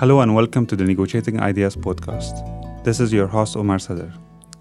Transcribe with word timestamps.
Hello 0.00 0.20
and 0.22 0.34
welcome 0.34 0.64
to 0.64 0.76
the 0.76 0.84
Negotiating 0.84 1.40
Ideas 1.40 1.76
podcast. 1.76 2.34
This 2.84 3.00
is 3.00 3.12
your 3.12 3.26
host 3.26 3.54
Omar 3.54 3.78
Sadr. 3.78 4.10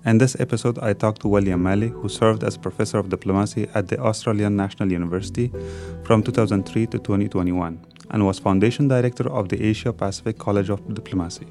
In 0.05 0.17
this 0.17 0.37
episode, 0.37 0.77
I 0.79 0.91
talked 0.91 1.21
to 1.21 1.29
William 1.29 1.63
Maley, 1.63 1.91
who 1.91 2.09
served 2.09 2.43
as 2.43 2.57
professor 2.57 2.97
of 2.97 3.07
diplomacy 3.07 3.69
at 3.73 3.87
the 3.87 3.97
Australian 4.01 4.57
National 4.57 4.91
University 4.91 5.49
from 6.03 6.23
2003 6.23 6.87
to 6.87 6.99
2021 6.99 7.79
and 8.11 8.25
was 8.25 8.37
foundation 8.37 8.89
director 8.89 9.29
of 9.31 9.47
the 9.47 9.63
Asia 9.63 9.93
Pacific 9.93 10.37
College 10.37 10.69
of 10.69 10.93
Diplomacy. 10.93 11.47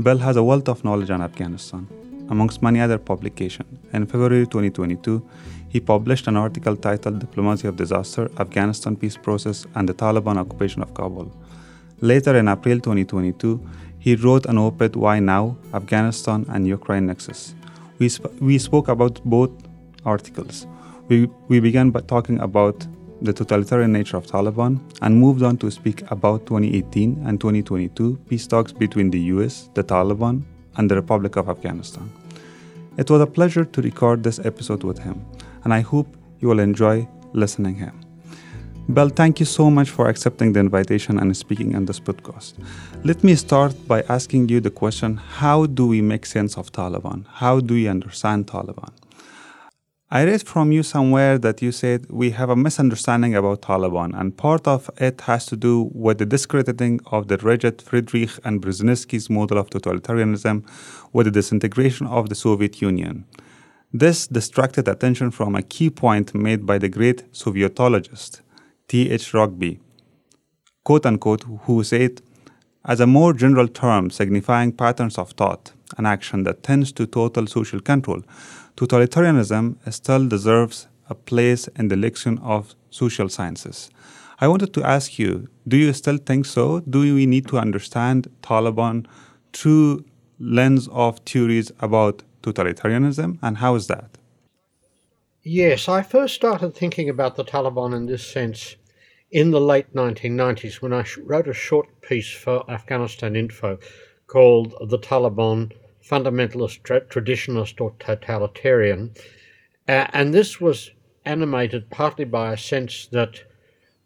Bill 0.00 0.18
has 0.18 0.36
a 0.36 0.44
wealth 0.44 0.68
of 0.68 0.84
knowledge 0.84 1.10
on 1.10 1.20
Afghanistan, 1.20 1.88
amongst 2.30 2.62
many 2.62 2.80
other 2.80 2.98
publications. 2.98 3.80
In 3.92 4.06
February 4.06 4.46
2022, 4.46 5.28
he 5.68 5.80
published 5.80 6.28
an 6.28 6.36
article 6.36 6.76
titled 6.76 7.18
Diplomacy 7.18 7.66
of 7.66 7.74
Disaster 7.74 8.30
Afghanistan 8.38 8.94
Peace 8.94 9.16
Process 9.16 9.66
and 9.74 9.88
the 9.88 9.94
Taliban 9.94 10.36
Occupation 10.36 10.82
of 10.82 10.94
Kabul. 10.94 11.32
Later 12.00 12.36
in 12.36 12.46
April 12.46 12.78
2022, 12.78 13.60
he 13.98 14.14
wrote 14.14 14.46
an 14.46 14.56
op 14.56 14.80
ed 14.80 14.94
Why 14.94 15.18
Now? 15.18 15.56
Afghanistan 15.74 16.46
and 16.48 16.64
Ukraine 16.64 17.06
Nexus. 17.06 17.56
We, 17.98 18.08
sp- 18.08 18.30
we 18.40 18.56
spoke 18.58 18.86
about 18.86 19.20
both 19.24 19.50
articles. 20.04 20.68
We, 21.08 21.28
we 21.48 21.58
began 21.58 21.90
by 21.90 22.02
talking 22.02 22.38
about 22.38 22.86
the 23.20 23.32
totalitarian 23.32 23.92
nature 23.92 24.16
of 24.16 24.26
Taliban 24.26 24.78
and 25.02 25.18
moved 25.18 25.42
on 25.42 25.56
to 25.58 25.72
speak 25.72 26.08
about 26.12 26.46
2018 26.46 27.24
and 27.26 27.40
2022 27.40 28.16
peace 28.28 28.46
talks 28.46 28.70
between 28.70 29.10
the 29.10 29.18
US, 29.34 29.68
the 29.74 29.82
Taliban, 29.82 30.44
and 30.76 30.88
the 30.88 30.94
Republic 30.94 31.34
of 31.34 31.48
Afghanistan. 31.48 32.08
It 32.96 33.10
was 33.10 33.20
a 33.20 33.26
pleasure 33.26 33.64
to 33.64 33.82
record 33.82 34.22
this 34.22 34.38
episode 34.38 34.84
with 34.84 35.00
him, 35.00 35.24
and 35.64 35.74
I 35.74 35.80
hope 35.80 36.06
you 36.38 36.46
will 36.46 36.60
enjoy 36.60 37.08
listening 37.32 37.74
him. 37.74 38.07
Bill, 38.90 39.10
thank 39.10 39.38
you 39.38 39.44
so 39.44 39.70
much 39.70 39.90
for 39.90 40.08
accepting 40.08 40.54
the 40.54 40.60
invitation 40.60 41.18
and 41.18 41.36
speaking 41.36 41.76
on 41.76 41.84
this 41.84 42.00
podcast. 42.00 42.54
Let 43.04 43.22
me 43.22 43.34
start 43.34 43.74
by 43.86 44.00
asking 44.08 44.48
you 44.48 44.60
the 44.60 44.70
question 44.70 45.18
how 45.18 45.66
do 45.66 45.86
we 45.86 46.00
make 46.00 46.24
sense 46.24 46.56
of 46.56 46.72
Taliban? 46.72 47.26
How 47.34 47.60
do 47.60 47.74
we 47.74 47.86
understand 47.86 48.46
Taliban? 48.46 48.90
I 50.10 50.24
read 50.24 50.42
from 50.42 50.72
you 50.72 50.82
somewhere 50.82 51.36
that 51.36 51.60
you 51.60 51.70
said 51.70 52.06
we 52.08 52.30
have 52.30 52.48
a 52.48 52.56
misunderstanding 52.56 53.34
about 53.34 53.60
Taliban, 53.60 54.18
and 54.18 54.34
part 54.34 54.66
of 54.66 54.88
it 54.96 55.20
has 55.22 55.44
to 55.46 55.56
do 55.56 55.90
with 55.92 56.16
the 56.16 56.24
discrediting 56.24 57.00
of 57.12 57.28
the 57.28 57.36
rigid 57.36 57.82
Friedrich 57.82 58.30
and 58.42 58.62
Brzezinski's 58.62 59.28
model 59.28 59.58
of 59.58 59.68
totalitarianism 59.68 60.66
with 61.12 61.26
the 61.26 61.30
disintegration 61.30 62.06
of 62.06 62.30
the 62.30 62.34
Soviet 62.34 62.80
Union. 62.80 63.26
This 63.92 64.26
distracted 64.26 64.88
attention 64.88 65.30
from 65.30 65.54
a 65.54 65.62
key 65.62 65.90
point 65.90 66.34
made 66.34 66.64
by 66.64 66.78
the 66.78 66.88
great 66.88 67.30
Sovietologist, 67.32 68.40
T.H. 68.88 69.34
Rigby, 69.34 69.80
quote 70.82 71.04
unquote, 71.04 71.44
who 71.64 71.84
said, 71.84 72.22
as 72.86 73.00
a 73.00 73.06
more 73.06 73.34
general 73.34 73.68
term 73.68 74.08
signifying 74.08 74.72
patterns 74.72 75.18
of 75.18 75.32
thought 75.32 75.72
and 75.98 76.06
action 76.06 76.44
that 76.44 76.62
tends 76.62 76.90
to 76.92 77.06
total 77.06 77.46
social 77.46 77.80
control, 77.80 78.22
totalitarianism 78.76 79.76
still 79.92 80.26
deserves 80.26 80.88
a 81.10 81.14
place 81.14 81.68
in 81.76 81.88
the 81.88 81.96
lexicon 81.96 82.38
of 82.38 82.74
social 82.88 83.28
sciences. 83.28 83.90
I 84.40 84.48
wanted 84.48 84.72
to 84.72 84.84
ask 84.84 85.18
you, 85.18 85.48
do 85.66 85.76
you 85.76 85.92
still 85.92 86.16
think 86.16 86.46
so? 86.46 86.80
Do 86.80 87.14
we 87.14 87.26
need 87.26 87.46
to 87.48 87.58
understand 87.58 88.28
Taliban 88.42 89.06
through 89.52 90.04
lens 90.38 90.88
of 90.92 91.18
theories 91.26 91.72
about 91.80 92.22
totalitarianism 92.42 93.38
and 93.42 93.58
how 93.58 93.74
is 93.74 93.88
that? 93.88 94.16
Yes, 95.44 95.88
I 95.88 96.02
first 96.02 96.34
started 96.34 96.74
thinking 96.74 97.08
about 97.08 97.36
the 97.36 97.44
Taliban 97.44 97.94
in 97.94 98.06
this 98.06 98.26
sense 98.26 98.74
in 99.30 99.52
the 99.52 99.60
late 99.60 99.94
1990s 99.94 100.82
when 100.82 100.92
I 100.92 101.04
wrote 101.22 101.46
a 101.46 101.52
short 101.52 102.00
piece 102.00 102.32
for 102.32 102.68
Afghanistan 102.68 103.36
Info 103.36 103.78
called 104.26 104.74
The 104.90 104.98
Taliban 104.98 105.70
Fundamentalist, 106.02 106.82
tra- 106.82 107.02
Traditionalist, 107.02 107.80
or 107.80 107.94
Totalitarian. 108.00 109.14
Uh, 109.86 110.08
and 110.12 110.34
this 110.34 110.60
was 110.60 110.90
animated 111.24 111.88
partly 111.88 112.24
by 112.24 112.52
a 112.52 112.58
sense 112.58 113.06
that 113.12 113.44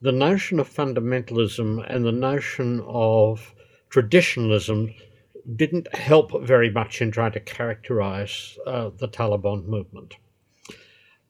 the 0.03 0.13
notion 0.13 0.61
of 0.61 0.69
fundamentalism 0.69 1.83
and 1.89 2.05
the 2.05 2.13
notion 2.13 2.83
of 2.87 3.55
traditionalism 3.89 4.93
didn't 5.57 5.95
help 5.97 6.43
very 6.43 6.69
much 6.71 7.01
in 7.01 7.11
trying 7.11 7.33
to 7.33 7.41
characterize 7.41 8.59
uh, 8.67 8.91
the 8.99 9.09
Taliban 9.09 9.65
movement. 9.65 10.17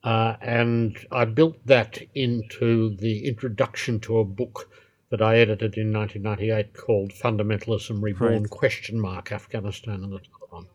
Uh, 0.05 0.37
and 0.41 0.99
I 1.13 1.25
built 1.25 1.65
that 1.67 1.99
into 2.15 2.97
the 2.97 3.27
introduction 3.27 4.01
to 4.01 4.19
a 4.19 4.25
book 4.25 4.69
that 5.11 5.23
I 5.23 5.37
edited 5.37 5.77
in 5.77 5.93
1998 5.93 6.75
called 6.75 7.13
Fundamentalism 7.13 8.03
Reborn 8.03 8.43
Right. 8.43 8.51
question 8.51 8.99
mark 8.99 9.31
Afghanistan 9.31 10.03
and 10.03 10.13
the 10.13 10.21
Taliban. 10.21 10.67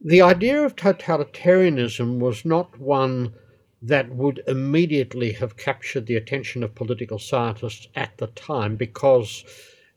The 0.00 0.22
idea 0.22 0.62
of 0.62 0.76
totalitarianism 0.76 2.18
was 2.18 2.44
not 2.44 2.78
one 2.78 3.34
that 3.82 4.10
would 4.10 4.42
immediately 4.46 5.32
have 5.32 5.56
captured 5.56 6.06
the 6.06 6.16
attention 6.16 6.62
of 6.62 6.74
political 6.74 7.18
scientists 7.18 7.88
at 7.94 8.16
the 8.18 8.26
time 8.28 8.76
because, 8.76 9.44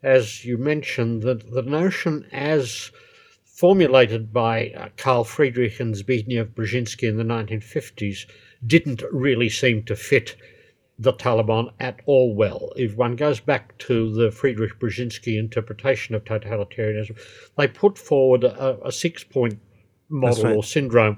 as 0.01 0.45
you 0.45 0.57
mentioned, 0.57 1.21
the, 1.21 1.35
the 1.35 1.61
notion 1.61 2.25
as 2.31 2.91
formulated 3.53 4.33
by 4.33 4.69
uh, 4.69 4.89
Karl 4.97 5.23
Friedrich 5.23 5.79
and 5.79 5.93
Zbigniew 5.93 6.53
Brzezinski 6.53 7.07
in 7.07 7.17
the 7.17 7.23
1950s 7.23 8.25
didn't 8.65 9.03
really 9.11 9.47
seem 9.47 9.83
to 9.83 9.95
fit 9.95 10.35
the 10.97 11.13
Taliban 11.13 11.71
at 11.79 11.99
all 12.07 12.35
well. 12.35 12.71
If 12.75 12.95
one 12.95 13.15
goes 13.15 13.39
back 13.39 13.77
to 13.79 14.11
the 14.13 14.31
Friedrich 14.31 14.79
Brzezinski 14.79 15.37
interpretation 15.37 16.15
of 16.15 16.23
totalitarianism, 16.23 17.19
they 17.55 17.67
put 17.67 17.97
forward 17.97 18.43
a, 18.43 18.87
a 18.87 18.91
six 18.91 19.23
point 19.23 19.59
model 20.09 20.43
right. 20.45 20.55
or 20.55 20.63
syndrome 20.63 21.17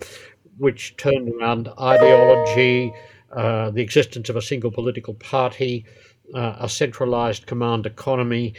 which 0.57 0.95
turned 0.97 1.29
around 1.29 1.69
ideology, 1.79 2.93
uh, 3.31 3.69
the 3.71 3.81
existence 3.81 4.29
of 4.29 4.35
a 4.35 4.41
single 4.41 4.71
political 4.71 5.13
party, 5.15 5.85
uh, 6.33 6.55
a 6.59 6.69
centralized 6.69 7.45
command 7.45 7.85
economy, 7.85 8.53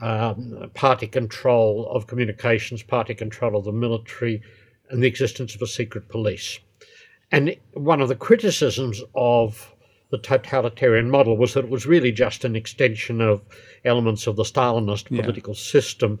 um, 0.00 0.70
party 0.74 1.06
control 1.06 1.88
of 1.90 2.06
communications, 2.06 2.82
party 2.82 3.14
control 3.14 3.56
of 3.56 3.64
the 3.64 3.72
military, 3.72 4.42
and 4.88 5.02
the 5.02 5.06
existence 5.06 5.54
of 5.54 5.62
a 5.62 5.66
secret 5.66 6.08
police. 6.08 6.58
And 7.32 7.56
one 7.74 8.00
of 8.00 8.08
the 8.08 8.16
criticisms 8.16 9.02
of 9.14 9.74
the 10.10 10.18
totalitarian 10.18 11.08
model 11.10 11.36
was 11.36 11.54
that 11.54 11.64
it 11.64 11.70
was 11.70 11.86
really 11.86 12.10
just 12.10 12.44
an 12.44 12.56
extension 12.56 13.20
of 13.20 13.42
elements 13.84 14.26
of 14.26 14.36
the 14.36 14.42
Stalinist 14.42 15.06
Yeah. 15.10 15.22
political 15.22 15.54
system 15.54 16.18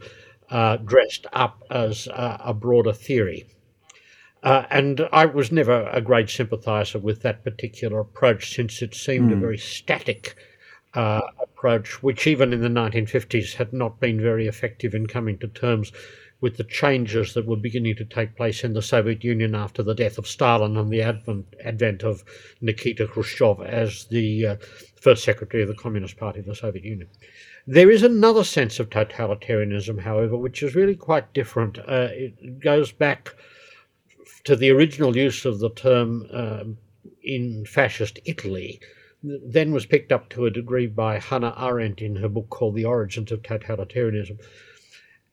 uh, 0.48 0.76
dressed 0.76 1.26
up 1.32 1.62
as 1.70 2.08
uh, 2.08 2.38
a 2.40 2.54
broader 2.54 2.92
theory. 2.92 3.46
Uh, 4.42 4.64
and 4.70 5.06
I 5.12 5.26
was 5.26 5.52
never 5.52 5.88
a 5.92 6.00
great 6.00 6.30
sympathizer 6.30 6.98
with 6.98 7.22
that 7.22 7.44
particular 7.44 8.00
approach 8.00 8.54
since 8.54 8.80
it 8.80 8.94
seemed 8.94 9.32
a 9.32 9.36
very 9.36 9.58
static 9.58 10.34
uh, 10.94 11.22
approach, 11.40 12.02
which 12.02 12.26
even 12.26 12.52
in 12.52 12.60
the 12.60 12.68
1950s 12.68 13.54
had 13.54 13.72
not 13.72 14.00
been 14.00 14.20
very 14.20 14.46
effective 14.46 14.94
in 14.94 15.06
coming 15.06 15.38
to 15.38 15.48
terms 15.48 15.92
with 16.40 16.56
the 16.56 16.64
changes 16.64 17.34
that 17.34 17.46
were 17.46 17.56
beginning 17.56 17.94
to 17.96 18.04
take 18.04 18.36
place 18.36 18.64
in 18.64 18.72
the 18.72 18.82
Soviet 18.82 19.22
Union 19.22 19.54
after 19.54 19.82
the 19.82 19.94
death 19.94 20.16
of 20.16 20.26
Stalin 20.26 20.76
and 20.76 20.90
the 20.90 21.02
advent, 21.02 21.54
advent 21.62 22.02
of 22.02 22.24
Nikita 22.60 23.06
Khrushchev 23.06 23.60
as 23.60 24.06
the 24.06 24.46
uh, 24.46 24.56
first 25.00 25.22
secretary 25.22 25.62
of 25.62 25.68
the 25.68 25.74
Communist 25.74 26.16
Party 26.16 26.40
of 26.40 26.46
the 26.46 26.54
Soviet 26.54 26.84
Union. 26.84 27.08
There 27.66 27.90
is 27.90 28.02
another 28.02 28.42
sense 28.42 28.80
of 28.80 28.88
totalitarianism, 28.88 30.00
however, 30.00 30.36
which 30.36 30.62
is 30.62 30.74
really 30.74 30.96
quite 30.96 31.34
different. 31.34 31.78
Uh, 31.78 32.08
it 32.10 32.60
goes 32.60 32.90
back 32.90 33.34
to 34.44 34.56
the 34.56 34.70
original 34.70 35.16
use 35.16 35.44
of 35.44 35.58
the 35.58 35.70
term 35.70 36.26
um, 36.32 36.78
in 37.22 37.66
fascist 37.66 38.18
Italy, 38.24 38.80
then 39.22 39.72
was 39.72 39.86
picked 39.86 40.12
up 40.12 40.28
to 40.30 40.46
a 40.46 40.50
degree 40.50 40.86
by 40.86 41.18
Hannah 41.18 41.54
Arendt 41.58 42.00
in 42.00 42.16
her 42.16 42.28
book 42.28 42.48
called 42.48 42.74
The 42.74 42.86
Origins 42.86 43.30
of 43.30 43.42
Totalitarianism. 43.42 44.38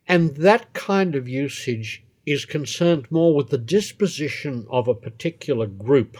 And 0.07 0.35
that 0.37 0.73
kind 0.73 1.15
of 1.15 1.27
usage 1.27 2.03
is 2.25 2.45
concerned 2.45 3.09
more 3.09 3.33
with 3.33 3.49
the 3.49 3.57
disposition 3.57 4.65
of 4.69 4.87
a 4.87 4.95
particular 4.95 5.67
group 5.67 6.17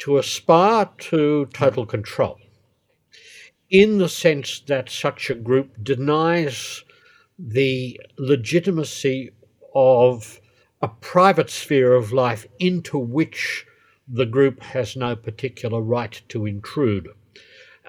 to 0.00 0.18
aspire 0.18 0.90
to 0.98 1.46
total 1.52 1.86
control, 1.86 2.38
in 3.70 3.98
the 3.98 4.08
sense 4.08 4.60
that 4.66 4.90
such 4.90 5.30
a 5.30 5.34
group 5.34 5.82
denies 5.82 6.84
the 7.38 8.00
legitimacy 8.18 9.30
of 9.74 10.40
a 10.82 10.88
private 10.88 11.48
sphere 11.48 11.94
of 11.94 12.12
life 12.12 12.46
into 12.58 12.98
which 12.98 13.64
the 14.08 14.26
group 14.26 14.62
has 14.62 14.96
no 14.96 15.16
particular 15.16 15.80
right 15.80 16.20
to 16.28 16.46
intrude. 16.46 17.08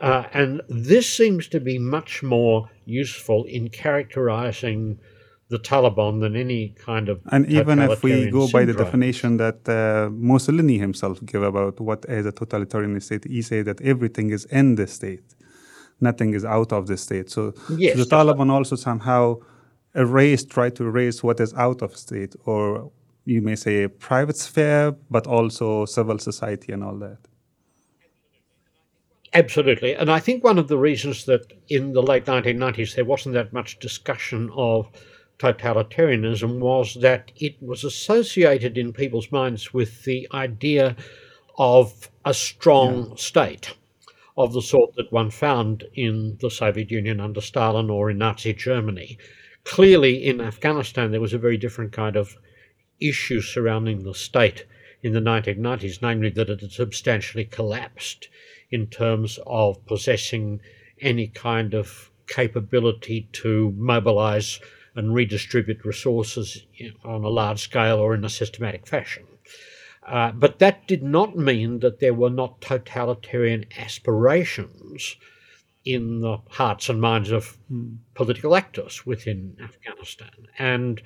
Uh, 0.01 0.23
and 0.33 0.61
this 0.67 1.11
seems 1.11 1.47
to 1.47 1.59
be 1.59 1.77
much 1.79 2.21
more 2.21 2.69
useful 2.85 3.45
in 3.45 3.69
characterizing 3.69 4.99
the 5.49 5.59
Taliban 5.59 6.21
than 6.21 6.35
any 6.35 6.69
kind 6.69 7.07
of 7.07 7.21
And 7.31 7.45
even 7.47 7.79
if 7.79 8.03
we 8.03 8.29
go 8.29 8.47
by 8.49 8.65
the 8.65 8.73
definition 8.73 9.37
that 9.37 9.69
uh, 9.69 10.09
Mussolini 10.11 10.77
himself 10.79 11.23
gave 11.23 11.43
about 11.43 11.79
what 11.79 12.03
is 12.09 12.25
a 12.25 12.31
totalitarian 12.31 12.99
state, 12.99 13.25
he 13.25 13.41
said 13.41 13.65
that 13.65 13.79
everything 13.81 14.31
is 14.31 14.45
in 14.45 14.75
the 14.75 14.87
state. 14.87 15.35
nothing 16.01 16.33
is 16.33 16.43
out 16.43 16.71
of 16.71 16.87
the 16.87 16.97
state. 16.97 17.29
So, 17.29 17.53
yes, 17.77 17.97
so 17.97 18.03
the 18.03 18.09
Taliban 18.15 18.49
also 18.51 18.75
somehow 18.75 19.37
erase, 19.95 20.43
try 20.43 20.69
to 20.71 20.85
erase 20.85 21.23
what 21.23 21.39
is 21.39 21.53
out 21.53 21.81
of 21.81 21.95
state, 21.95 22.35
or 22.45 22.91
you 23.25 23.41
may 23.41 23.55
say 23.55 23.87
private 23.87 24.37
sphere, 24.37 24.95
but 25.09 25.27
also 25.27 25.85
civil 25.85 26.19
society 26.19 26.71
and 26.71 26.83
all 26.83 26.95
that. 26.99 27.17
Absolutely. 29.33 29.93
And 29.93 30.09
I 30.09 30.19
think 30.19 30.43
one 30.43 30.57
of 30.57 30.69
the 30.69 30.77
reasons 30.77 31.25
that 31.25 31.51
in 31.67 31.91
the 31.91 32.01
late 32.01 32.25
1990s 32.25 32.95
there 32.95 33.03
wasn't 33.03 33.35
that 33.35 33.51
much 33.51 33.79
discussion 33.79 34.49
of 34.55 34.89
totalitarianism 35.39 36.59
was 36.59 36.93
that 37.01 37.33
it 37.35 37.61
was 37.61 37.83
associated 37.83 38.77
in 38.77 38.93
people's 38.93 39.31
minds 39.33 39.73
with 39.73 40.05
the 40.05 40.25
idea 40.33 40.95
of 41.57 42.09
a 42.23 42.33
strong 42.33 43.09
yeah. 43.09 43.15
state 43.17 43.73
of 44.37 44.53
the 44.53 44.61
sort 44.61 44.95
that 44.95 45.11
one 45.11 45.29
found 45.29 45.83
in 45.95 46.37
the 46.41 46.49
Soviet 46.49 46.91
Union 46.91 47.19
under 47.19 47.41
Stalin 47.41 47.89
or 47.89 48.09
in 48.09 48.17
Nazi 48.17 48.53
Germany. 48.53 49.17
Clearly, 49.63 50.25
in 50.25 50.39
Afghanistan, 50.39 51.11
there 51.11 51.21
was 51.21 51.33
a 51.33 51.37
very 51.37 51.57
different 51.57 51.91
kind 51.91 52.15
of 52.15 52.37
issue 52.99 53.41
surrounding 53.41 54.03
the 54.03 54.13
state 54.13 54.65
in 55.01 55.13
the 55.13 55.19
1990s, 55.19 56.01
namely 56.01 56.29
that 56.29 56.49
it 56.49 56.61
had 56.61 56.71
substantially 56.71 57.45
collapsed 57.45 58.27
in 58.71 58.87
terms 58.87 59.39
of 59.45 59.85
possessing 59.85 60.59
any 61.01 61.27
kind 61.27 61.73
of 61.73 62.09
capability 62.27 63.27
to 63.31 63.73
mobilize 63.77 64.59
and 64.95 65.13
redistribute 65.13 65.83
resources 65.83 66.65
on 67.03 67.23
a 67.23 67.29
large 67.29 67.59
scale 67.59 67.97
or 67.97 68.15
in 68.15 68.23
a 68.23 68.29
systematic 68.29 68.87
fashion. 68.87 69.25
Uh, 70.07 70.31
but 70.31 70.59
that 70.59 70.87
did 70.87 71.03
not 71.03 71.35
mean 71.35 71.79
that 71.79 71.99
there 71.99 72.13
were 72.13 72.29
not 72.29 72.61
totalitarian 72.61 73.65
aspirations 73.77 75.15
in 75.85 76.19
the 76.19 76.37
hearts 76.49 76.89
and 76.89 76.99
minds 76.99 77.31
of 77.31 77.57
mm. 77.71 77.95
political 78.15 78.55
actors 78.55 79.05
within 79.05 79.55
Afghanistan. 79.63 80.47
And 80.57 81.01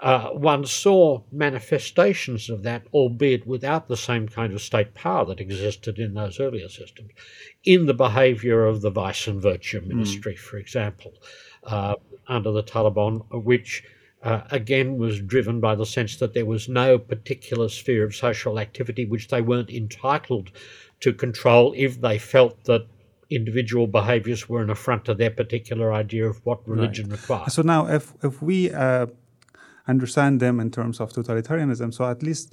uh, 0.00 0.30
one 0.30 0.64
saw 0.64 1.22
manifestations 1.30 2.48
of 2.48 2.62
that, 2.62 2.86
albeit 2.94 3.46
without 3.46 3.88
the 3.88 3.96
same 3.96 4.26
kind 4.26 4.52
of 4.52 4.62
state 4.62 4.94
power 4.94 5.26
that 5.26 5.40
existed 5.40 5.98
in 5.98 6.14
those 6.14 6.40
earlier 6.40 6.68
systems, 6.68 7.10
in 7.64 7.86
the 7.86 7.94
behavior 7.94 8.64
of 8.64 8.80
the 8.80 8.90
Vice 8.90 9.26
and 9.28 9.40
Virtue 9.40 9.80
hmm. 9.80 9.88
Ministry, 9.88 10.34
mm. 10.34 10.38
for 10.38 10.56
example, 10.56 11.12
uh, 11.64 11.94
under 12.26 12.50
the 12.50 12.62
Taliban, 12.62 13.24
which 13.44 13.84
uh, 14.22 14.42
again 14.50 14.96
was 14.96 15.20
driven 15.20 15.60
by 15.60 15.74
the 15.74 15.86
sense 15.86 16.16
that 16.16 16.32
there 16.32 16.46
was 16.46 16.68
no 16.68 16.98
particular 16.98 17.68
sphere 17.68 18.04
of 18.04 18.14
social 18.14 18.58
activity 18.58 19.04
which 19.04 19.28
they 19.28 19.42
weren't 19.42 19.70
entitled 19.70 20.50
to 21.00 21.12
control 21.12 21.74
if 21.76 22.00
they 22.00 22.18
felt 22.18 22.62
that 22.64 22.86
individual 23.34 23.86
behaviors 23.86 24.48
were 24.48 24.62
an 24.62 24.70
affront 24.70 25.04
to 25.06 25.14
their 25.14 25.30
particular 25.30 25.92
idea 25.92 26.26
of 26.26 26.44
what 26.44 26.66
religion 26.68 27.08
right. 27.08 27.20
required. 27.20 27.52
So 27.52 27.62
now, 27.62 27.86
if 27.86 28.12
if 28.22 28.42
we 28.42 28.70
uh, 28.70 29.06
understand 29.88 30.40
them 30.40 30.60
in 30.60 30.70
terms 30.70 31.00
of 31.00 31.12
totalitarianism, 31.12 31.92
so 31.94 32.04
at 32.04 32.22
least 32.22 32.52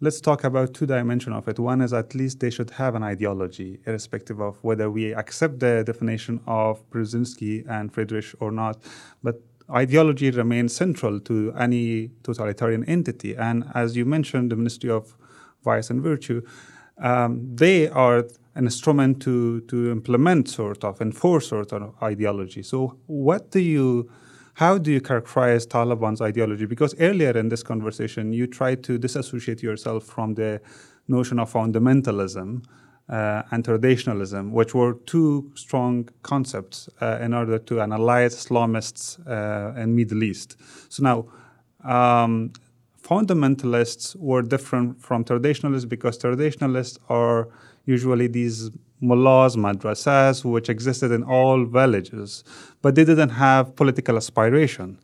let's 0.00 0.20
talk 0.20 0.44
about 0.44 0.74
two 0.74 0.86
dimension 0.86 1.32
of 1.32 1.48
it. 1.48 1.58
One 1.58 1.80
is 1.80 1.92
at 1.92 2.14
least 2.14 2.40
they 2.40 2.50
should 2.50 2.70
have 2.70 2.94
an 2.94 3.02
ideology, 3.02 3.80
irrespective 3.86 4.40
of 4.40 4.62
whether 4.62 4.90
we 4.90 5.14
accept 5.14 5.60
the 5.60 5.84
definition 5.84 6.40
of 6.46 6.88
Brzezinski 6.90 7.68
and 7.68 7.92
Friedrich 7.92 8.34
or 8.40 8.50
not. 8.50 8.82
But 9.22 9.40
ideology 9.70 10.30
remains 10.30 10.74
central 10.76 11.18
to 11.20 11.52
any 11.58 12.10
totalitarian 12.22 12.84
entity. 12.84 13.34
And 13.34 13.64
as 13.74 13.96
you 13.96 14.04
mentioned, 14.04 14.52
the 14.52 14.56
Ministry 14.56 14.90
of 14.90 15.16
Vice 15.64 15.90
and 15.90 16.02
Virtue, 16.02 16.42
um, 16.98 17.56
they 17.56 17.88
are 17.88 18.24
instrument 18.56 19.20
to 19.22 19.60
to 19.62 19.90
implement 19.90 20.48
sort 20.48 20.84
of 20.84 21.00
enforce 21.00 21.48
sort 21.48 21.72
of 21.72 21.94
ideology. 22.02 22.62
So 22.62 22.96
what 23.06 23.50
do 23.50 23.60
you 23.60 24.10
how 24.54 24.78
do 24.78 24.90
you 24.90 25.02
characterize 25.02 25.66
Taliban's 25.66 26.22
ideology? 26.22 26.64
Because 26.64 26.94
earlier 26.98 27.36
in 27.36 27.50
this 27.50 27.62
conversation, 27.62 28.32
you 28.32 28.46
tried 28.46 28.82
to 28.84 28.96
disassociate 28.96 29.62
yourself 29.62 30.04
from 30.04 30.34
the 30.34 30.62
notion 31.08 31.38
of 31.38 31.52
fundamentalism 31.52 32.64
uh, 33.08 33.42
and 33.50 33.64
traditionalism, 33.64 34.52
which 34.52 34.74
were 34.74 34.94
two 35.06 35.52
strong 35.54 36.08
concepts 36.22 36.88
uh, 37.02 37.18
in 37.20 37.34
order 37.34 37.58
to 37.58 37.80
analyze 37.80 38.34
Islamists 38.34 39.18
uh, 39.28 39.78
in 39.78 39.94
Middle 39.94 40.22
East. 40.22 40.56
So 40.88 41.02
now, 41.02 41.26
um, 41.84 42.52
fundamentalists 43.00 44.16
were 44.16 44.42
different 44.42 45.00
from 45.00 45.22
traditionalists 45.22 45.84
because 45.84 46.18
traditionalists 46.18 46.98
are 47.08 47.48
usually 47.86 48.26
these 48.26 48.70
mullahs, 49.00 49.56
madrasas, 49.56 50.44
which 50.44 50.68
existed 50.68 51.10
in 51.12 51.22
all 51.22 51.64
villages, 51.64 52.44
but 52.82 52.94
they 52.94 53.04
didn't 53.04 53.30
have 53.30 53.74
political 53.76 54.16
aspiration. 54.16 54.98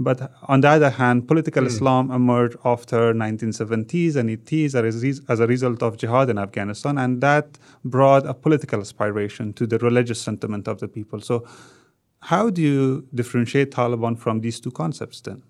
But 0.00 0.30
on 0.46 0.60
the 0.60 0.68
other 0.68 0.90
hand, 0.90 1.26
political 1.26 1.64
mm. 1.64 1.66
Islam 1.66 2.10
emerged 2.12 2.56
after 2.64 3.12
1970s 3.12 4.14
and 4.14 4.30
80s 4.30 5.24
as 5.28 5.40
a 5.40 5.46
result 5.46 5.82
of 5.82 5.96
jihad 5.96 6.30
in 6.30 6.38
Afghanistan, 6.38 6.98
and 6.98 7.20
that 7.20 7.58
brought 7.84 8.24
a 8.24 8.34
political 8.34 8.80
aspiration 8.80 9.52
to 9.54 9.66
the 9.66 9.78
religious 9.78 10.20
sentiment 10.20 10.68
of 10.68 10.78
the 10.78 10.86
people. 10.86 11.20
So, 11.20 11.44
how 12.20 12.50
do 12.50 12.62
you 12.62 13.08
differentiate 13.14 13.72
Taliban 13.72 14.18
from 14.18 14.40
these 14.40 14.60
two 14.60 14.70
concepts 14.70 15.20
then? 15.20 15.42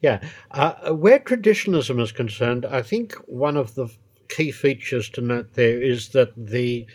Yeah, 0.00 0.20
uh, 0.50 0.92
where 0.92 1.18
traditionalism 1.18 1.98
is 1.98 2.12
concerned, 2.12 2.66
I 2.66 2.82
think 2.82 3.14
one 3.26 3.56
of 3.56 3.74
the 3.74 3.88
key 4.28 4.50
features 4.50 5.08
to 5.10 5.20
note 5.20 5.54
there 5.54 5.80
is 5.80 6.10
that 6.10 6.32
the 6.36 6.86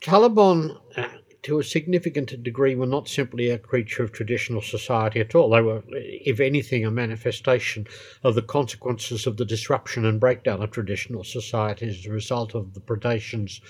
Taliban, 0.00 0.78
uh, 0.96 1.08
to 1.42 1.58
a 1.58 1.64
significant 1.64 2.42
degree, 2.42 2.74
were 2.74 2.86
not 2.86 3.08
simply 3.08 3.50
a 3.50 3.58
creature 3.58 4.02
of 4.02 4.12
traditional 4.12 4.62
society 4.62 5.20
at 5.20 5.34
all. 5.34 5.50
They 5.50 5.60
were, 5.60 5.82
if 5.90 6.40
anything, 6.40 6.84
a 6.84 6.90
manifestation 6.90 7.86
of 8.22 8.34
the 8.34 8.42
consequences 8.42 9.26
of 9.26 9.36
the 9.36 9.44
disruption 9.44 10.04
and 10.04 10.20
breakdown 10.20 10.62
of 10.62 10.70
traditional 10.70 11.24
society 11.24 11.88
as 11.88 12.06
a 12.06 12.10
result 12.10 12.54
of 12.54 12.74
the 12.74 12.80
predations 12.80 13.60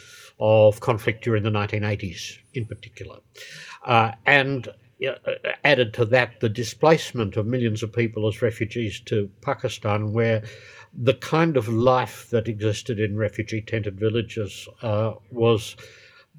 of 0.40 0.80
conflict 0.80 1.24
during 1.24 1.42
the 1.42 1.50
1980s, 1.50 2.38
in 2.54 2.64
particular. 2.64 3.18
Uh, 3.84 4.12
and 4.26 4.68
uh, 5.06 5.14
added 5.64 5.92
to 5.94 6.04
that, 6.04 6.40
the 6.40 6.48
displacement 6.48 7.36
of 7.36 7.46
millions 7.46 7.82
of 7.82 7.92
people 7.92 8.26
as 8.28 8.42
refugees 8.42 9.00
to 9.00 9.28
Pakistan, 9.40 10.12
where 10.12 10.42
the 10.94 11.14
kind 11.14 11.56
of 11.56 11.68
life 11.68 12.28
that 12.30 12.48
existed 12.48 13.00
in 13.00 13.16
refugee 13.16 13.62
tented 13.62 13.98
villages 13.98 14.68
uh, 14.82 15.12
was 15.30 15.76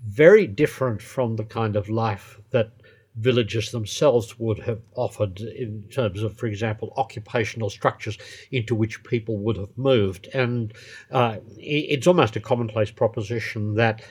very 0.05 0.48
different 0.48 1.01
from 1.01 1.36
the 1.36 1.45
kind 1.45 1.75
of 1.75 1.89
life 1.89 2.39
that 2.51 2.72
villages 3.15 3.72
themselves 3.72 4.39
would 4.39 4.60
have 4.60 4.81
offered 4.95 5.39
in 5.39 5.83
terms 5.91 6.24
of, 6.24 6.36
for 6.38 6.48
example, 6.48 6.93
occupational 6.98 7.69
structures 7.69 8.17
into 8.51 8.74
which 8.74 9.03
people 9.03 9.38
would 9.38 9.57
have 9.57 9.77
moved. 9.77 10.27
And 10.33 10.74
uh, 11.12 11.38
it's 11.57 12.07
almost 12.07 12.36
a 12.36 12.39
commonplace 12.39 12.91
proposition 12.91 13.75
that 13.75 14.01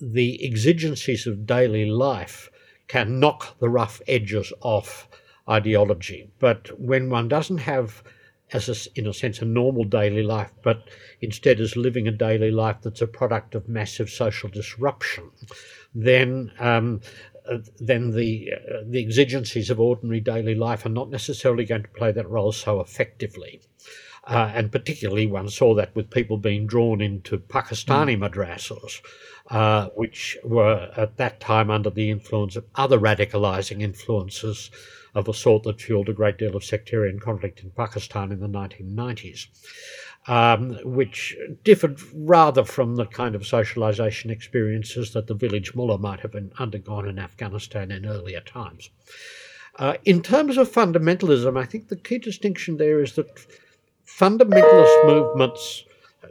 the 0.00 0.44
exigencies 0.44 1.26
of 1.26 1.46
daily 1.46 1.86
life 1.86 2.50
can 2.88 3.20
knock 3.20 3.58
the 3.60 3.68
rough 3.68 4.02
edges 4.08 4.52
off 4.62 5.08
ideology. 5.48 6.28
But 6.40 6.78
when 6.78 7.08
one 7.08 7.28
doesn't 7.28 7.58
have 7.58 8.02
as 8.52 8.68
a, 8.68 8.98
in 8.98 9.06
a 9.06 9.14
sense 9.14 9.40
a 9.40 9.44
normal 9.44 9.84
daily 9.84 10.22
life, 10.22 10.52
but 10.62 10.88
instead 11.20 11.60
is 11.60 11.76
living 11.76 12.08
a 12.08 12.12
daily 12.12 12.50
life 12.50 12.78
that's 12.82 13.02
a 13.02 13.06
product 13.06 13.54
of 13.54 13.68
massive 13.68 14.10
social 14.10 14.48
disruption, 14.48 15.30
then 15.94 16.52
um, 16.58 17.00
uh, 17.48 17.58
then 17.78 18.10
the 18.10 18.52
uh, 18.52 18.82
the 18.84 19.00
exigencies 19.00 19.70
of 19.70 19.80
ordinary 19.80 20.20
daily 20.20 20.54
life 20.54 20.84
are 20.84 20.90
not 20.90 21.10
necessarily 21.10 21.64
going 21.64 21.82
to 21.82 21.88
play 21.88 22.12
that 22.12 22.28
role 22.28 22.52
so 22.52 22.80
effectively. 22.80 23.60
Uh, 24.24 24.52
and 24.54 24.70
particularly, 24.70 25.26
one 25.26 25.48
saw 25.48 25.74
that 25.74 25.94
with 25.96 26.10
people 26.10 26.36
being 26.36 26.66
drawn 26.66 27.00
into 27.00 27.38
Pakistani 27.38 28.16
mm. 28.16 28.28
madrasas, 28.28 29.00
uh, 29.50 29.88
which 29.96 30.36
were 30.44 30.90
at 30.96 31.16
that 31.16 31.40
time 31.40 31.70
under 31.70 31.90
the 31.90 32.10
influence 32.10 32.54
of 32.54 32.64
other 32.74 32.98
radicalizing 32.98 33.80
influences 33.80 34.70
of 35.14 35.28
a 35.28 35.34
sort 35.34 35.62
that 35.64 35.80
fueled 35.80 36.08
a 36.08 36.12
great 36.12 36.38
deal 36.38 36.56
of 36.56 36.64
sectarian 36.64 37.18
conflict 37.18 37.62
in 37.62 37.70
Pakistan 37.70 38.32
in 38.32 38.40
the 38.40 38.48
1990s, 38.48 39.46
um, 40.26 40.78
which 40.84 41.36
differed 41.64 42.00
rather 42.14 42.64
from 42.64 42.96
the 42.96 43.06
kind 43.06 43.34
of 43.34 43.46
socialization 43.46 44.30
experiences 44.30 45.12
that 45.12 45.26
the 45.26 45.34
village 45.34 45.74
mullah 45.74 45.98
might 45.98 46.20
have 46.20 46.34
undergone 46.58 47.08
in 47.08 47.18
Afghanistan 47.18 47.90
in 47.90 48.06
earlier 48.06 48.40
times. 48.40 48.90
Uh, 49.78 49.94
in 50.04 50.22
terms 50.22 50.58
of 50.58 50.70
fundamentalism, 50.70 51.58
I 51.58 51.64
think 51.64 51.88
the 51.88 51.96
key 51.96 52.18
distinction 52.18 52.76
there 52.76 53.00
is 53.00 53.14
that 53.14 53.46
fundamentalist 54.06 55.06
movements 55.06 55.84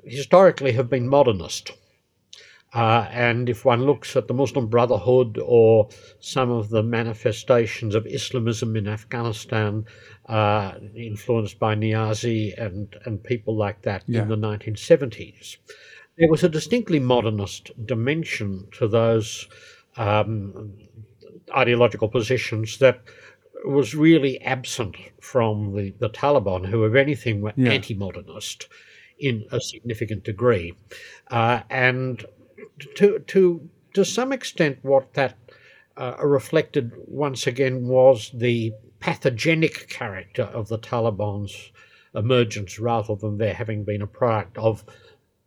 historically 0.03 0.73
have 0.73 0.89
been 0.89 1.07
modernist. 1.07 1.71
Uh, 2.71 3.07
and 3.11 3.49
if 3.49 3.65
one 3.65 3.83
looks 3.83 4.15
at 4.15 4.27
the 4.27 4.33
Muslim 4.33 4.67
Brotherhood 4.67 5.39
or 5.43 5.89
some 6.19 6.51
of 6.51 6.69
the 6.69 6.83
manifestations 6.83 7.95
of 7.95 8.05
Islamism 8.05 8.75
in 8.75 8.87
Afghanistan, 8.87 9.85
uh, 10.27 10.73
influenced 10.95 11.57
by 11.57 11.73
Niazi 11.73 12.53
and, 12.61 12.95
and 13.05 13.23
people 13.23 13.55
like 13.55 13.81
that 13.81 14.03
yeah. 14.05 14.21
in 14.21 14.27
the 14.27 14.37
1970s, 14.37 15.57
there 16.17 16.29
was 16.29 16.43
a 16.43 16.49
distinctly 16.49 16.99
modernist 16.99 17.71
dimension 17.85 18.67
to 18.77 18.87
those 18.87 19.47
um, 19.97 20.73
ideological 21.55 22.07
positions 22.07 22.77
that 22.77 23.01
was 23.65 23.95
really 23.95 24.39
absent 24.41 24.95
from 25.19 25.75
the, 25.75 25.91
the 25.99 26.09
Taliban, 26.09 26.65
who, 26.67 26.85
if 26.85 26.95
anything, 26.95 27.41
were 27.41 27.53
yeah. 27.55 27.71
anti 27.71 27.95
modernist 27.95 28.67
in 29.17 29.45
a 29.51 29.59
significant 29.59 30.23
degree. 30.23 30.73
Uh, 31.29 31.61
and 31.69 32.25
to, 32.95 33.19
to, 33.19 33.69
to 33.93 34.05
some 34.05 34.31
extent, 34.31 34.79
what 34.81 35.13
that 35.13 35.37
uh, 35.97 36.15
reflected 36.21 36.91
once 37.07 37.47
again 37.47 37.87
was 37.87 38.31
the 38.33 38.73
pathogenic 38.99 39.89
character 39.89 40.43
of 40.43 40.67
the 40.67 40.79
Taliban's 40.79 41.71
emergence 42.15 42.79
rather 42.79 43.15
than 43.15 43.37
there 43.37 43.53
having 43.53 43.83
been 43.83 44.01
a 44.01 44.07
product 44.07 44.57
of 44.57 44.83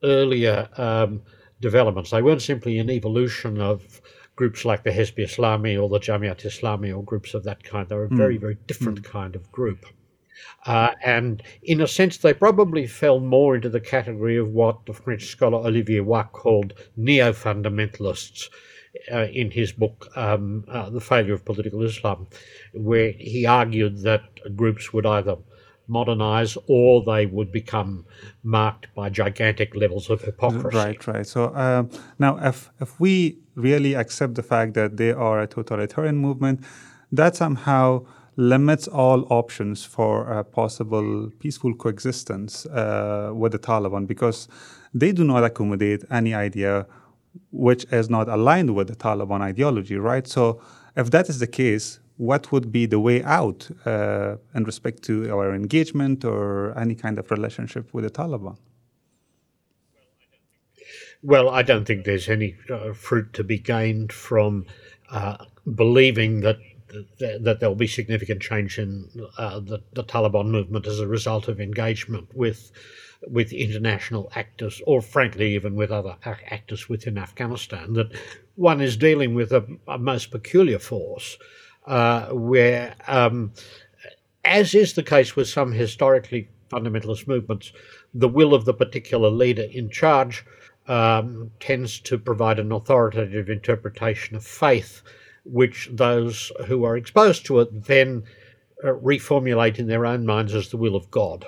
earlier 0.03 0.69
um, 0.77 1.23
developments. 1.61 2.11
They 2.11 2.23
weren't 2.23 2.43
simply 2.43 2.79
an 2.79 2.91
evolution 2.91 3.61
of 3.61 4.01
groups 4.37 4.65
like 4.65 4.83
the 4.83 4.91
Hezb 4.91 5.19
Islami 5.19 5.81
or 5.81 5.89
the 5.89 6.01
Jamiat 6.01 6.45
Islami 6.45 6.97
or 6.97 7.03
groups 7.03 7.35
of 7.35 7.45
that 7.45 7.63
kind. 7.63 7.89
They're 7.89 8.05
a 8.05 8.09
mm. 8.09 8.17
very, 8.17 8.37
very 8.37 8.57
different 8.67 9.03
mm. 9.03 9.05
kind 9.05 9.37
of 9.37 9.51
group. 9.53 9.87
Uh, 10.67 10.91
and 11.05 11.43
in 11.63 11.81
a 11.81 11.87
sense, 11.87 12.19
they 12.19 12.33
probably 12.33 12.87
fell 12.87 13.21
more 13.21 13.57
into 13.57 13.69
the 13.69 13.81
category 13.81 14.37
of 14.37 14.49
what 14.51 14.87
the 14.87 14.93
French 14.93 15.27
scholar 15.27 15.59
Olivier 15.59 16.01
Roy 16.01 16.23
called 16.33 16.75
neo 16.97 17.33
fundamentalists 17.33 18.49
uh, 19.13 19.27
in 19.33 19.51
his 19.51 19.73
book, 19.73 20.09
um, 20.17 20.65
uh, 20.69 20.91
The 20.91 21.01
Failure 21.01 21.35
of 21.35 21.45
Political 21.45 21.83
Islam, 21.83 22.27
where 22.75 23.13
he 23.13 23.47
argued 23.47 24.03
that 24.03 24.23
groups 24.57 24.93
would 24.93 25.07
either 25.07 25.37
modernize 25.89 26.57
or 26.69 27.03
they 27.05 27.27
would 27.27 27.51
become 27.51 28.07
marked 28.43 28.93
by 28.95 29.11
gigantic 29.11 29.75
levels 29.75 30.11
of 30.11 30.21
hypocrisy. 30.23 30.77
Right, 30.77 31.07
right. 31.07 31.27
So 31.27 31.55
um, 31.55 31.91
now, 32.19 32.39
if, 32.39 32.71
if 32.81 32.99
we 33.01 33.39
really 33.55 33.95
accept 33.95 34.35
the 34.35 34.43
fact 34.43 34.75
that 34.75 34.97
they 34.97 35.13
are 35.13 35.41
a 35.41 35.47
totalitarian 35.47 36.17
movement, 36.17 36.65
that 37.11 37.37
somehow 37.37 38.07
limits 38.37 38.89
all 38.89 39.27
options 39.31 39.85
for 39.85 40.31
a 40.31 40.43
possible 40.43 41.31
peaceful 41.39 41.75
coexistence 41.75 42.67
uh, 42.67 43.31
with 43.35 43.53
the 43.53 43.59
Taliban 43.59 44.07
because 44.07 44.49
they 44.95 45.13
do 45.13 45.25
not 45.25 45.45
accommodate 45.45 46.05
any 46.11 46.35
idea 46.35 46.87
which 47.51 47.85
is 47.93 48.11
not 48.11 48.29
aligned 48.29 48.75
with 48.75 48.89
the 48.89 48.97
Taliban 48.97 49.41
ideology, 49.41 49.97
right? 49.97 50.27
So, 50.27 50.61
if 50.97 51.11
that 51.11 51.29
is 51.29 51.39
the 51.39 51.47
case, 51.47 52.01
what 52.17 52.53
would 52.53 52.71
be 52.71 52.87
the 52.87 53.01
way 53.01 53.23
out 53.25 53.71
uh, 53.87 54.37
in 54.55 54.65
respect 54.65 55.03
to 55.05 55.31
our 55.33 55.55
engagement 55.55 56.25
or 56.25 56.77
any 56.79 56.95
kind 56.95 57.19
of 57.19 57.31
relationship 57.31 57.93
with 57.95 58.05
the 58.05 58.11
Taliban? 58.11 58.57
Well, 61.23 61.49
I 61.49 61.63
don't 61.63 61.85
think 61.85 62.05
there's 62.05 62.29
any 62.29 62.57
uh, 62.71 62.93
fruit 62.93 63.33
to 63.35 63.45
be 63.45 63.59
gained 63.59 64.13
from 64.13 64.67
uh, 65.11 65.37
believing 65.75 66.41
that 66.41 66.59
that 67.19 67.59
there'll 67.61 67.75
be 67.75 67.87
significant 67.87 68.43
change 68.43 68.79
in 68.79 69.09
uh, 69.39 69.61
the, 69.61 69.83
the, 69.93 70.05
Taliban 70.05 70.49
movement 70.49 70.87
as 70.87 71.01
a 71.01 71.07
result 71.07 71.49
of 71.49 71.61
engagement 71.61 72.29
with 72.35 72.71
with 73.29 73.53
international 73.53 74.31
actors, 74.35 74.83
or 74.85 75.01
frankly, 75.01 75.55
even 75.55 75.77
with 75.77 75.93
other 75.93 76.17
actors 76.25 76.89
within 76.89 77.17
Afghanistan. 77.17 77.93
That 77.93 78.11
one 78.57 78.81
is 78.81 78.97
dealing 78.97 79.35
with 79.35 79.53
a, 79.53 79.65
a 79.87 79.97
most 79.97 80.33
peculiar 80.33 80.81
force 80.81 81.39
uh, 81.87 82.29
where, 82.31 82.95
um, 83.07 83.53
as 84.45 84.75
is 84.75 84.95
the 84.95 85.03
case 85.03 85.37
with 85.37 85.49
some 85.49 85.73
historically 85.73 86.49
fundamentalist 86.69 87.29
movements, 87.29 87.73
the 88.15 88.29
will 88.29 88.55
of 88.55 88.65
the 88.65 88.75
particular 88.75 89.31
leader 89.31 89.67
in 89.71 89.91
charge 89.91 90.45
um, 90.89 91.51
tends 91.61 92.01
to 92.01 92.19
provide 92.19 92.59
an 92.59 92.73
authoritative 92.73 93.49
interpretation 93.49 94.37
of 94.37 94.45
faith, 94.45 95.03
which 95.45 95.89
those 95.93 96.53
who 96.67 96.85
are 96.85 96.97
exposed 96.97 97.45
to 97.47 97.61
it 97.61 97.85
then 97.85 98.23
uh, 98.85 98.89
reformulate 98.89 99.79
in 99.79 99.87
their 99.87 100.07
own 100.07 100.27
minds 100.27 100.55
as 100.55 100.69
the 100.69 100.77
will 100.77 100.97
of 100.97 101.11
God. 101.11 101.47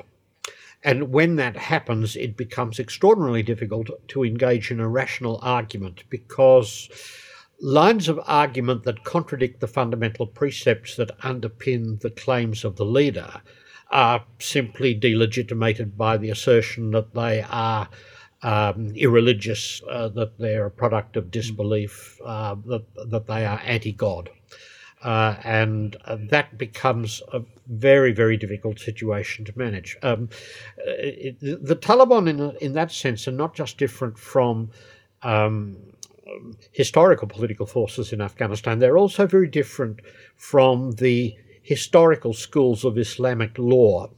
And 0.82 1.12
when 1.12 1.36
that 1.36 1.56
happens, 1.56 2.14
it 2.14 2.36
becomes 2.36 2.78
extraordinarily 2.78 3.42
difficult 3.42 3.88
to 4.08 4.24
engage 4.24 4.70
in 4.70 4.80
a 4.80 4.88
rational 4.88 5.40
argument 5.42 6.04
because 6.10 6.90
lines 7.60 8.08
of 8.08 8.20
argument 8.26 8.82
that 8.84 9.04
contradict 9.04 9.60
the 9.60 9.66
fundamental 9.66 10.26
precepts 10.26 10.96
that 10.96 11.18
underpin 11.20 12.00
the 12.00 12.10
claims 12.10 12.64
of 12.64 12.76
the 12.76 12.84
leader 12.84 13.40
are 13.90 14.24
simply 14.38 14.92
delegitimated 14.92 15.96
by 15.96 16.16
the 16.16 16.28
assertion 16.28 16.90
that 16.90 17.14
they 17.14 17.42
are 17.48 17.88
um, 18.44 18.92
irreligious, 18.94 19.82
uh, 19.90 20.08
that 20.08 20.38
they're 20.38 20.66
a 20.66 20.70
product 20.70 21.16
of 21.16 21.30
disbelief, 21.30 22.20
uh, 22.24 22.54
that, 22.66 22.84
that 23.10 23.26
they 23.26 23.44
are 23.46 23.60
anti 23.64 23.90
God. 23.92 24.30
Uh, 25.02 25.36
and 25.44 25.96
uh, 26.04 26.16
that 26.30 26.56
becomes 26.56 27.22
a 27.32 27.42
very, 27.66 28.12
very 28.12 28.36
difficult 28.36 28.78
situation 28.78 29.44
to 29.44 29.52
manage. 29.58 29.96
Um, 30.02 30.28
it, 30.76 31.38
the 31.40 31.76
Taliban, 31.76 32.28
in, 32.28 32.56
in 32.58 32.72
that 32.74 32.92
sense, 32.92 33.26
are 33.26 33.32
not 33.32 33.54
just 33.54 33.76
different 33.76 34.18
from 34.18 34.70
um, 35.22 35.76
historical 36.72 37.28
political 37.28 37.66
forces 37.66 38.12
in 38.12 38.20
Afghanistan, 38.20 38.78
they're 38.78 38.98
also 38.98 39.26
very 39.26 39.48
different 39.48 40.00
from 40.36 40.92
the 40.92 41.36
historical 41.62 42.34
schools 42.34 42.84
of 42.84 42.98
Islamic 42.98 43.58
law, 43.58 44.10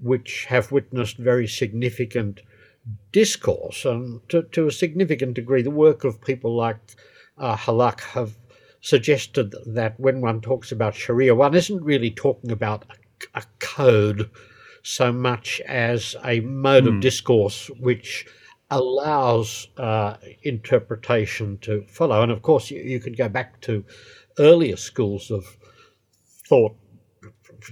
which 0.00 0.46
have 0.46 0.70
witnessed 0.70 1.16
very 1.16 1.46
significant 1.46 2.40
discourse. 3.12 3.84
And 3.84 4.26
to, 4.28 4.42
to 4.42 4.66
a 4.66 4.72
significant 4.72 5.34
degree, 5.34 5.62
the 5.62 5.70
work 5.70 6.04
of 6.04 6.20
people 6.20 6.54
like 6.54 6.78
uh, 7.38 7.56
Hallaq 7.56 8.00
have 8.00 8.36
suggested 8.80 9.54
that 9.66 9.98
when 9.98 10.20
one 10.20 10.40
talks 10.40 10.70
about 10.70 10.94
Sharia, 10.94 11.34
one 11.34 11.54
isn't 11.54 11.82
really 11.82 12.10
talking 12.10 12.50
about 12.50 12.84
a, 12.90 13.38
a 13.40 13.42
code 13.58 14.30
so 14.82 15.10
much 15.10 15.60
as 15.62 16.14
a 16.24 16.40
mode 16.40 16.84
mm. 16.84 16.88
of 16.88 16.94
hmm. 16.94 17.00
discourse 17.00 17.70
which 17.80 18.26
allows 18.70 19.68
uh, 19.78 20.16
interpretation 20.42 21.58
to 21.58 21.82
follow. 21.88 22.22
And 22.22 22.30
of 22.30 22.42
course, 22.42 22.70
you, 22.70 22.82
you 22.82 23.00
could 23.00 23.16
go 23.16 23.28
back 23.28 23.60
to 23.62 23.84
earlier 24.38 24.76
schools 24.76 25.30
of 25.30 25.44
thought, 26.46 26.76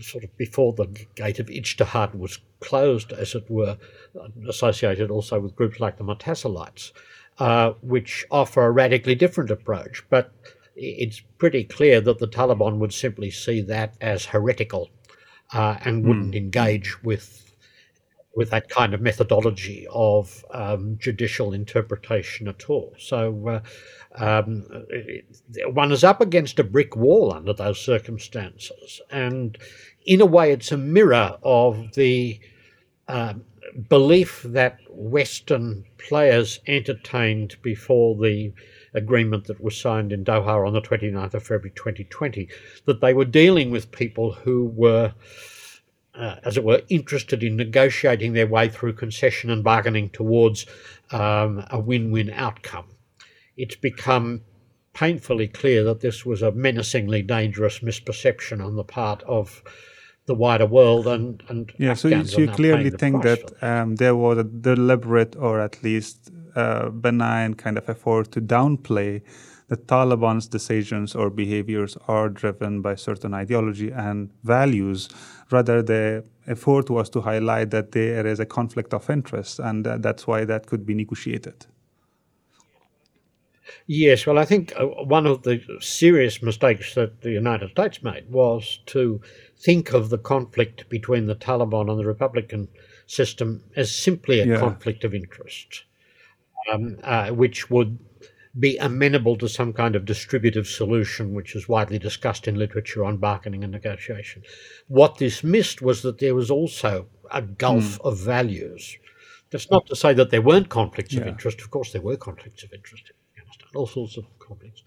sort 0.00 0.24
of 0.24 0.36
before 0.36 0.72
the 0.72 0.86
gate 1.14 1.38
of 1.38 1.46
Ijtihad 1.46 2.14
was 2.14 2.38
closed, 2.60 3.12
as 3.12 3.34
it 3.34 3.50
were, 3.50 3.76
associated 4.48 5.10
also 5.10 5.40
with 5.40 5.56
groups 5.56 5.80
like 5.80 5.96
the 5.98 6.04
Mu'tazilites, 6.04 6.92
uh, 7.38 7.72
which 7.82 8.24
offer 8.30 8.64
a 8.64 8.70
radically 8.70 9.14
different 9.14 9.50
approach. 9.50 10.04
But 10.08 10.32
it's 10.76 11.20
pretty 11.38 11.64
clear 11.64 12.00
that 12.00 12.18
the 12.18 12.28
Taliban 12.28 12.78
would 12.78 12.92
simply 12.92 13.30
see 13.30 13.60
that 13.62 13.94
as 14.00 14.26
heretical 14.26 14.90
uh, 15.52 15.76
and 15.84 16.06
wouldn't 16.06 16.34
mm. 16.34 16.38
engage 16.38 17.02
with 17.02 17.42
with 18.34 18.48
that 18.48 18.70
kind 18.70 18.94
of 18.94 19.00
methodology 19.02 19.86
of 19.90 20.42
um, 20.52 20.96
judicial 20.98 21.52
interpretation 21.52 22.48
at 22.48 22.70
all. 22.70 22.94
So 22.98 23.46
uh, 23.46 23.60
um, 24.16 24.66
it, 24.90 25.24
one 25.72 25.92
is 25.92 26.04
up 26.04 26.20
against 26.20 26.58
a 26.58 26.64
brick 26.64 26.96
wall 26.96 27.32
under 27.32 27.52
those 27.52 27.80
circumstances. 27.80 29.00
And 29.10 29.56
in 30.04 30.20
a 30.20 30.26
way, 30.26 30.52
it's 30.52 30.72
a 30.72 30.76
mirror 30.76 31.38
of 31.42 31.94
the 31.94 32.38
uh, 33.08 33.34
belief 33.88 34.42
that 34.44 34.78
Western 34.90 35.84
players 35.98 36.60
entertained 36.66 37.56
before 37.62 38.16
the 38.16 38.52
agreement 38.94 39.46
that 39.46 39.62
was 39.62 39.80
signed 39.80 40.12
in 40.12 40.24
Doha 40.24 40.66
on 40.66 40.74
the 40.74 40.82
29th 40.82 41.34
of 41.34 41.42
February 41.42 41.72
2020, 41.74 42.48
that 42.84 43.00
they 43.00 43.14
were 43.14 43.24
dealing 43.24 43.70
with 43.70 43.90
people 43.90 44.32
who 44.32 44.66
were 44.66 45.14
uh, 46.14 46.36
as 46.44 46.58
it 46.58 46.64
were, 46.64 46.82
interested 46.90 47.42
in 47.42 47.56
negotiating 47.56 48.34
their 48.34 48.46
way 48.46 48.68
through 48.68 48.92
concession 48.92 49.48
and 49.48 49.64
bargaining 49.64 50.10
towards 50.10 50.66
um, 51.10 51.64
a 51.70 51.80
win 51.80 52.10
win 52.10 52.30
outcome. 52.30 52.84
It's 53.56 53.76
become 53.76 54.42
painfully 54.92 55.48
clear 55.48 55.84
that 55.84 56.00
this 56.00 56.26
was 56.26 56.42
a 56.42 56.52
menacingly 56.52 57.22
dangerous 57.22 57.80
misperception 57.80 58.64
on 58.64 58.76
the 58.76 58.84
part 58.84 59.22
of 59.22 59.62
the 60.26 60.34
wider 60.34 60.66
world 60.66 61.08
and, 61.08 61.42
and 61.48 61.72
yeah 61.78 61.94
so 61.94 62.06
you, 62.06 62.24
so 62.24 62.42
you 62.42 62.48
clearly 62.48 62.90
think 62.90 63.24
that 63.24 63.52
um, 63.60 63.96
there 63.96 64.14
was 64.14 64.38
a 64.38 64.44
deliberate 64.44 65.34
or 65.34 65.60
at 65.60 65.82
least 65.82 66.30
uh, 66.54 66.90
benign 66.90 67.54
kind 67.54 67.76
of 67.76 67.88
effort 67.88 68.30
to 68.30 68.40
downplay 68.40 69.20
the 69.68 69.76
Taliban's 69.78 70.46
decisions 70.46 71.14
or 71.14 71.30
behaviors 71.30 71.96
are 72.06 72.28
driven 72.28 72.82
by 72.82 72.94
certain 72.94 73.32
ideology 73.32 73.90
and 73.90 74.30
values. 74.44 75.08
Rather, 75.50 75.82
the 75.82 76.22
effort 76.46 76.90
was 76.90 77.08
to 77.08 77.22
highlight 77.22 77.70
that 77.70 77.92
there 77.92 78.26
is 78.26 78.38
a 78.38 78.44
conflict 78.44 78.92
of 78.92 79.08
interest, 79.08 79.58
and 79.58 79.86
that's 79.86 80.26
why 80.26 80.44
that 80.44 80.66
could 80.66 80.84
be 80.84 80.92
negotiated. 80.92 81.64
Yes, 83.86 84.26
well, 84.26 84.38
I 84.38 84.44
think 84.44 84.72
uh, 84.76 84.86
one 84.86 85.26
of 85.26 85.42
the 85.42 85.60
serious 85.80 86.42
mistakes 86.42 86.94
that 86.94 87.22
the 87.22 87.30
United 87.30 87.70
States 87.70 88.02
made 88.02 88.30
was 88.30 88.80
to 88.86 89.20
think 89.56 89.92
of 89.92 90.10
the 90.10 90.18
conflict 90.18 90.88
between 90.88 91.26
the 91.26 91.34
Taliban 91.34 91.90
and 91.90 91.98
the 91.98 92.06
Republican 92.06 92.68
system 93.06 93.62
as 93.76 93.94
simply 93.94 94.40
a 94.40 94.46
yeah. 94.46 94.58
conflict 94.58 95.04
of 95.04 95.14
interest. 95.14 95.84
um, 96.70 96.98
uh, 97.02 97.28
which 97.28 97.70
would 97.70 97.98
be 98.58 98.76
amenable 98.78 99.36
to 99.36 99.48
some 99.48 99.72
kind 99.72 99.96
of 99.96 100.04
distributive 100.04 100.66
solution, 100.66 101.32
which 101.32 101.56
is 101.56 101.68
widely 101.68 101.98
discussed 101.98 102.46
in 102.46 102.58
literature 102.58 103.04
on 103.04 103.16
bargaining 103.16 103.64
and 103.64 103.72
negotiation. 103.72 104.42
What 104.88 105.18
this 105.18 105.42
missed 105.42 105.80
was 105.80 106.02
that 106.02 106.18
there 106.18 106.34
was 106.34 106.50
also 106.50 107.06
a 107.30 107.40
gulf 107.40 107.98
mm. 107.98 108.00
of 108.00 108.18
values. 108.18 108.96
That's 109.50 109.70
not 109.70 109.86
to 109.86 109.96
say 109.96 110.12
that 110.14 110.30
there 110.30 110.42
weren't 110.42 110.68
conflicts 110.68 111.14
yeah. 111.14 111.22
of 111.22 111.28
interest. 111.28 111.60
Of 111.60 111.70
course, 111.70 111.92
there 111.92 112.02
were 112.02 112.16
conflicts 112.16 112.62
of 112.62 112.72
interest 112.72 113.12
all 113.74 113.86
sorts 113.86 114.16
of 114.16 114.24
conflicts. 114.38 114.82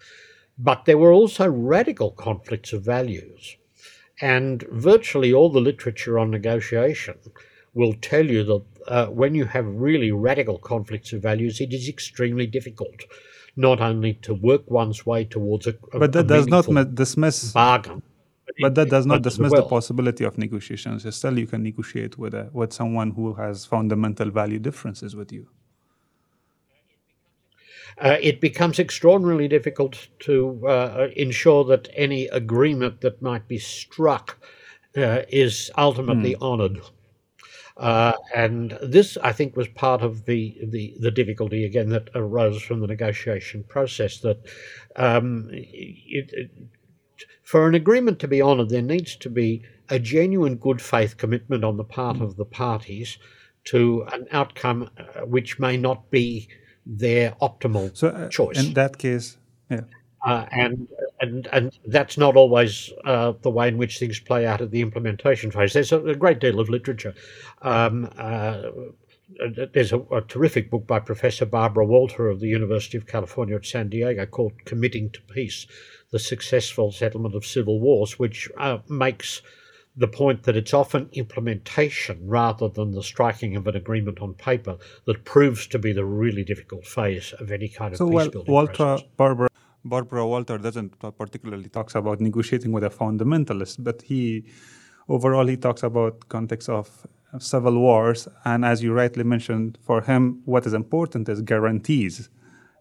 But 0.57 0.85
there 0.85 0.97
were 0.97 1.11
also 1.11 1.49
radical 1.49 2.11
conflicts 2.11 2.73
of 2.73 2.83
values. 2.83 3.57
And 4.21 4.63
virtually 4.71 5.33
all 5.33 5.49
the 5.49 5.59
literature 5.59 6.17
on 6.17 6.31
negotiation 6.31 7.17
will 7.73 7.93
tell 8.01 8.25
you 8.25 8.43
that 8.45 8.63
uh, 8.87 9.07
when 9.07 9.35
you 9.35 9.45
have 9.45 9.65
really 9.67 10.11
radical 10.11 10.57
conflicts 10.57 11.11
of 11.11 11.21
values, 11.21 11.59
it 11.59 11.73
is 11.73 11.89
extremely 11.89 12.47
difficult 12.47 13.03
not 13.57 13.79
only 13.81 14.13
to 14.13 14.33
work 14.33 14.69
one's 14.69 15.05
way 15.05 15.25
towards 15.25 15.67
a, 15.67 15.75
a 15.93 15.99
but 15.99 16.11
that 16.13 16.25
a 16.25 16.27
does 16.27 16.47
not 16.47 16.95
dismiss 16.95 17.51
bargain. 17.51 18.01
But 18.59 18.75
that 18.75 18.89
does 18.89 19.05
not 19.05 19.21
dismiss 19.21 19.51
well. 19.51 19.63
the 19.63 19.67
possibility 19.67 20.23
of 20.23 20.37
negotiations. 20.37 21.13
Still, 21.15 21.37
you 21.37 21.47
can 21.47 21.63
negotiate 21.63 22.17
with 22.17 22.33
a, 22.33 22.49
with 22.53 22.71
someone 22.71 23.11
who 23.11 23.33
has 23.33 23.65
fundamental 23.65 24.29
value 24.29 24.59
differences 24.59 25.15
with 25.15 25.31
you. 25.33 25.47
Uh, 27.97 28.17
it 28.21 28.41
becomes 28.41 28.77
extraordinarily 28.77 29.47
difficult 29.47 30.07
to 30.19 30.67
uh, 30.67 31.07
ensure 31.15 31.63
that 31.63 31.87
any 31.95 32.27
agreement 32.27 33.01
that 33.01 33.21
might 33.21 33.47
be 33.47 33.57
struck 33.57 34.37
uh, 34.97 35.21
is 35.29 35.71
ultimately 35.77 36.35
mm. 36.35 36.41
honoured. 36.41 36.81
Uh, 37.77 38.13
and 38.33 38.77
this, 38.81 39.17
I 39.21 39.33
think, 39.33 39.57
was 39.57 39.67
part 39.67 40.01
of 40.01 40.25
the, 40.25 40.57
the, 40.63 40.95
the, 40.99 41.11
difficulty 41.11 41.65
again 41.65 41.89
that 41.89 42.09
arose 42.15 42.61
from 42.61 42.79
the 42.79 42.87
negotiation 42.87 43.63
process. 43.63 44.19
That 44.19 44.39
um, 44.95 45.49
it, 45.51 46.31
it, 46.31 46.51
for 47.43 47.67
an 47.67 47.75
agreement 47.75 48.19
to 48.19 48.29
be 48.29 48.41
honoured, 48.41 48.69
there 48.69 48.81
needs 48.81 49.17
to 49.17 49.29
be 49.29 49.63
a 49.89 49.99
genuine 49.99 50.55
good 50.55 50.81
faith 50.81 51.17
commitment 51.17 51.65
on 51.65 51.75
the 51.75 51.83
part 51.83 52.21
of 52.21 52.37
the 52.37 52.45
parties 52.45 53.17
to 53.65 54.05
an 54.13 54.25
outcome 54.31 54.89
uh, 54.97 55.21
which 55.25 55.59
may 55.59 55.75
not 55.75 56.09
be 56.09 56.47
their 56.85 57.31
optimal 57.41 57.95
so, 57.95 58.09
uh, 58.09 58.29
choice. 58.29 58.63
In 58.63 58.73
that 58.73 58.97
case, 58.97 59.37
yeah. 59.69 59.81
Uh, 60.25 60.45
and 60.51 60.87
and 61.21 61.47
and 61.53 61.77
that's 61.85 62.17
not 62.17 62.35
always 62.35 62.91
uh, 63.05 63.33
the 63.43 63.49
way 63.49 63.67
in 63.67 63.77
which 63.77 63.99
things 63.99 64.19
play 64.19 64.45
out 64.45 64.59
at 64.59 64.71
the 64.71 64.81
implementation 64.81 65.51
phase. 65.51 65.73
There's 65.73 65.91
a, 65.91 65.99
a 65.99 66.15
great 66.15 66.39
deal 66.39 66.59
of 66.59 66.67
literature. 66.67 67.13
Um, 67.61 68.09
uh, 68.17 68.63
there's 69.73 69.91
a, 69.91 69.99
a, 70.11 70.21
terrific 70.21 70.69
book 70.69 70.85
by 70.87 70.99
Professor 70.99 71.45
Barbara 71.45 71.85
Walter 71.85 72.27
of 72.27 72.39
the 72.39 72.47
University 72.47 72.97
of 72.97 73.07
California 73.07 73.55
at 73.55 73.65
San 73.65 73.89
Diego 73.89 74.25
called 74.25 74.53
"Committing 74.65 75.11
to 75.11 75.21
Peace: 75.21 75.67
The 76.11 76.19
Successful 76.19 76.91
Settlement 76.91 77.35
of 77.35 77.45
Civil 77.45 77.79
Wars," 77.79 78.17
which 78.17 78.49
uh, 78.57 78.79
makes 78.89 79.43
the 79.97 80.07
point 80.07 80.43
that 80.43 80.55
it's 80.57 80.73
often 80.73 81.09
implementation 81.13 82.19
rather 82.27 82.67
than 82.67 82.91
the 82.91 83.03
striking 83.03 83.55
of 83.55 83.65
an 83.67 83.75
agreement 83.75 84.19
on 84.19 84.33
paper 84.33 84.77
that 85.05 85.23
proves 85.23 85.67
to 85.67 85.79
be 85.79 85.93
the 85.93 86.03
really 86.03 86.43
difficult 86.43 86.85
phase 86.85 87.33
of 87.39 87.51
any 87.51 87.69
kind 87.69 87.93
of 87.93 87.97
so, 87.97 88.09
peace 88.09 88.27
building 88.27 88.53
well, 88.53 88.65
Walter, 88.65 88.73
process. 88.73 89.07
Barbara, 89.15 89.47
Barbara 89.85 90.27
Walter 90.27 90.57
doesn't 90.57 90.99
particularly 91.17 91.69
talks 91.69 91.95
about 91.95 92.19
negotiating 92.19 92.71
with 92.71 92.83
a 92.83 92.89
fundamentalist, 92.89 93.83
but 93.83 94.01
he 94.01 94.43
overall 95.07 95.47
he 95.47 95.55
talks 95.55 95.83
about 95.83 96.27
context 96.27 96.67
of 96.67 97.07
civil 97.39 97.77
wars, 97.79 98.27
and 98.45 98.63
as 98.65 98.81
you 98.81 98.93
rightly 98.93 99.23
mentioned, 99.23 99.77
for 99.81 100.01
him 100.01 100.41
what 100.45 100.65
is 100.65 100.73
important 100.73 101.29
is 101.29 101.41
guarantees 101.41 102.29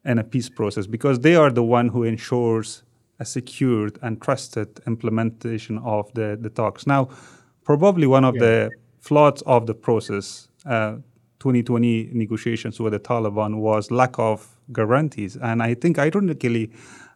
in 0.05 0.19
a 0.19 0.25
peace 0.25 0.49
process 0.49 0.87
because 0.87 1.21
they 1.21 1.35
are 1.35 1.51
the 1.51 1.63
one 1.63 1.89
who 1.89 2.03
ensures 2.03 2.83
a 3.21 3.25
secured 3.25 3.99
and 4.03 4.21
trusted 4.21 4.81
implementation 4.87 5.79
of 5.79 6.13
the, 6.15 6.39
the 6.41 6.51
talks. 6.51 6.87
Now, 6.87 7.09
probably 7.65 8.07
one 8.07 8.25
of 8.25 8.35
yeah. 8.37 8.41
the 8.41 8.71
flaws 9.01 9.43
of 9.43 9.67
the 9.67 9.75
process, 9.75 10.49
uh, 10.67 10.97
2020 11.41 12.11
negotiations 12.13 12.81
with 12.81 12.93
the 12.93 12.99
Taliban, 12.99 13.59
was 13.59 13.91
lack 13.91 14.19
of 14.19 14.57
guarantees. 14.73 15.37
And 15.37 15.63
I 15.63 15.75
think, 15.75 15.99
ironically, 15.99 16.73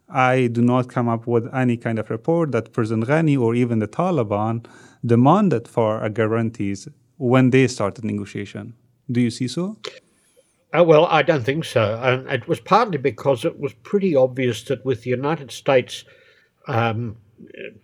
I 0.08 0.46
do 0.46 0.62
not 0.62 0.88
come 0.88 1.08
up 1.08 1.26
with 1.26 1.52
any 1.54 1.76
kind 1.76 1.98
of 1.98 2.10
report 2.10 2.52
that 2.52 2.72
President 2.72 3.08
Ghani 3.08 3.38
or 3.38 3.54
even 3.54 3.78
the 3.78 3.88
Taliban 3.88 4.64
demanded 5.04 5.68
for 5.68 6.08
guarantees 6.08 6.88
when 7.16 7.50
they 7.50 7.66
started 7.68 8.04
negotiation. 8.04 8.74
Do 9.10 9.20
you 9.20 9.30
see 9.30 9.48
so? 9.48 9.76
Uh, 10.76 10.84
well, 10.84 11.06
I 11.06 11.22
don't 11.22 11.44
think 11.44 11.64
so. 11.64 11.98
And 12.02 12.28
it 12.28 12.46
was 12.46 12.60
partly 12.60 12.98
because 12.98 13.44
it 13.44 13.58
was 13.58 13.72
pretty 13.82 14.14
obvious 14.14 14.62
that 14.64 14.84
with 14.84 15.02
the 15.02 15.10
United 15.10 15.50
States 15.50 16.04
um, 16.66 17.16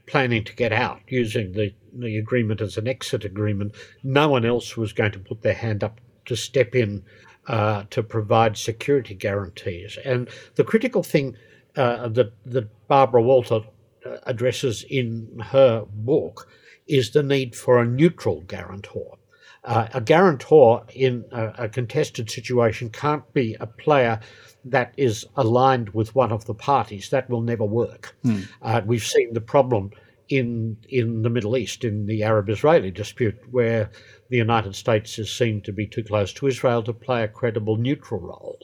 planning 0.07 0.45
to 0.45 0.55
get 0.55 0.73
out 0.73 1.01
using 1.09 1.53
the, 1.53 1.73
the 1.95 2.19
agreement 2.19 2.61
as 2.61 2.77
an 2.77 2.87
exit 2.87 3.25
agreement, 3.25 3.75
no 4.03 4.29
one 4.29 4.45
else 4.45 4.77
was 4.77 4.93
going 4.93 5.13
to 5.13 5.19
put 5.19 5.43
their 5.43 5.55
hand 5.55 5.83
up 5.83 6.01
to 6.27 6.37
step 6.37 6.75
in 6.75 7.03
uh, 7.47 7.85
to 7.91 8.03
provide 8.03 8.57
security 8.57 9.15
guarantees. 9.15 9.99
And 10.05 10.29
the 10.57 10.65
critical 10.65 11.03
thing 11.03 11.37
uh, 11.77 12.09
that, 12.09 12.33
that 12.47 12.89
Barbara 12.89 13.23
Walter 13.23 13.61
uh, 14.05 14.17
addresses 14.27 14.85
in 14.89 15.41
her 15.51 15.87
book 15.91 16.49
is 16.87 17.13
the 17.13 17.23
need 17.23 17.57
for 17.57 17.81
a 17.81 17.87
neutral 17.87 18.43
guarantor. 18.43 19.17
Uh, 19.65 19.89
a 19.95 20.01
guarantor 20.01 20.85
in 20.95 21.25
a, 21.33 21.65
a, 21.65 21.69
contested 21.71 22.31
situation 22.31 22.91
can't 22.91 23.33
be 23.33 23.57
a 23.61 23.67
player 23.67 24.21
that 24.63 24.93
is 24.99 25.25
aligned 25.37 25.89
with 25.95 26.15
one 26.15 26.31
of 26.31 26.45
the 26.45 26.53
parties. 26.53 27.09
That 27.09 27.31
will 27.31 27.41
never 27.41 27.65
work. 27.65 28.15
Hmm. 28.23 28.41
Uh, 28.61 28.83
we've 28.85 29.07
seen 29.07 29.33
the 29.33 29.41
problem 29.41 29.91
in 30.29 30.77
in 30.89 31.23
the 31.23 31.31
Middle 31.31 31.57
East 31.57 31.85
in 31.85 32.07
the 32.07 32.23
Arab-Israeli 32.23 32.91
dispute, 32.91 33.39
where 33.51 33.91
the 34.29 34.37
United 34.37 34.75
States 34.75 35.19
is 35.19 35.31
seen 35.33 35.61
to 35.63 35.73
be 35.73 35.87
too 35.87 36.03
close 36.03 36.33
to 36.35 36.47
Israel 36.47 36.83
to 36.83 36.93
play 36.93 37.23
a 37.23 37.29
credible 37.29 37.77
neutral 37.77 38.21
role 38.21 38.59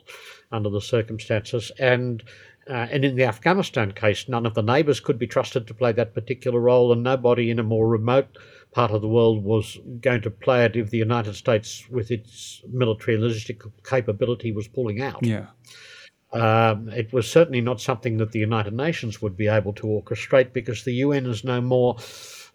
under 0.52 0.70
the 0.70 0.80
circumstances, 0.80 1.72
and. 1.78 2.22
Uh, 2.68 2.86
and 2.92 3.04
in 3.04 3.16
the 3.16 3.24
Afghanistan 3.24 3.90
case, 3.90 4.28
none 4.28 4.46
of 4.46 4.54
the 4.54 4.62
neighbours 4.62 5.00
could 5.00 5.18
be 5.18 5.26
trusted 5.26 5.66
to 5.66 5.74
play 5.74 5.90
that 5.90 6.14
particular 6.14 6.60
role, 6.60 6.92
and 6.92 7.02
nobody 7.02 7.50
in 7.50 7.58
a 7.58 7.64
more 7.64 7.88
remote 7.88 8.36
part 8.72 8.90
of 8.92 9.00
the 9.02 9.08
world 9.08 9.42
was 9.42 9.78
going 10.00 10.22
to 10.22 10.30
play 10.30 10.64
it 10.64 10.76
if 10.76 10.90
the 10.90 10.98
United 10.98 11.34
States, 11.34 11.88
with 11.90 12.10
its 12.10 12.62
military 12.68 13.16
and 13.16 13.24
logistical 13.24 13.72
capability, 13.84 14.52
was 14.52 14.68
pulling 14.68 15.02
out. 15.02 15.24
Yeah. 15.24 15.46
Um, 16.32 16.88
it 16.90 17.12
was 17.12 17.28
certainly 17.28 17.60
not 17.60 17.80
something 17.80 18.18
that 18.18 18.30
the 18.30 18.38
United 18.38 18.72
Nations 18.72 19.20
would 19.20 19.36
be 19.36 19.48
able 19.48 19.72
to 19.74 19.86
orchestrate 19.86 20.52
because 20.52 20.84
the 20.84 20.94
UN 20.94 21.26
is 21.26 21.42
no 21.42 21.60
more 21.60 21.96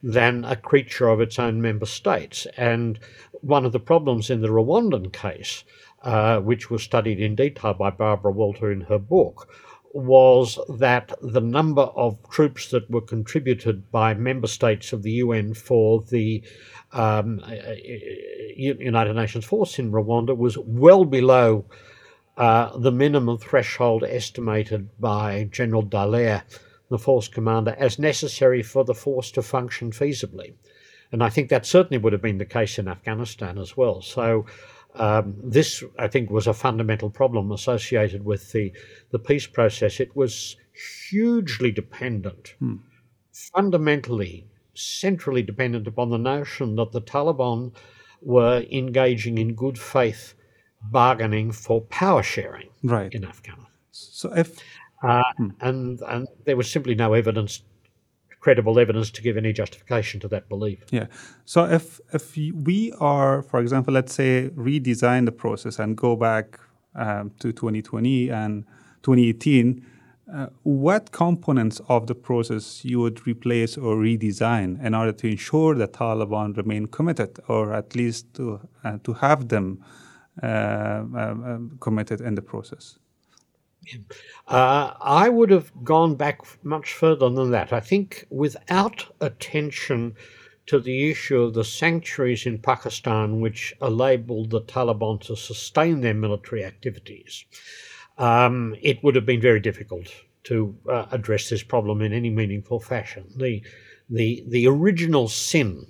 than 0.02 0.46
a 0.46 0.56
creature 0.56 1.10
of 1.10 1.20
its 1.20 1.40
own 1.40 1.62
member 1.62 1.86
states. 1.86 2.48
And 2.58 3.00
one 3.42 3.66
of 3.66 3.74
the 3.74 3.80
problems 3.80 4.30
in 4.30 4.42
the 4.42 4.48
Rwandan 4.48 5.12
case, 5.12 5.64
uh, 6.04 6.40
which 6.40 6.70
was 6.70 6.84
studied 6.84 7.20
in 7.20 7.36
detail 7.36 7.74
by 7.74 7.90
Barbara 7.90 8.32
Walter 8.32 8.72
in 8.72 8.82
her 8.82 9.00
book, 9.00 9.50
was 9.96 10.60
that 10.68 11.14
the 11.22 11.40
number 11.40 11.84
of 11.84 12.18
troops 12.30 12.70
that 12.70 12.92
were 12.92 13.00
contributed 13.00 13.90
by 13.92 14.14
member 14.14 14.46
states 14.48 14.92
of 14.92 15.04
the 15.04 15.12
UN 15.12 15.54
for 15.54 16.02
the 16.10 16.44
um, 16.92 17.40
uh, 17.42 17.52
uh, 17.52 17.76
United 18.58 19.16
Nations 19.16 19.46
force 19.46 19.80
in 19.80 19.94
Rwanda 19.94 20.36
was 20.36 20.58
well 20.58 21.06
below 21.06 21.64
uh, 22.36 22.78
the 22.78 22.92
minimum 22.92 23.38
threshold 23.38 24.04
estimated 24.04 24.90
by 25.00 25.48
General 25.50 25.84
Dallaire, 25.84 26.44
the 26.90 27.00
force 27.00 27.30
commander, 27.30 27.74
as 27.80 27.98
necessary 27.98 28.62
for 28.62 28.84
the 28.84 28.94
force 28.94 29.32
to 29.32 29.42
function 29.42 29.92
feasibly. 29.92 30.56
And 31.14 31.24
I 31.24 31.30
think 31.30 31.48
that 31.50 31.66
certainly 31.66 32.00
would 32.00 32.12
have 32.12 32.22
been 32.22 32.38
the 32.38 32.46
case 32.46 32.78
in 32.78 32.90
Afghanistan 32.90 33.58
as 33.58 33.78
well. 33.78 34.02
So 34.02 34.46
um, 34.96 35.36
this, 35.44 35.84
I 36.00 36.08
think, 36.08 36.30
was 36.30 36.48
a 36.48 36.54
fundamental 36.54 37.10
problem 37.10 37.52
associated 37.52 38.24
with 38.26 38.52
the, 38.52 38.74
the 39.12 39.20
peace 39.20 39.48
process. 39.48 40.00
It 40.00 40.16
was 40.16 40.56
hugely 41.10 41.72
dependent, 41.72 42.56
hmm. 42.60 42.76
fundamentally, 43.32 44.48
centrally 44.74 45.42
dependent 45.42 45.88
upon 45.88 46.10
the 46.10 46.18
notion 46.18 46.76
that 46.76 46.92
the 46.92 47.02
Taliban 47.02 47.74
were 48.22 48.66
engaging 48.72 49.38
in 49.38 49.54
good 49.54 49.78
faith 49.78 50.34
bargaining 50.82 51.52
for 51.52 51.82
power 51.82 52.24
sharing 52.24 52.70
right. 52.84 53.14
in 53.14 53.26
Afghanistan. 53.26 53.72
So 53.92 54.34
if 54.34 54.60
uh, 55.04 55.24
hmm. 55.38 55.50
and 55.62 56.02
and 56.02 56.28
there 56.46 56.58
was 56.58 56.70
simply 56.70 56.96
no 56.96 57.14
evidence 57.14 57.62
credible 58.46 58.80
evidence 58.80 59.10
to 59.10 59.22
give 59.24 59.38
any 59.38 59.52
justification 59.62 60.20
to 60.20 60.28
that 60.28 60.48
belief. 60.48 60.80
Yeah. 60.92 61.08
So 61.46 61.60
if 61.78 62.00
if 62.14 62.26
we 62.70 62.94
are, 63.14 63.42
for 63.42 63.60
example, 63.60 63.92
let's 64.00 64.14
say 64.14 64.52
redesign 64.70 65.26
the 65.26 65.36
process 65.44 65.80
and 65.80 65.98
go 65.98 66.16
back 66.16 66.60
um, 67.04 67.32
to 67.40 67.52
2020 67.52 68.30
and 68.30 68.64
2018, 69.02 69.84
uh, 70.34 70.48
what 70.64 71.12
components 71.12 71.82
of 71.90 72.06
the 72.06 72.14
process 72.16 72.86
you 72.86 73.00
would 73.00 73.18
replace 73.28 73.78
or 73.78 73.96
redesign 73.96 74.70
in 74.86 74.94
order 74.94 75.14
to 75.22 75.28
ensure 75.28 75.74
that 75.76 75.94
Taliban 75.94 76.56
remain 76.56 76.86
committed, 76.98 77.32
or 77.48 77.74
at 77.74 77.96
least 77.96 78.34
to 78.36 78.44
uh, 78.84 78.98
to 79.06 79.14
have 79.14 79.48
them 79.48 79.84
uh, 80.44 80.48
um, 80.48 81.44
um, 81.50 81.78
committed 81.80 82.22
in 82.22 82.36
the 82.36 82.42
process. 82.42 83.00
Uh, 84.48 84.94
I 85.02 85.30
would 85.30 85.50
have 85.50 85.72
gone 85.84 86.16
back 86.16 86.42
much 86.64 86.94
further 86.94 87.30
than 87.30 87.52
that. 87.52 87.74
I 87.74 87.80
think 87.80 88.26
without 88.30 89.06
attention 89.22 90.16
to 90.68 90.80
the 90.80 91.10
issue 91.12 91.42
of 91.42 91.54
the 91.54 91.64
sanctuaries 91.64 92.46
in 92.46 92.58
Pakistan, 92.60 93.40
which 93.40 93.74
enabled 93.82 94.50
the 94.50 94.62
Taliban 94.62 95.22
to 95.22 95.36
sustain 95.36 96.02
their 96.02 96.14
military 96.14 96.64
activities, 96.64 97.46
um, 98.18 98.76
it 98.82 99.04
would 99.04 99.16
have 99.16 99.26
been 99.26 99.42
very 99.42 99.60
difficult 99.60 100.08
to 100.44 100.76
uh, 100.90 101.06
address 101.12 101.50
this 101.50 101.64
problem 101.64 102.02
in 102.02 102.14
any 102.14 102.30
meaningful 102.30 102.80
fashion. 102.80 103.26
The, 103.36 103.64
the, 104.10 104.44
the 104.48 104.68
original 104.68 105.28
sin 105.28 105.88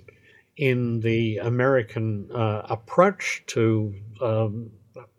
in 0.56 1.00
the 1.00 1.38
American 1.38 2.30
uh, 2.32 2.62
approach 2.68 3.44
to 3.48 3.94
um, 4.22 4.70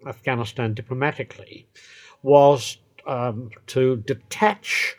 Afghanistan 0.08 0.74
diplomatically 0.74 1.68
was 2.22 2.78
um, 3.06 3.50
to 3.68 3.98
detach 3.98 4.96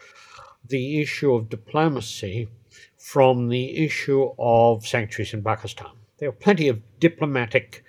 the 0.67 1.01
issue 1.01 1.35
of 1.35 1.49
diplomacy 1.49 2.49
from 2.97 3.49
the 3.49 3.85
issue 3.85 4.31
of 4.39 4.87
sanctuaries 4.87 5.33
in 5.33 5.43
Pakistan. 5.43 5.91
There 6.19 6.31
were 6.31 6.37
plenty 6.37 6.69
of 6.69 6.83
diplomatic 7.01 7.85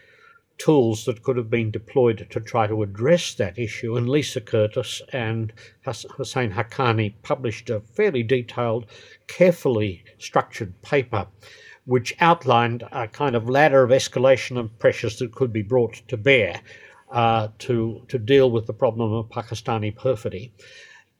tools 0.57 1.05
that 1.05 1.23
could 1.23 1.37
have 1.37 1.49
been 1.49 1.71
deployed 1.71 2.27
to 2.29 2.39
try 2.39 2.67
to 2.67 2.83
address 2.83 3.33
that 3.35 3.57
issue. 3.57 3.95
And 3.95 4.09
Lisa 4.09 4.41
Curtis 4.41 5.01
and 5.13 5.53
Husain 5.85 6.51
Haqqani 6.51 7.13
published 7.23 7.69
a 7.69 7.79
fairly 7.79 8.23
detailed, 8.23 8.85
carefully 9.27 10.03
structured 10.17 10.81
paper 10.81 11.27
which 11.85 12.15
outlined 12.19 12.83
a 12.91 13.07
kind 13.07 13.35
of 13.35 13.49
ladder 13.49 13.81
of 13.81 13.89
escalation 13.89 14.59
of 14.59 14.77
pressures 14.77 15.17
that 15.17 15.33
could 15.33 15.51
be 15.51 15.63
brought 15.63 15.95
to 16.07 16.15
bear 16.15 16.61
uh, 17.11 17.49
to, 17.59 18.03
to 18.07 18.19
deal 18.19 18.51
with 18.51 18.67
the 18.67 18.73
problem 18.73 19.13
of 19.13 19.29
Pakistani 19.29 19.95
perfidy. 19.95 20.53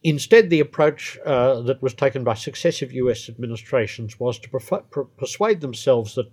Instead, 0.04 0.50
the 0.50 0.60
approach 0.60 1.18
uh, 1.26 1.62
that 1.62 1.82
was 1.82 1.94
taken 1.94 2.24
by 2.24 2.34
successive 2.34 2.94
US 2.94 3.28
administrations 3.28 4.20
was 4.20 4.40
to 4.40 4.50
persuade 5.18 5.60
themselves 5.60 6.16
that, 6.16 6.32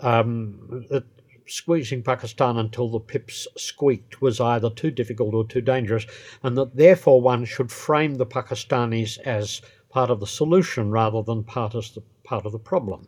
um, 0.00 0.86
that 0.88 1.04
squeezing 1.46 2.02
Pakistan 2.02 2.56
until 2.56 2.88
the 2.88 3.00
pips 3.00 3.46
squeaked 3.56 4.22
was 4.22 4.40
either 4.40 4.70
too 4.70 4.90
difficult 4.90 5.34
or 5.34 5.44
too 5.44 5.60
dangerous, 5.60 6.06
and 6.42 6.56
that 6.56 6.76
therefore 6.76 7.20
one 7.20 7.44
should 7.44 7.70
frame 7.70 8.14
the 8.14 8.26
Pakistanis 8.26 9.18
as 9.18 9.60
part 9.90 10.08
of 10.08 10.20
the 10.20 10.26
solution 10.26 10.90
rather 10.90 11.22
than 11.22 11.44
part 11.44 11.74
of 11.74 11.92
the, 11.94 12.02
part 12.24 12.46
of 12.46 12.52
the 12.52 12.58
problem. 12.58 13.06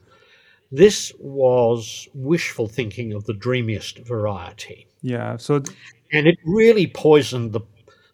This 0.71 1.13
was 1.19 2.09
wishful 2.13 2.69
thinking 2.69 3.13
of 3.13 3.25
the 3.25 3.33
dreamiest 3.33 3.99
variety. 4.01 4.87
Yeah, 5.05 5.37
so 5.37 5.61
th- 5.61 5.77
and 6.13 6.27
it 6.27 6.39
really 6.45 6.87
poisoned 6.87 7.53
the 7.53 7.61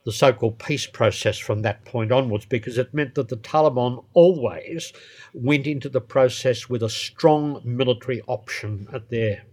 the 0.05 0.12
so-called 0.12 0.59
peace 0.59 0.87
process 0.87 1.38
from 1.38 1.61
that 1.62 1.85
point 1.85 2.11
onwards 2.11 2.46
because 2.46 2.79
it 2.79 2.92
meant 2.94 3.14
that 3.14 3.29
the 3.29 3.37
Taliban 3.37 4.03
always 4.14 4.92
went 5.35 5.66
into 5.66 5.88
the 5.90 6.00
process 6.00 6.68
with 6.70 6.83
a 6.83 6.88
strong 6.88 7.61
military 7.64 8.22
option 8.26 8.88
at 8.94 9.11
their 9.11 9.44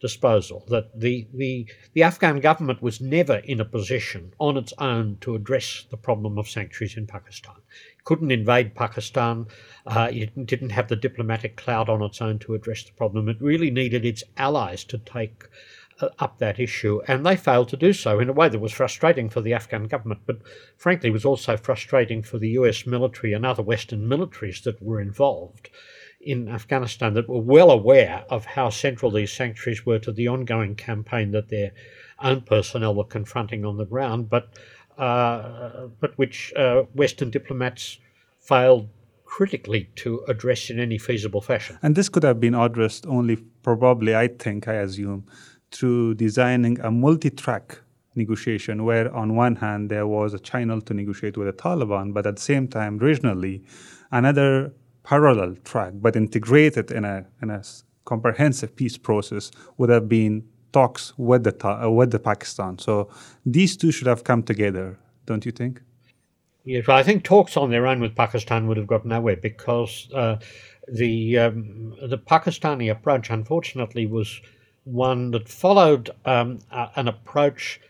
disposal. 0.00 0.64
That 0.68 0.98
the, 1.00 1.28
the, 1.32 1.68
the 1.94 2.02
Afghan 2.02 2.40
government 2.40 2.82
was 2.82 3.00
never 3.00 3.36
in 3.36 3.60
a 3.60 3.64
position 3.64 4.34
on 4.40 4.56
its 4.56 4.74
own 4.78 5.18
to 5.20 5.36
address 5.36 5.86
the 5.88 5.96
problem 5.96 6.36
of 6.36 6.48
sanctuaries 6.48 6.96
in 6.96 7.06
Pakistan. 7.06 7.54
It 7.96 8.04
couldn't 8.04 8.32
invade 8.32 8.74
Pakistan. 8.74 9.46
Uh, 9.86 10.08
it 10.12 10.46
didn't 10.46 10.70
have 10.70 10.88
the 10.88 10.96
diplomatic 10.96 11.56
clout 11.56 11.88
on 11.88 12.02
its 12.02 12.20
own 12.20 12.40
to 12.40 12.54
address 12.54 12.82
the 12.82 12.92
problem. 12.92 13.28
It 13.28 13.40
really 13.40 13.70
needed 13.70 14.04
its 14.04 14.24
allies 14.36 14.82
to 14.84 14.98
take 14.98 15.44
up 16.18 16.38
that 16.38 16.58
issue, 16.60 17.00
and 17.08 17.24
they 17.24 17.36
failed 17.36 17.68
to 17.68 17.76
do 17.76 17.92
so 17.92 18.20
in 18.20 18.28
a 18.28 18.32
way 18.32 18.48
that 18.48 18.58
was 18.58 18.72
frustrating 18.72 19.28
for 19.28 19.40
the 19.40 19.54
Afghan 19.54 19.84
government, 19.84 20.20
but 20.26 20.38
frankly 20.76 21.10
was 21.10 21.24
also 21.24 21.56
frustrating 21.56 22.22
for 22.22 22.38
the 22.38 22.50
US 22.50 22.86
military 22.86 23.32
and 23.32 23.46
other 23.46 23.62
Western 23.62 24.08
militaries 24.08 24.62
that 24.62 24.82
were 24.82 25.00
involved 25.00 25.70
in 26.20 26.48
Afghanistan 26.48 27.14
that 27.14 27.28
were 27.28 27.40
well 27.40 27.70
aware 27.70 28.24
of 28.30 28.44
how 28.44 28.70
central 28.70 29.10
these 29.10 29.32
sanctuaries 29.32 29.84
were 29.84 29.98
to 29.98 30.12
the 30.12 30.28
ongoing 30.28 30.74
campaign 30.76 31.32
that 31.32 31.48
their 31.48 31.72
own 32.22 32.40
personnel 32.42 32.94
were 32.94 33.04
confronting 33.04 33.64
on 33.64 33.76
the 33.76 33.84
ground, 33.84 34.30
but 34.30 34.48
uh, 34.98 35.88
but 36.00 36.16
which 36.18 36.52
uh, 36.54 36.82
Western 36.94 37.30
diplomats 37.30 37.98
failed 38.38 38.88
critically 39.24 39.88
to 39.96 40.22
address 40.28 40.68
in 40.68 40.78
any 40.78 40.98
feasible 40.98 41.40
fashion. 41.40 41.78
And 41.82 41.96
this 41.96 42.10
could 42.10 42.22
have 42.22 42.38
been 42.38 42.54
addressed 42.54 43.06
only, 43.06 43.36
probably, 43.62 44.14
I 44.14 44.28
think, 44.28 44.68
I 44.68 44.74
assume, 44.74 45.24
through 45.72 46.14
designing 46.14 46.78
a 46.80 46.90
multi-track 46.90 47.80
negotiation 48.14 48.84
where 48.84 49.12
on 49.14 49.34
one 49.36 49.56
hand 49.56 49.90
there 49.90 50.06
was 50.06 50.34
a 50.34 50.38
channel 50.38 50.80
to 50.82 50.94
negotiate 50.94 51.36
with 51.36 51.46
the 51.46 51.52
Taliban, 51.52 52.12
but 52.12 52.26
at 52.26 52.36
the 52.36 52.42
same 52.42 52.68
time 52.68 52.98
regionally 53.00 53.64
another 54.10 54.72
parallel 55.02 55.56
track, 55.64 55.92
but 55.96 56.14
integrated 56.16 56.90
in 56.90 57.04
a 57.04 57.26
in 57.40 57.50
a 57.50 57.62
comprehensive 58.04 58.74
peace 58.76 58.98
process 58.98 59.50
would 59.78 59.90
have 59.90 60.08
been 60.08 60.44
talks 60.72 61.12
with 61.16 61.44
the 61.44 61.66
uh, 61.66 61.88
with 61.90 62.10
the 62.10 62.18
Pakistan. 62.18 62.78
So 62.78 63.08
these 63.44 63.76
two 63.76 63.92
should 63.92 64.06
have 64.06 64.24
come 64.24 64.42
together, 64.42 64.98
don't 65.26 65.44
you 65.44 65.52
think? 65.52 65.82
Yes, 66.64 66.88
I 66.88 67.02
think 67.02 67.24
talks 67.24 67.56
on 67.56 67.70
their 67.70 67.86
own 67.86 68.00
with 68.00 68.14
Pakistan 68.14 68.68
would 68.68 68.76
have 68.76 68.86
got 68.86 69.04
nowhere 69.04 69.36
because 69.36 70.08
uh, 70.14 70.36
the 70.88 71.38
um, 71.38 71.94
the 72.02 72.18
Pakistani 72.18 72.90
approach, 72.90 73.30
unfortunately, 73.30 74.06
was 74.06 74.40
one 74.84 75.30
that 75.30 75.48
followed 75.48 76.10
um, 76.24 76.58
an 76.70 77.08
approach 77.08 77.80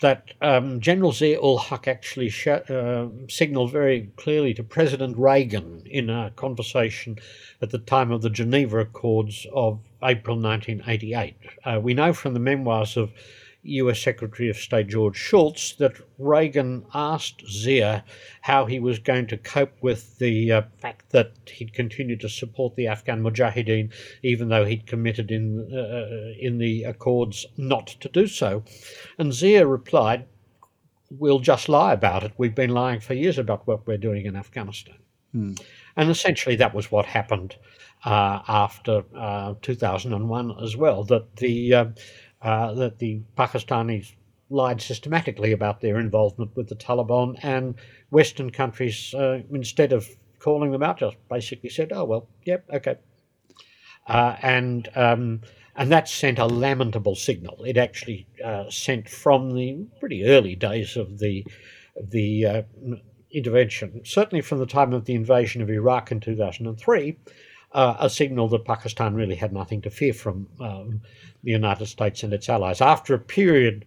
that 0.00 0.32
um, 0.42 0.80
General 0.80 1.12
Zia 1.12 1.40
ul 1.40 1.56
Haq 1.56 1.88
actually 1.88 2.28
sh- 2.28 2.48
uh, 2.48 3.08
signaled 3.28 3.72
very 3.72 4.10
clearly 4.16 4.52
to 4.54 4.62
President 4.62 5.16
Reagan 5.16 5.82
in 5.86 6.10
a 6.10 6.30
conversation 6.36 7.18
at 7.62 7.70
the 7.70 7.78
time 7.78 8.10
of 8.10 8.20
the 8.20 8.28
Geneva 8.28 8.80
Accords 8.80 9.46
of 9.54 9.80
April 10.02 10.36
1988. 10.36 11.36
Uh, 11.64 11.80
we 11.80 11.94
know 11.94 12.12
from 12.12 12.34
the 12.34 12.40
memoirs 12.40 12.96
of 12.96 13.12
US 13.64 14.00
Secretary 14.00 14.48
of 14.50 14.56
State 14.56 14.88
George 14.88 15.16
Shultz 15.16 15.74
that 15.74 15.94
Reagan 16.18 16.84
asked 16.94 17.42
Zia 17.48 18.04
how 18.42 18.66
he 18.66 18.78
was 18.78 18.98
going 18.98 19.26
to 19.28 19.36
cope 19.36 19.72
with 19.80 20.18
the 20.18 20.52
uh, 20.52 20.62
fact 20.78 21.10
that 21.10 21.32
he'd 21.46 21.72
continued 21.72 22.20
to 22.20 22.28
support 22.28 22.76
the 22.76 22.86
Afghan 22.86 23.22
Mujahideen, 23.22 23.92
even 24.22 24.48
though 24.48 24.64
he'd 24.64 24.86
committed 24.86 25.30
in, 25.30 25.68
uh, 25.72 25.78
uh, 25.78 26.32
in 26.38 26.58
the 26.58 26.84
Accords 26.84 27.46
not 27.56 27.86
to 27.86 28.08
do 28.08 28.26
so. 28.26 28.64
And 29.18 29.32
Zia 29.32 29.66
replied, 29.66 30.26
We'll 31.10 31.38
just 31.38 31.68
lie 31.68 31.92
about 31.92 32.24
it. 32.24 32.32
We've 32.36 32.54
been 32.54 32.70
lying 32.70 32.98
for 32.98 33.14
years 33.14 33.38
about 33.38 33.66
what 33.66 33.86
we're 33.86 33.98
doing 33.98 34.26
in 34.26 34.34
Afghanistan. 34.34 34.96
Hmm. 35.32 35.52
And 35.96 36.10
essentially, 36.10 36.56
that 36.56 36.74
was 36.74 36.90
what 36.90 37.06
happened 37.06 37.56
uh, 38.04 38.40
after 38.48 39.04
uh, 39.16 39.54
2001 39.62 40.62
as 40.62 40.76
well. 40.76 41.04
That 41.04 41.36
the 41.36 41.74
uh, 41.74 41.84
uh, 42.44 42.74
that 42.74 42.98
the 42.98 43.22
Pakistanis 43.36 44.14
lied 44.50 44.80
systematically 44.80 45.52
about 45.52 45.80
their 45.80 45.98
involvement 45.98 46.54
with 46.54 46.68
the 46.68 46.76
Taliban, 46.76 47.38
and 47.42 47.74
Western 48.10 48.50
countries, 48.50 49.14
uh, 49.14 49.40
instead 49.50 49.92
of 49.92 50.06
calling 50.38 50.70
them 50.70 50.82
out, 50.82 50.98
just 50.98 51.16
basically 51.28 51.70
said, 51.70 51.90
"Oh 51.92 52.04
well, 52.04 52.28
yep, 52.44 52.64
okay," 52.72 52.96
uh, 54.06 54.36
and 54.42 54.88
um, 54.94 55.40
and 55.74 55.90
that 55.90 56.08
sent 56.08 56.38
a 56.38 56.46
lamentable 56.46 57.14
signal. 57.16 57.64
It 57.64 57.78
actually 57.78 58.26
uh, 58.44 58.70
sent 58.70 59.08
from 59.08 59.54
the 59.54 59.86
pretty 59.98 60.26
early 60.26 60.54
days 60.54 60.96
of 60.96 61.18
the 61.18 61.44
the 61.96 62.46
uh, 62.46 62.62
intervention, 63.32 64.02
certainly 64.04 64.42
from 64.42 64.58
the 64.58 64.66
time 64.66 64.92
of 64.92 65.06
the 65.06 65.14
invasion 65.14 65.62
of 65.62 65.70
Iraq 65.70 66.12
in 66.12 66.20
two 66.20 66.36
thousand 66.36 66.66
and 66.66 66.78
three. 66.78 67.16
Uh, 67.74 67.96
a 67.98 68.08
signal 68.08 68.48
that 68.48 68.64
Pakistan 68.64 69.14
really 69.14 69.34
had 69.34 69.52
nothing 69.52 69.82
to 69.82 69.90
fear 69.90 70.14
from 70.14 70.46
um, 70.60 71.00
the 71.42 71.50
United 71.50 71.86
States 71.86 72.22
and 72.22 72.32
its 72.32 72.48
allies. 72.48 72.80
After 72.80 73.14
a 73.14 73.18
period 73.18 73.84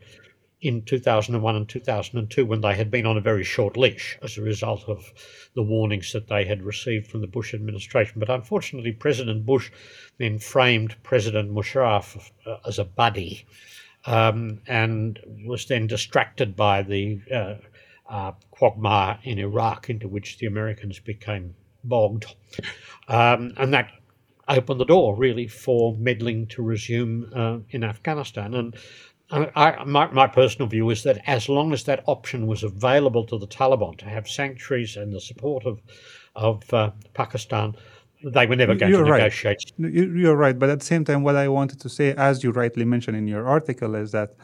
in 0.60 0.82
2001 0.82 1.56
and 1.56 1.70
2002 1.70 2.46
when 2.46 2.62
they 2.62 2.76
had 2.76 2.90
been 2.90 3.06
on 3.06 3.18
a 3.18 3.22
very 3.22 3.44
short 3.44 3.78
leash 3.78 4.18
as 4.24 4.38
a 4.38 4.42
result 4.42 4.84
of 4.88 5.14
the 5.54 5.62
warnings 5.62 6.12
that 6.14 6.28
they 6.28 6.46
had 6.46 6.64
received 6.64 7.08
from 7.08 7.22
the 7.22 7.28
Bush 7.28 7.54
administration. 7.54 8.20
But 8.20 8.30
unfortunately, 8.30 8.92
President 8.92 9.46
Bush 9.46 9.72
then 10.18 10.40
framed 10.40 10.96
President 11.04 11.52
Musharraf 11.52 12.32
uh, 12.46 12.58
as 12.68 12.80
a 12.80 12.86
buddy 12.86 13.46
um, 14.06 14.62
and 14.68 15.20
was 15.46 15.66
then 15.68 15.86
distracted 15.86 16.56
by 16.56 16.82
the 16.82 17.22
uh, 17.32 17.56
uh, 18.10 18.32
quagmire 18.52 19.20
in 19.24 19.38
Iraq 19.38 19.90
into 19.90 20.08
which 20.08 20.40
the 20.40 20.48
Americans 20.48 21.00
became 21.00 21.54
bogged. 21.84 22.26
Um, 23.08 23.54
and 23.58 23.74
that 23.74 23.92
opened 24.48 24.80
the 24.80 24.86
door 24.86 25.16
really 25.16 25.48
for 25.48 25.96
meddling 25.98 26.48
to 26.48 26.62
resume 26.62 27.30
uh, 27.36 27.58
in 27.70 27.84
Afghanistan. 27.84 28.54
And 28.54 28.76
I, 29.30 29.84
my, 29.86 30.10
my, 30.12 30.28
personal 30.28 30.68
view 30.68 30.90
is 30.90 31.04
that 31.04 31.22
as 31.28 31.50
long 31.50 31.74
as 31.74 31.84
that 31.84 32.02
option 32.06 32.48
was 32.48 32.64
available 32.64 33.26
to 33.26 33.38
the 33.38 33.48
Taliban 33.48 33.98
to 33.98 34.06
have 34.06 34.28
sanctuaries 34.28 34.96
and 34.96 35.14
the 35.14 35.20
support 35.20 35.66
of 35.66 35.82
of 36.36 36.72
uh, 36.74 36.92
Pakistan, 37.14 37.76
they 38.24 38.46
were 38.46 38.56
never 38.56 38.76
going 38.76 38.92
you're 38.92 39.04
to 39.04 39.12
right. 39.12 39.18
negotiate. 39.18 39.74
You're 39.78 40.36
right, 40.36 40.58
but 40.58 40.70
at 40.70 40.80
the 40.80 40.86
same 40.86 41.04
time, 41.04 41.24
what 41.24 41.36
I 41.36 41.48
wanted 41.48 41.80
to 41.82 41.90
say, 41.90 42.14
as 42.14 42.44
you 42.44 42.52
rightly 42.52 42.86
mentioned 42.86 43.18
in 43.18 43.28
your 43.28 43.48
article, 43.48 43.96
is 43.96 44.12
that 44.12 44.36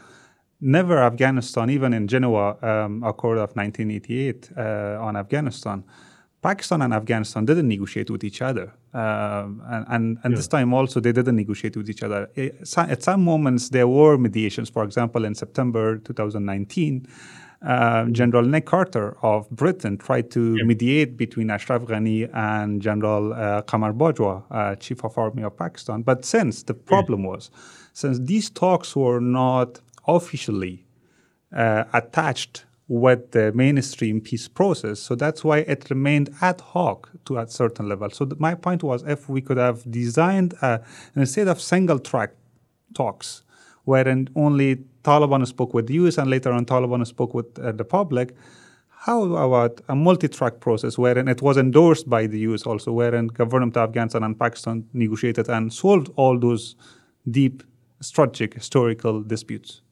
never 0.60 0.98
Afghanistan, 0.98 1.69
even 1.69 1.93
in 1.93 2.08
Genoa 2.08 2.58
um, 2.62 3.04
Accord 3.04 3.38
of 3.38 3.56
1988 3.56 4.50
uh, 4.58 4.98
on 5.00 5.15
Afghanistan, 5.15 5.84
Pakistan 6.44 6.82
and 6.82 6.94
Afghanistan 6.94 7.46
didn't 7.46 7.70
negotiate 7.70 8.10
with 8.10 8.24
each 8.24 8.42
other. 8.42 8.74
Uh, 8.94 9.48
and 9.74 9.86
and, 9.90 10.18
and 10.24 10.32
yeah. 10.32 10.36
this 10.36 10.48
time 10.48 10.74
also, 10.74 11.00
they 11.00 11.14
didn't 11.14 11.38
negotiate 11.38 11.76
with 11.78 11.90
each 11.90 12.04
other. 12.04 12.30
At 12.78 13.02
some 13.02 13.24
moments, 13.24 13.70
there 13.70 13.88
were 13.88 14.18
mediations. 14.18 14.70
For 14.70 14.84
example, 14.84 15.26
in 15.26 15.36
September 15.36 15.98
2019, 15.98 17.08
uh, 17.66 18.06
General 18.12 18.44
Nick 18.44 18.66
Carter 18.66 19.16
of 19.22 19.50
Britain 19.50 19.98
tried 19.98 20.30
to 20.32 20.42
mediate 20.66 21.16
between 21.16 21.50
Ashraf 21.50 21.84
Ghani 21.84 22.30
and 22.34 22.82
General 22.82 23.34
uh, 23.34 23.62
Qamar 23.62 23.94
Bajwa, 23.98 24.44
uh, 24.52 24.76
Chief 24.76 25.04
of 25.06 25.18
Army 25.18 25.44
of 25.44 25.56
Pakistan. 25.58 26.02
But 26.02 26.26
since 26.26 26.64
the 26.64 26.74
problem 26.74 27.24
was, 27.24 27.50
since 27.94 28.20
these 28.20 28.50
talks 28.50 28.96
were 28.96 29.22
not 29.22 29.80
officially 30.08 30.86
uh, 31.56 31.86
attached 31.94 32.66
with 32.88 33.32
the 33.32 33.52
mainstream 33.54 34.19
peace 34.19 34.48
process. 34.48 35.00
So 35.00 35.15
that's 35.15 35.43
why 35.43 35.60
it 35.60 35.89
remained 35.89 36.30
ad 36.41 36.62
hoc 36.62 37.10
to 37.26 37.38
a 37.38 37.48
certain 37.48 37.88
level. 37.88 38.10
So 38.10 38.26
th- 38.26 38.39
my 38.39 38.56
point 38.56 38.84
was 38.84 39.04
if 39.04 39.30
we 39.30 39.41
could 39.41 39.58
have 39.58 39.89
designed, 39.89 40.54
a, 40.62 40.82
instead 41.15 41.48
of 41.48 41.62
single 41.62 42.00
track 42.00 42.32
talks, 42.93 43.43
wherein 43.86 44.30
only 44.36 44.84
Taliban 45.04 45.46
spoke 45.48 45.74
with 45.74 45.88
the 45.88 45.93
US 45.96 46.17
and 46.17 46.30
later 46.30 46.52
on 46.52 46.65
Taliban 46.65 47.06
spoke 47.08 47.34
with 47.34 47.58
uh, 47.60 47.72
the 47.72 47.86
public, 47.86 48.36
how 49.06 49.24
about 49.24 49.82
a 49.89 49.96
multi-track 49.96 50.62
process 50.62 50.98
wherein 50.98 51.28
it 51.28 51.41
was 51.41 51.58
endorsed 51.58 52.10
by 52.10 52.26
the 52.26 52.39
US 52.39 52.63
also, 52.63 52.91
wherein 52.91 53.28
government 53.28 53.76
of 53.76 53.89
Afghanistan 53.89 54.24
and 54.24 54.39
Pakistan 54.39 54.86
negotiated 54.93 55.50
and 55.50 55.74
solved 55.74 56.10
all 56.15 56.39
those 56.39 56.76
deep 57.30 57.63
strategic 58.02 58.54
historical 58.54 59.22
disputes? 59.22 59.83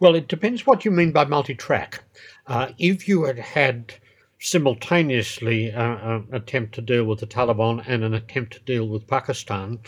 Well, 0.00 0.14
it 0.14 0.28
depends 0.28 0.66
what 0.66 0.84
you 0.84 0.90
mean 0.90 1.12
by 1.12 1.24
multi-track. 1.24 2.02
Uh, 2.46 2.72
if 2.78 3.08
you 3.08 3.24
had 3.24 3.38
had 3.38 3.94
simultaneously 4.38 5.72
uh, 5.72 5.82
an 5.82 6.28
uh, 6.32 6.36
attempt 6.36 6.74
to 6.74 6.82
deal 6.82 7.04
with 7.04 7.20
the 7.20 7.26
Taliban 7.26 7.82
and 7.86 8.02
an 8.02 8.14
attempt 8.14 8.54
to 8.54 8.60
deal 8.60 8.88
with 8.88 9.06
Pakistan, 9.06 9.78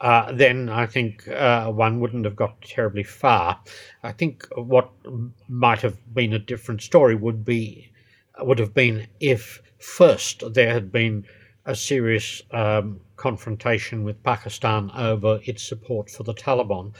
uh, 0.00 0.32
then 0.32 0.68
I 0.68 0.86
think 0.86 1.26
uh, 1.28 1.70
one 1.70 2.00
wouldn't 2.00 2.26
have 2.26 2.36
got 2.36 2.60
terribly 2.60 3.04
far. 3.04 3.60
I 4.02 4.12
think 4.12 4.46
what 4.54 4.90
might 5.48 5.80
have 5.80 5.96
been 6.14 6.32
a 6.32 6.38
different 6.38 6.82
story 6.82 7.14
would 7.14 7.44
be 7.44 7.90
would 8.40 8.58
have 8.58 8.74
been 8.74 9.06
if 9.20 9.62
first 9.78 10.52
there 10.52 10.72
had 10.72 10.90
been 10.90 11.24
a 11.64 11.74
serious 11.74 12.42
um, 12.50 13.00
confrontation 13.16 14.04
with 14.04 14.22
Pakistan 14.22 14.90
over 14.94 15.40
its 15.44 15.62
support 15.62 16.10
for 16.10 16.24
the 16.24 16.34
Taliban 16.34 16.92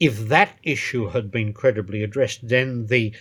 if 0.00 0.28
that 0.28 0.56
issue 0.62 1.08
had 1.08 1.30
been 1.30 1.52
credibly 1.52 2.02
addressed, 2.02 2.46
then 2.48 2.86
the 2.86 3.14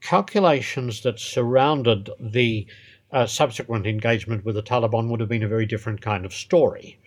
calculations 0.00 1.02
that 1.02 1.18
surrounded 1.18 2.10
the 2.18 2.66
uh, 3.12 3.26
subsequent 3.26 3.86
engagement 3.86 4.44
with 4.44 4.54
the 4.54 4.62
Taliban 4.62 5.08
would 5.08 5.20
have 5.20 5.28
been 5.28 5.42
a 5.42 5.48
very 5.48 5.66
different 5.66 6.00
kind 6.00 6.24
of 6.24 6.32
story. 6.32 6.98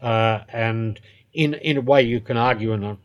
Uh, 0.00 0.40
and 0.48 1.00
in 1.32 1.54
in 1.54 1.76
a 1.76 1.82
way, 1.82 2.02
you 2.02 2.20
can 2.20 2.36
argue, 2.36 2.72
and 2.72 2.84
I 2.84 2.96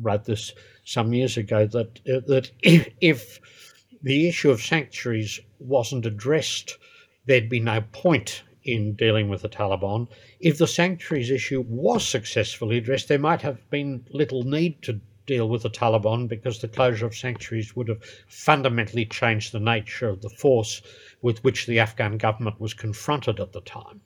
wrote 0.00 0.24
this 0.24 0.52
some 0.84 1.14
years 1.14 1.36
ago, 1.36 1.66
that 1.66 2.00
uh, 2.08 2.20
that 2.26 2.50
if, 2.62 2.88
if 3.00 3.40
the 4.02 4.28
issue 4.28 4.50
of 4.50 4.60
sanctuaries 4.60 5.40
wasn't 5.58 6.06
addressed, 6.06 6.76
there'd 7.26 7.48
be 7.48 7.60
no 7.60 7.82
point 7.92 8.42
in 8.64 8.94
dealing 8.94 9.28
with 9.28 9.42
the 9.42 9.48
Taliban. 9.48 10.08
If 10.40 10.58
the 10.58 10.66
sanctuaries 10.66 11.30
issue 11.30 11.64
was 11.68 12.06
successfully 12.06 12.78
addressed, 12.78 13.08
there 13.08 13.18
might 13.18 13.42
have 13.42 13.68
been 13.70 14.06
little 14.10 14.42
need 14.42 14.82
to 14.82 15.00
deal 15.26 15.48
with 15.48 15.62
the 15.62 15.70
Taliban 15.70 16.28
because 16.28 16.60
the 16.60 16.68
closure 16.68 17.06
of 17.06 17.16
sanctuaries 17.16 17.74
would 17.74 17.88
have 17.88 18.02
fundamentally 18.28 19.06
changed 19.06 19.52
the 19.52 19.60
nature 19.60 20.08
of 20.08 20.20
the 20.20 20.30
force 20.30 20.82
with 21.22 21.42
which 21.42 21.66
the 21.66 21.78
Afghan 21.78 22.18
government 22.18 22.60
was 22.60 22.74
confronted 22.74 23.40
at 23.40 23.52
the 23.52 23.60
time. 23.62 24.00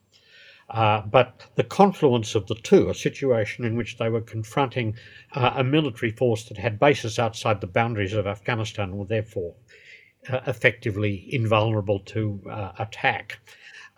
Uh, 0.71 1.01
but 1.01 1.47
the 1.55 1.64
confluence 1.64 2.35
of 2.35 2.47
the 2.47 2.55
two, 2.55 2.90
a 2.90 2.94
situation 2.94 3.64
in 3.64 3.75
which 3.75 3.97
they 3.97 4.11
were 4.11 4.21
confronting 4.21 4.94
uh, 5.33 5.55
a 5.57 5.64
military 5.64 6.12
force 6.12 6.44
that 6.44 6.59
had 6.59 6.79
bases 6.79 7.18
outside 7.18 7.61
the 7.61 7.66
boundaries 7.66 8.12
of 8.12 8.27
Afghanistan, 8.27 8.97
were 8.97 9.07
therefore 9.07 9.55
uh, 10.29 10.40
effectively 10.47 11.27
invulnerable 11.35 12.01
to 12.01 12.42
uh, 12.51 12.73
attack, 12.79 13.38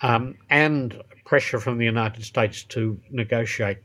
um, 0.02 0.36
and 0.48 1.02
pressure 1.24 1.60
from 1.60 1.78
the 1.78 1.84
United 1.84 2.24
States 2.24 2.64
to 2.64 2.98
negotiate, 3.10 3.78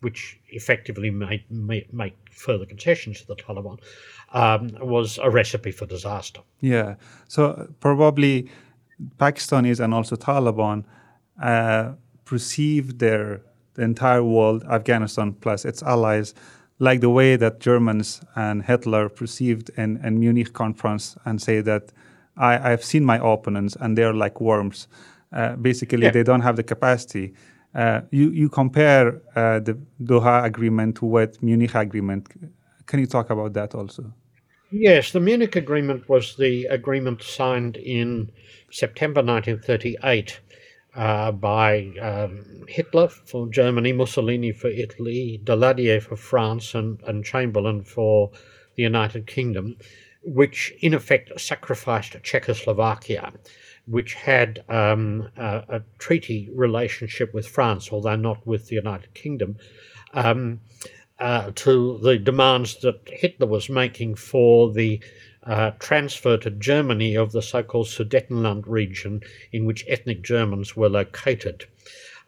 which 0.00 0.38
effectively 0.48 1.10
made, 1.10 1.44
make 1.92 2.16
further 2.30 2.64
concessions 2.64 3.20
to 3.20 3.26
the 3.26 3.36
Taliban, 3.36 3.78
um, 4.32 4.70
was 4.80 5.18
a 5.18 5.30
recipe 5.30 5.72
for 5.72 5.86
disaster. 5.86 6.40
Yeah. 6.60 6.94
So 7.28 7.68
probably 7.80 8.50
Pakistanis 9.18 9.80
and 9.80 9.92
also 9.92 10.16
Taliban 10.16 10.84
uh, 11.42 11.92
perceive 12.24 12.98
their 12.98 13.42
the 13.74 13.82
entire 13.82 14.24
world, 14.24 14.64
Afghanistan 14.64 15.32
plus 15.32 15.64
its 15.64 15.82
allies, 15.82 16.34
like 16.78 17.00
the 17.00 17.10
way 17.10 17.36
that 17.36 17.60
Germans 17.60 18.20
and 18.34 18.64
Hitler 18.64 19.08
perceived 19.08 19.70
in, 19.76 20.04
in 20.04 20.18
Munich 20.18 20.52
conference 20.52 21.16
and 21.24 21.40
say 21.40 21.60
that 21.60 21.92
I, 22.36 22.72
I've 22.72 22.84
seen 22.84 23.04
my 23.04 23.18
opponents 23.18 23.76
and 23.78 23.96
they're 23.96 24.14
like 24.14 24.40
worms. 24.40 24.88
Uh, 25.32 25.56
basically, 25.56 26.02
yeah. 26.02 26.10
they 26.10 26.22
don't 26.22 26.40
have 26.40 26.56
the 26.56 26.62
capacity. 26.62 27.34
Uh, 27.74 28.00
you 28.10 28.30
you 28.30 28.48
compare 28.48 29.22
uh, 29.36 29.60
the 29.60 29.78
Doha 30.02 30.44
agreement 30.44 30.96
to 30.96 31.06
what 31.06 31.40
Munich 31.42 31.74
agreement. 31.74 32.28
Can 32.86 32.98
you 32.98 33.06
talk 33.06 33.30
about 33.30 33.52
that 33.52 33.74
also? 33.74 34.12
Yes, 34.72 35.12
the 35.12 35.20
Munich 35.20 35.56
agreement 35.56 36.08
was 36.08 36.36
the 36.36 36.64
agreement 36.66 37.22
signed 37.22 37.76
in 37.76 38.30
September 38.70 39.20
1938 39.20 40.40
uh, 40.94 41.32
by 41.32 41.92
um, 42.00 42.64
Hitler 42.68 43.08
for 43.08 43.48
Germany, 43.48 43.92
Mussolini 43.92 44.52
for 44.52 44.68
Italy, 44.68 45.40
Daladier 45.44 46.00
for 46.00 46.16
France, 46.16 46.74
and, 46.74 47.00
and 47.06 47.24
Chamberlain 47.24 47.82
for 47.82 48.30
the 48.76 48.82
United 48.82 49.26
Kingdom, 49.26 49.76
which 50.22 50.72
in 50.80 50.94
effect 50.94 51.40
sacrificed 51.40 52.16
Czechoslovakia 52.22 53.32
which 53.90 54.14
had 54.14 54.64
um, 54.68 55.28
a, 55.36 55.64
a, 55.68 55.82
treaty 55.98 56.48
relationship 56.54 57.34
with 57.34 57.46
France, 57.46 57.90
although 57.92 58.16
not 58.16 58.46
with 58.46 58.68
the 58.68 58.76
United 58.76 59.12
Kingdom, 59.14 59.56
um, 60.14 60.60
uh, 61.18 61.50
to 61.54 61.98
the 62.02 62.16
demands 62.16 62.80
that 62.80 63.00
Hitler 63.06 63.46
was 63.46 63.68
making 63.68 64.14
for 64.14 64.72
the 64.72 65.00
uh, 65.42 65.72
transfer 65.78 66.36
to 66.36 66.50
Germany 66.50 67.14
of 67.16 67.32
the 67.32 67.42
so 67.42 67.62
called 67.62 67.86
Sudetenland 67.86 68.64
region 68.66 69.22
in 69.52 69.64
which 69.64 69.84
ethnic 69.88 70.22
Germans 70.22 70.76
were 70.76 70.88
located. 70.88 71.66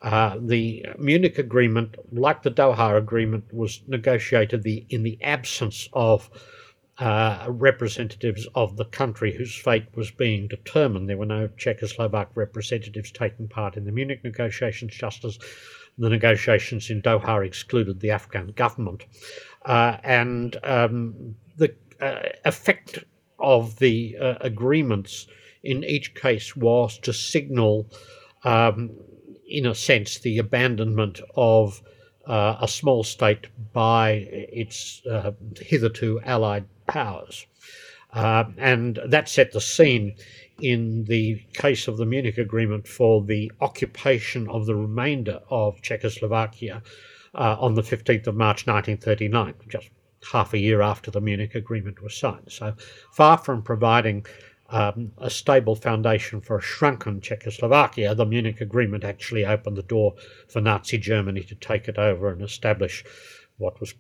Uh, 0.03 0.37
the 0.41 0.85
Munich 0.99 1.39
Agreement, 1.39 1.95
like 2.11 2.43
the 2.43 2.51
Doha 2.51 2.97
Agreement, 2.97 3.45
was 3.53 3.83
negotiated 3.87 4.63
the, 4.65 4.85
in 4.89 5.05
the 5.05 5.17
absence 5.23 5.89
of 5.93 6.29
uh, 6.99 7.47
representatives 7.49 8.47
of 8.55 8.77
the 8.77 8.85
country 8.85 9.35
whose 9.35 9.55
fate 9.57 9.87
was 9.95 10.11
being 10.11 10.47
determined. 10.47 11.09
There 11.09 11.17
were 11.17 11.27
no 11.27 11.49
Czechoslovak 11.57 12.29
representatives 12.35 13.11
taking 13.11 13.49
part 13.49 13.77
in 13.77 13.85
the 13.85 13.93
Munich 13.93 14.23
negotiations, 14.23 14.95
just 14.95 15.25
as 15.25 15.39
the 15.99 16.11
negotiations 16.11 16.91
in 16.91 17.03
Doha 17.03 17.45
excluded 17.45 18.01
the 18.01 18.11
Afghan 18.11 18.49
government. 18.49 19.05
Uh, 19.65 19.97
and 20.03 20.57
um, 20.65 21.35
the 21.57 21.75
uh, 22.01 22.21
effect 22.45 22.99
of 23.39 23.79
the 23.79 24.17
uh, 24.21 24.35
agreements 24.41 25.27
in 25.63 25.85
each 25.85 26.15
case 26.15 26.55
was 26.55 26.99
to 26.99 27.13
signal, 27.13 27.87
um, 28.45 28.91
in 29.49 29.67
a 29.67 29.75
sense, 29.75 30.19
the 30.19 30.39
abandonment 30.39 31.21
of 31.37 31.83
uh, 32.27 32.57
a 32.61 32.69
small 32.69 33.03
state 33.03 33.47
by 33.73 34.11
its 34.53 35.03
hitherto 35.61 36.21
allied 36.25 36.65
powers. 36.93 37.47
Uh, 38.13 38.45
and 38.59 39.01
that 39.07 39.29
set 39.29 39.53
the 39.53 39.61
scene 39.61 40.15
in 40.61 41.05
the 41.05 41.43
case 41.55 41.89
of 41.89 41.97
the 41.97 42.05
Munich 42.05 42.37
Agreement 42.37 42.87
for 42.87 43.23
the 43.23 43.51
occupation 43.63 44.47
of 44.49 44.67
the 44.67 44.77
remainder 44.77 45.41
of 45.49 45.81
Czechoslovakia 45.81 46.83
uh, 47.35 47.57
on 47.59 47.75
the 47.75 47.83
15th 47.83 48.27
of 48.27 48.37
March 48.37 48.67
1939, 48.67 49.55
just 49.69 49.89
half 50.31 50.53
a 50.53 50.59
year 50.59 50.83
after 50.83 51.11
the 51.11 51.21
Munich 51.21 51.55
Agreement 51.55 52.03
was 52.03 52.15
signed. 52.15 52.49
So 52.49 52.75
far 53.11 53.39
from 53.39 53.63
providing 53.63 54.27
um, 54.69 55.13
a 55.19 55.31
stable 55.31 55.75
foundation 55.75 56.43
for 56.43 56.59
a 56.59 56.63
shrunken 56.63 57.23
Czechoslovakia, 57.23 58.15
the 58.15 58.27
Munich 58.27 58.61
Agreement 58.61 59.05
actually 59.05 59.47
opened 59.47 59.79
the 59.79 59.83
door 59.83 60.15
for 60.49 60.61
Nazi 60.61 60.99
Germany 60.99 61.43
to 61.45 61.55
take 61.55 61.89
it 61.89 61.99
over 61.99 62.29
and 62.29 62.43
establish 62.43 63.05
what 63.59 63.81
was 63.81 63.95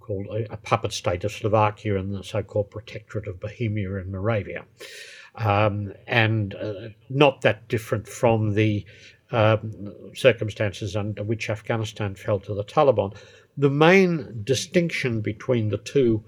called 0.00 0.26
a, 0.26 0.52
a 0.52 0.56
puppet 0.56 0.92
state 0.92 1.24
of 1.24 1.32
Slovakia 1.32 1.96
and 1.96 2.14
the 2.14 2.22
so 2.22 2.42
called 2.42 2.70
Protectorate 2.70 3.28
of 3.28 3.40
Bohemia 3.40 3.96
and 3.96 4.10
Moravia. 4.10 4.64
Um, 5.34 5.92
and 6.06 6.54
uh, 6.54 6.88
not 7.10 7.42
that 7.42 7.68
different 7.68 8.08
from 8.08 8.54
the 8.54 8.84
um, 9.32 9.92
circumstances 10.14 10.96
under 10.96 11.22
which 11.22 11.50
Afghanistan 11.50 12.14
fell 12.14 12.40
to 12.40 12.54
the 12.54 12.64
Taliban. 12.64 13.14
The 13.56 13.70
main 13.70 14.42
distinction 14.44 15.20
between 15.20 15.68
the 15.68 15.78
two 15.78 16.24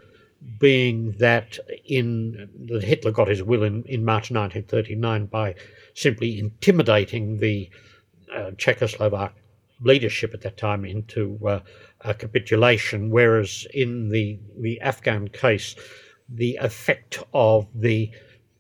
being 0.59 1.13
that 1.19 1.59
in 1.85 2.49
that 2.67 2.85
Hitler 2.85 3.11
got 3.11 3.29
his 3.29 3.43
will 3.43 3.65
in, 3.65 3.83
in 3.85 4.05
March 4.05 4.31
1939 4.31 5.27
by 5.27 5.55
simply 5.95 6.39
intimidating 6.39 7.39
the 7.39 7.69
uh, 8.33 8.53
Czechoslovak 8.53 9.33
leadership 9.81 10.35
at 10.35 10.43
that 10.43 10.57
time 10.57 10.85
into 10.85 11.39
uh, 11.47 11.61
a 12.03 12.15
capitulation, 12.15 13.11
whereas 13.11 13.67
in 13.75 14.09
the 14.11 14.39
the 14.59 14.81
Afghan 14.81 15.29
case, 15.29 15.75
the 16.29 16.57
effect 16.57 17.23
of 17.33 17.67
the 17.75 18.11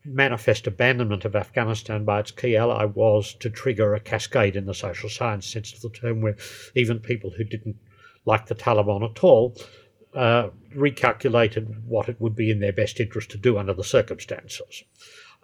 manifest 0.04 0.66
abandonment 0.66 1.24
of 1.24 1.36
Afghanistan 1.36 2.04
by 2.04 2.20
its 2.20 2.30
key 2.30 2.56
ally 2.56 2.84
was 2.84 3.34
to 3.34 3.50
trigger 3.50 3.94
a 3.94 4.00
cascade 4.00 4.56
in 4.56 4.64
the 4.64 4.74
social 4.74 5.08
science 5.08 5.46
sense 5.46 5.72
of 5.72 5.82
the 5.82 5.90
term, 5.90 6.20
where 6.20 6.36
even 6.74 6.98
people 6.98 7.30
who 7.30 7.44
didn't 7.44 7.76
like 8.24 8.46
the 8.46 8.54
Taliban 8.54 9.08
at 9.08 9.22
all 9.22 9.56
uh, 10.14 10.48
recalculated 10.74 11.82
what 11.84 12.08
it 12.08 12.20
would 12.20 12.34
be 12.34 12.50
in 12.50 12.60
their 12.60 12.72
best 12.72 13.00
interest 13.00 13.30
to 13.30 13.38
do 13.38 13.58
under 13.58 13.74
the 13.74 13.84
circumstances. 13.84 14.84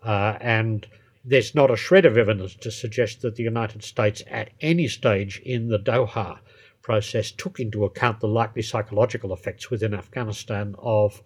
Uh, 0.03 0.37
and 0.41 0.87
there's 1.25 1.55
not 1.55 1.71
a 1.71 1.77
shred 1.77 2.05
of 2.05 2.19
evidence 2.19 2.55
to 2.55 2.71
suggest 2.71 3.23
that 3.23 3.37
the 3.37 3.43
United 3.43 3.83
States, 3.83 4.23
at 4.29 4.51
any 4.61 4.89
stage 4.89 5.41
in 5.45 5.69
the 5.69 5.79
Doha 5.79 6.39
process, 6.85 7.33
took 7.33 7.59
into 7.59 7.85
account 7.85 8.21
the 8.21 8.29
likely 8.29 8.63
psychological 8.63 9.33
effects 9.33 9.71
within 9.71 9.95
Afghanistan 9.95 10.77
of 10.79 11.21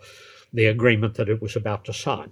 the 0.55 0.67
agreement 0.67 1.15
that 1.17 1.29
it 1.29 1.43
was 1.43 1.57
about 1.57 1.85
to 1.85 1.93
sign. 1.93 2.31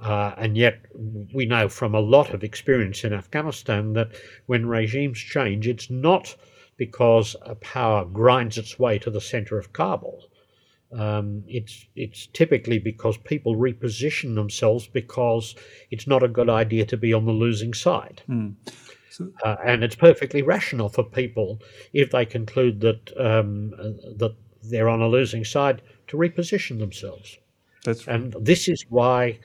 Uh, 0.00 0.32
and 0.38 0.56
yet, 0.56 0.86
we 1.34 1.44
know 1.44 1.68
from 1.68 1.94
a 1.94 2.00
lot 2.00 2.32
of 2.32 2.44
experience 2.44 3.04
in 3.04 3.12
Afghanistan 3.12 3.92
that 3.94 4.12
when 4.46 4.64
regimes 4.64 5.18
change, 5.18 5.66
it's 5.66 5.90
not 5.90 6.34
because 6.76 7.34
a 7.42 7.56
power 7.56 8.04
grinds 8.04 8.56
its 8.56 8.78
way 8.78 8.98
to 9.00 9.10
the 9.10 9.20
center 9.20 9.58
of 9.58 9.72
Kabul. 9.72 10.24
Um, 10.90 11.44
it's 11.46 11.86
it's 11.96 12.28
typically 12.28 12.78
because 12.78 13.18
people 13.18 13.56
reposition 13.56 14.34
themselves 14.36 14.86
because 14.86 15.54
it's 15.90 16.06
not 16.06 16.22
a 16.22 16.28
good 16.28 16.48
idea 16.48 16.86
to 16.86 16.96
be 16.96 17.12
on 17.12 17.26
the 17.26 17.32
losing 17.32 17.74
side, 17.74 18.22
mm. 18.26 18.54
So, 19.10 19.30
uh, 19.44 19.56
and 19.64 19.82
it's 19.82 19.96
perfectly 19.96 20.42
rational 20.42 20.88
for 20.88 21.02
people 21.02 21.60
if 21.92 22.10
they 22.10 22.24
conclude 22.24 22.80
that 22.80 23.10
um, 23.18 23.70
that 24.16 24.34
they're 24.62 24.88
on 24.88 25.00
a 25.00 25.08
losing 25.08 25.44
side 25.44 25.82
to 26.08 26.16
reposition 26.16 26.78
themselves. 26.78 27.38
That's 27.84 28.06
right. 28.06 28.16
and 28.16 28.34
this 28.40 28.68
is 28.68 28.84
why 28.88 29.38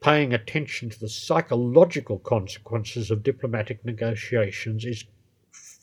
paying 0.00 0.32
attention 0.34 0.90
to 0.90 1.00
the 1.00 1.08
psychological 1.08 2.18
consequences 2.18 3.10
of 3.10 3.22
diplomatic 3.22 3.84
negotiations 3.84 4.84
is 4.84 5.04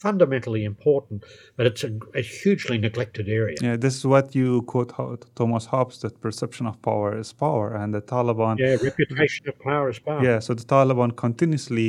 fundamentally 0.04 0.64
important, 0.64 1.24
but 1.56 1.66
it's 1.66 1.82
a, 1.82 1.92
a, 2.14 2.20
hugely 2.20 2.78
neglected 2.78 3.26
area. 3.40 3.56
Yeah, 3.60 3.76
this 3.76 3.94
is 3.96 4.04
what 4.14 4.34
you 4.34 4.62
quote 4.62 4.90
Thomas 5.34 5.66
Hobbes 5.66 5.96
that 6.02 6.20
perception 6.20 6.66
of 6.66 6.80
power 6.82 7.18
is 7.18 7.32
power, 7.32 7.74
and 7.74 7.94
the 7.94 8.02
Taliban. 8.02 8.58
Yeah, 8.58 8.76
reputation 8.90 9.48
of 9.48 9.58
power 9.60 9.88
is 9.88 9.98
power. 9.98 10.22
Yeah, 10.22 10.38
so 10.40 10.52
the 10.54 10.66
Taliban 10.74 11.10
continuously, 11.16 11.88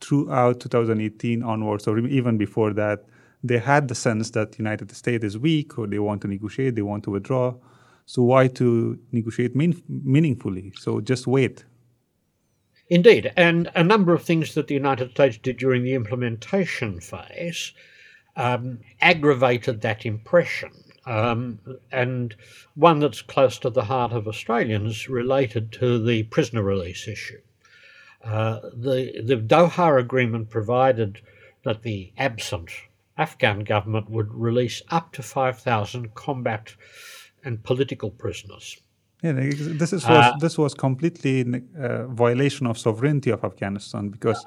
throughout 0.00 0.60
2018 0.60 1.42
onwards, 1.42 1.86
or 1.86 1.98
even 1.98 2.38
before 2.38 2.72
that, 2.74 3.04
they 3.42 3.58
had 3.58 3.88
the 3.88 3.94
sense 3.94 4.30
that 4.30 4.52
the 4.52 4.58
United 4.58 4.90
States 4.92 5.24
is 5.24 5.38
weak, 5.38 5.78
or 5.78 5.86
they 5.86 5.98
want 5.98 6.22
to 6.22 6.28
negotiate, 6.28 6.74
they 6.74 6.82
want 6.82 7.04
to 7.04 7.10
withdraw. 7.10 7.54
So 8.06 8.22
why 8.22 8.48
to 8.48 8.98
negotiate 9.12 9.56
mean, 9.56 9.82
meaningfully? 9.88 10.72
So 10.76 11.00
just 11.00 11.26
wait. 11.26 11.64
Indeed, 12.88 13.32
and 13.36 13.68
a 13.74 13.82
number 13.82 14.14
of 14.14 14.22
things 14.22 14.54
that 14.54 14.68
the 14.68 14.74
United 14.74 15.10
States 15.10 15.38
did 15.38 15.56
during 15.56 15.82
the 15.82 15.94
implementation 15.94 17.00
phase 17.00 17.72
um, 18.36 18.78
aggravated 19.00 19.80
that 19.80 20.06
impression. 20.06 20.70
Um, 21.04 21.58
and 21.90 22.34
one 22.74 23.00
that's 23.00 23.22
close 23.22 23.58
to 23.58 23.70
the 23.70 23.84
heart 23.84 24.12
of 24.12 24.28
Australians 24.28 25.08
related 25.08 25.72
to 25.72 26.04
the 26.04 26.24
prisoner 26.24 26.62
release 26.62 27.08
issue. 27.08 27.40
Uh, 28.26 28.60
the, 28.74 29.22
the 29.24 29.36
Doha 29.36 30.00
Agreement 30.00 30.50
provided 30.50 31.20
that 31.64 31.82
the 31.82 32.12
absent 32.18 32.70
Afghan 33.16 33.60
government 33.60 34.10
would 34.10 34.34
release 34.34 34.82
up 34.90 35.12
to 35.12 35.22
5,000 35.22 36.14
combat 36.14 36.74
and 37.44 37.62
political 37.62 38.10
prisoners. 38.10 38.76
Yeah, 39.22 39.32
this 39.32 39.92
is 39.94 40.04
was 40.04 40.24
uh, 40.24 40.32
this 40.40 40.58
was 40.58 40.74
completely 40.74 41.62
uh, 41.80 42.06
violation 42.06 42.66
of 42.66 42.76
sovereignty 42.76 43.30
of 43.30 43.44
Afghanistan 43.44 44.10
because 44.10 44.44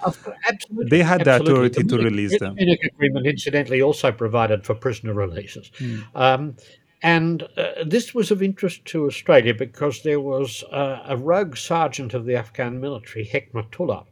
absolutely, 0.48 0.90
they 0.90 1.02
had 1.04 1.28
absolutely. 1.28 1.28
the 1.28 1.54
authority 1.54 1.84
the 1.84 1.98
to 1.98 2.04
release 2.04 2.32
the 2.32 2.38
them. 2.38 2.56
The 2.56 2.66
Munich 2.66 2.84
Agreement, 2.94 3.26
incidentally, 3.26 3.82
also 3.82 4.12
provided 4.12 4.66
for 4.66 4.76
prisoner 4.76 5.14
releases. 5.14 5.72
Hmm. 5.80 6.00
Um, 6.14 6.56
and 7.02 7.44
uh, 7.56 7.84
this 7.86 8.14
was 8.14 8.32
of 8.32 8.44
interest 8.44 8.86
to 8.86 9.06
Australia 9.06 9.54
because 9.54 10.04
there 10.04 10.20
was 10.20 10.64
a 10.72 11.16
rogue 11.18 11.56
sergeant 11.56 12.14
of 12.14 12.26
the 12.26 12.36
Afghan 12.36 12.80
military, 12.82 13.26
Hekmatullah, 13.26 14.06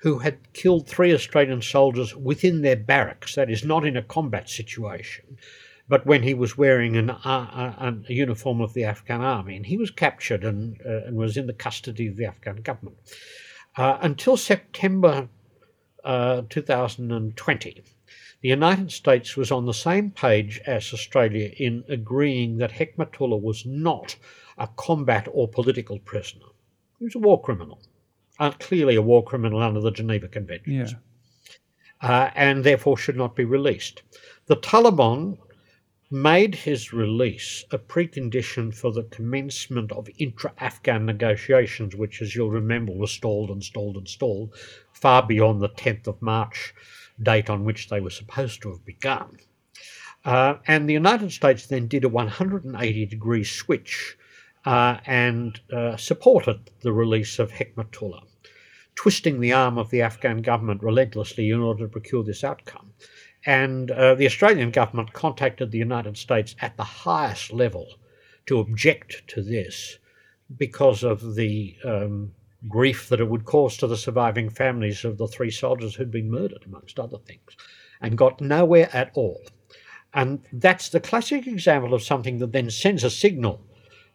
who 0.00 0.18
had 0.18 0.52
killed 0.52 0.86
three 0.86 1.12
Australian 1.12 1.62
soldiers 1.62 2.14
within 2.14 2.62
their 2.62 2.76
barracks, 2.76 3.34
that 3.34 3.50
is, 3.50 3.64
not 3.64 3.84
in 3.84 3.96
a 3.96 4.02
combat 4.02 4.48
situation, 4.48 5.36
but 5.88 6.06
when 6.06 6.22
he 6.22 6.34
was 6.34 6.56
wearing 6.56 6.96
an, 6.96 7.10
uh, 7.10 7.92
a 8.08 8.12
uniform 8.12 8.60
of 8.60 8.74
the 8.74 8.84
Afghan 8.84 9.20
army, 9.20 9.56
and 9.56 9.66
he 9.66 9.76
was 9.76 9.90
captured 9.90 10.44
and, 10.44 10.80
uh, 10.86 11.06
and 11.06 11.16
was 11.16 11.36
in 11.36 11.46
the 11.46 11.52
custody 11.52 12.06
of 12.06 12.16
the 12.16 12.26
Afghan 12.26 12.56
government. 12.56 12.96
Uh, 13.76 13.98
until 14.00 14.36
September 14.36 15.28
uh, 16.04 16.42
2020, 16.48 17.82
the 18.40 18.48
United 18.48 18.92
States 18.92 19.36
was 19.36 19.50
on 19.50 19.66
the 19.66 19.74
same 19.74 20.10
page 20.10 20.60
as 20.64 20.92
Australia 20.94 21.50
in 21.56 21.84
agreeing 21.88 22.58
that 22.58 22.70
Hekmatullah 22.70 23.40
was 23.40 23.66
not 23.66 24.14
a 24.56 24.68
combat 24.76 25.26
or 25.32 25.48
political 25.48 25.98
prisoner. 25.98 26.46
He 26.98 27.04
was 27.04 27.16
a 27.16 27.20
war 27.20 27.40
criminal, 27.40 27.80
uh, 28.38 28.52
clearly 28.52 28.94
a 28.94 29.02
war 29.02 29.24
criminal 29.24 29.60
under 29.60 29.80
the 29.80 29.90
Geneva 29.90 30.28
Conventions, 30.28 30.92
yeah. 30.92 30.98
Uh, 32.00 32.30
and 32.36 32.62
therefore 32.62 32.96
should 32.96 33.16
not 33.16 33.34
be 33.34 33.44
released. 33.44 34.02
The 34.46 34.56
Taliban 34.56 35.38
made 36.10 36.54
his 36.54 36.92
release 36.92 37.64
a 37.70 37.78
precondition 37.78 38.72
for 38.72 38.92
the 38.92 39.02
commencement 39.02 39.92
of 39.92 40.08
intra 40.16 40.52
Afghan 40.58 41.04
negotiations, 41.04 41.96
which, 41.96 42.22
as 42.22 42.34
you'll 42.34 42.50
remember, 42.50 42.92
were 42.92 43.08
stalled 43.08 43.50
and 43.50 43.62
stalled 43.62 43.96
and 43.96 44.08
stalled 44.08 44.54
far 44.92 45.26
beyond 45.26 45.60
the 45.60 45.68
10th 45.68 46.06
of 46.06 46.22
March 46.22 46.72
date 47.22 47.50
on 47.50 47.64
which 47.64 47.88
they 47.88 48.00
were 48.00 48.10
supposed 48.10 48.62
to 48.62 48.70
have 48.70 48.84
begun. 48.84 49.38
Uh, 50.24 50.54
and 50.66 50.88
the 50.88 50.94
United 50.94 51.32
States 51.32 51.66
then 51.66 51.86
did 51.86 52.04
a 52.04 52.08
180 52.08 53.06
degree 53.06 53.44
switch 53.44 54.16
uh, 54.64 54.98
and 55.06 55.60
uh, 55.72 55.96
supported 55.96 56.70
the 56.80 56.92
release 56.92 57.38
of 57.38 57.52
Hekmatullah, 57.52 58.22
twisting 58.94 59.40
the 59.40 59.52
arm 59.52 59.78
of 59.78 59.90
the 59.90 60.02
Afghan 60.02 60.42
government 60.42 60.82
relentlessly 60.82 61.50
in 61.50 61.60
order 61.60 61.84
to 61.84 61.92
procure 61.92 62.24
this 62.24 62.44
outcome. 62.44 62.92
And 63.46 63.90
uh, 63.90 64.14
the 64.16 64.26
Australian 64.26 64.70
government 64.70 65.12
contacted 65.12 65.70
the 65.70 65.78
United 65.78 66.16
States 66.16 66.56
at 66.60 66.76
the 66.76 66.84
highest 66.84 67.52
level 67.52 67.86
to 68.46 68.58
object 68.58 69.22
to 69.28 69.42
this 69.42 69.98
because 70.56 71.04
of 71.04 71.34
the 71.36 71.76
um, 71.84 72.32
grief 72.66 73.08
that 73.08 73.20
it 73.20 73.28
would 73.28 73.44
cause 73.44 73.76
to 73.76 73.86
the 73.86 73.96
surviving 73.96 74.50
families 74.50 75.04
of 75.04 75.18
the 75.18 75.28
three 75.28 75.50
soldiers 75.50 75.94
who'd 75.94 76.10
been 76.10 76.30
murdered, 76.30 76.64
amongst 76.66 76.98
other 76.98 77.18
things, 77.18 77.56
and 78.00 78.18
got 78.18 78.40
nowhere 78.40 78.88
at 78.92 79.10
all. 79.14 79.40
And 80.14 80.40
that's 80.52 80.88
the 80.88 81.00
classic 81.00 81.46
example 81.46 81.94
of 81.94 82.02
something 82.02 82.38
that 82.38 82.52
then 82.52 82.70
sends 82.70 83.04
a 83.04 83.10
signal 83.10 83.60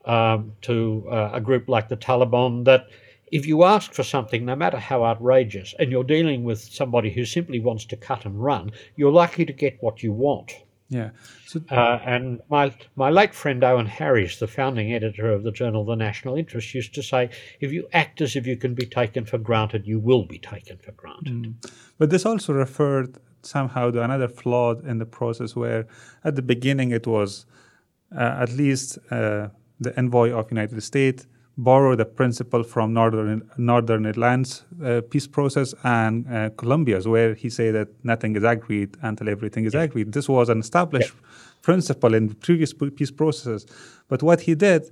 um, 0.06 0.54
to 0.64 1.08
uh, 1.10 1.32
a 1.34 1.40
group 1.40 1.70
like 1.70 1.88
the 1.88 1.98
Taliban 1.98 2.66
that 2.66 2.88
if 3.32 3.48
you 3.48 3.64
ask 3.64 3.94
for 3.94 4.04
something, 4.04 4.46
no 4.46 4.56
matter 4.56 4.78
how 4.78 5.04
outrageous, 5.04 5.74
and 5.80 5.92
you're 5.92 6.04
dealing 6.04 6.44
with 6.44 6.60
somebody 6.60 7.10
who 7.10 7.26
simply 7.26 7.60
wants 7.60 7.86
to 7.86 7.98
cut 7.98 8.26
and 8.26 8.44
run, 8.44 8.72
you're 8.96 9.12
likely 9.12 9.46
to 9.46 9.54
get 9.54 9.82
what 9.82 10.04
you 10.04 10.12
want. 10.12 10.54
Yeah. 10.90 11.10
So, 11.48 11.62
uh, 11.72 12.00
and 12.06 12.40
my 12.50 12.74
my 12.96 13.10
late 13.10 13.34
friend 13.34 13.64
Owen 13.64 13.88
Harries, 13.88 14.38
the 14.40 14.48
founding 14.48 14.94
editor 14.94 15.32
of 15.32 15.44
the 15.44 15.52
journal 15.52 15.86
The 15.86 15.96
National 15.96 16.36
Interest, 16.36 16.74
used 16.74 16.94
to 16.96 17.04
say, 17.04 17.30
if 17.60 17.72
you 17.72 17.88
act 17.94 18.22
as 18.22 18.36
if 18.36 18.46
you 18.46 18.58
can 18.58 18.74
be 18.76 18.86
taken 18.86 19.26
for 19.26 19.38
granted, 19.38 19.88
you 19.88 20.00
will 20.00 20.24
be 20.24 20.38
taken 20.38 20.78
for 20.78 20.92
granted. 20.92 21.34
Mm. 21.34 21.72
But 21.98 22.10
this 22.10 22.26
also 22.26 22.54
referred 22.54 23.18
somehow 23.42 23.92
to 23.92 24.04
another 24.04 24.28
flaw 24.28 24.76
in 24.76 25.00
the 25.00 25.06
process, 25.06 25.56
where 25.56 25.88
at 26.24 26.36
the 26.36 26.42
beginning 26.42 26.92
it 26.92 27.08
was 27.08 27.46
uh, 28.16 28.38
at 28.40 28.52
least 28.52 28.98
uh, 29.10 29.48
the 29.80 29.98
envoy 29.98 30.32
of 30.32 30.52
United 30.52 30.82
States 30.84 31.28
borrow 31.58 31.96
the 31.96 32.06
principle 32.06 32.64
from 32.64 32.94
Northern 32.94 33.50
Northern 33.58 34.06
Ireland's 34.06 34.64
uh, 34.84 35.02
peace 35.10 35.28
process 35.28 35.74
and 35.84 36.28
uh, 36.28 36.50
Colombia's, 36.58 37.08
where 37.08 37.36
he 37.36 37.50
said 37.50 37.76
that 37.76 37.90
nothing 38.04 38.36
is 38.36 38.44
agreed 38.44 38.98
until 39.02 39.30
everything 39.30 39.66
is 39.66 39.76
agreed. 39.76 40.12
This 40.14 40.28
was 40.28 40.50
an 40.50 40.60
established 40.60 41.14
yeah. 41.14 41.28
principle 41.62 42.14
in 42.14 42.34
previous 42.36 42.74
peace 42.74 43.12
processes. 43.12 43.68
But 44.08 44.24
what 44.24 44.42
he 44.42 44.56
did, 44.56 44.90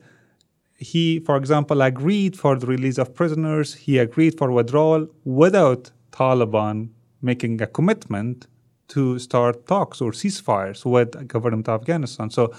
he, 0.78 1.20
for 1.20 1.36
example, 1.36 1.82
agreed 1.82 2.38
for 2.38 2.56
the 2.56 2.68
release 2.68 2.98
of 2.98 3.16
prisoners. 3.16 3.74
He 3.74 3.98
agreed 3.98 4.38
for 4.38 4.52
withdrawal 4.52 5.08
without 5.24 5.92
Taliban 6.12 6.90
making 7.22 7.62
a 7.62 7.68
commitment 7.68 8.48
to 8.90 9.18
start 9.20 9.66
talks 9.68 10.02
or 10.02 10.12
ceasefires 10.12 10.86
with 10.86 11.14
the 11.14 11.24
government 11.24 11.68
of 11.70 11.82
Afghanistan. 11.82 12.30
So 12.30 12.54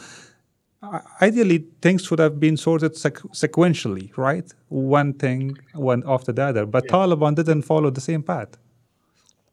ideally 1.21 1.65
things 1.81 2.05
should 2.05 2.19
have 2.19 2.41
been 2.41 2.57
sorted 2.57 2.95
sequ- 2.95 3.31
sequentially, 3.33 4.17
right? 4.17 4.53
One 4.69 5.13
thing 5.15 5.59
went 5.75 6.05
after 6.07 6.33
the 6.33 6.43
other, 6.43 6.67
but 6.67 6.85
yeah. 6.85 6.93
Taliban 6.93 7.35
didn't 7.35 7.63
follow 7.63 7.91
the 7.91 8.01
same 8.01 8.23
path. 8.23 8.59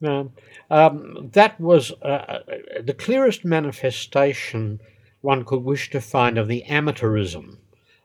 No, 0.01 0.31
um, 0.71 1.29
that 1.33 1.59
was 1.59 1.91
uh, 2.01 2.05
uh, 2.05 2.39
the 2.83 2.93
clearest 2.93 3.43
manifestation 3.43 4.79
one 5.21 5.43
could 5.43 5.63
wish 5.63 5.89
to 5.91 5.99
find 5.99 6.37
of 6.37 6.47
the 6.47 6.63
amateurism 6.69 7.57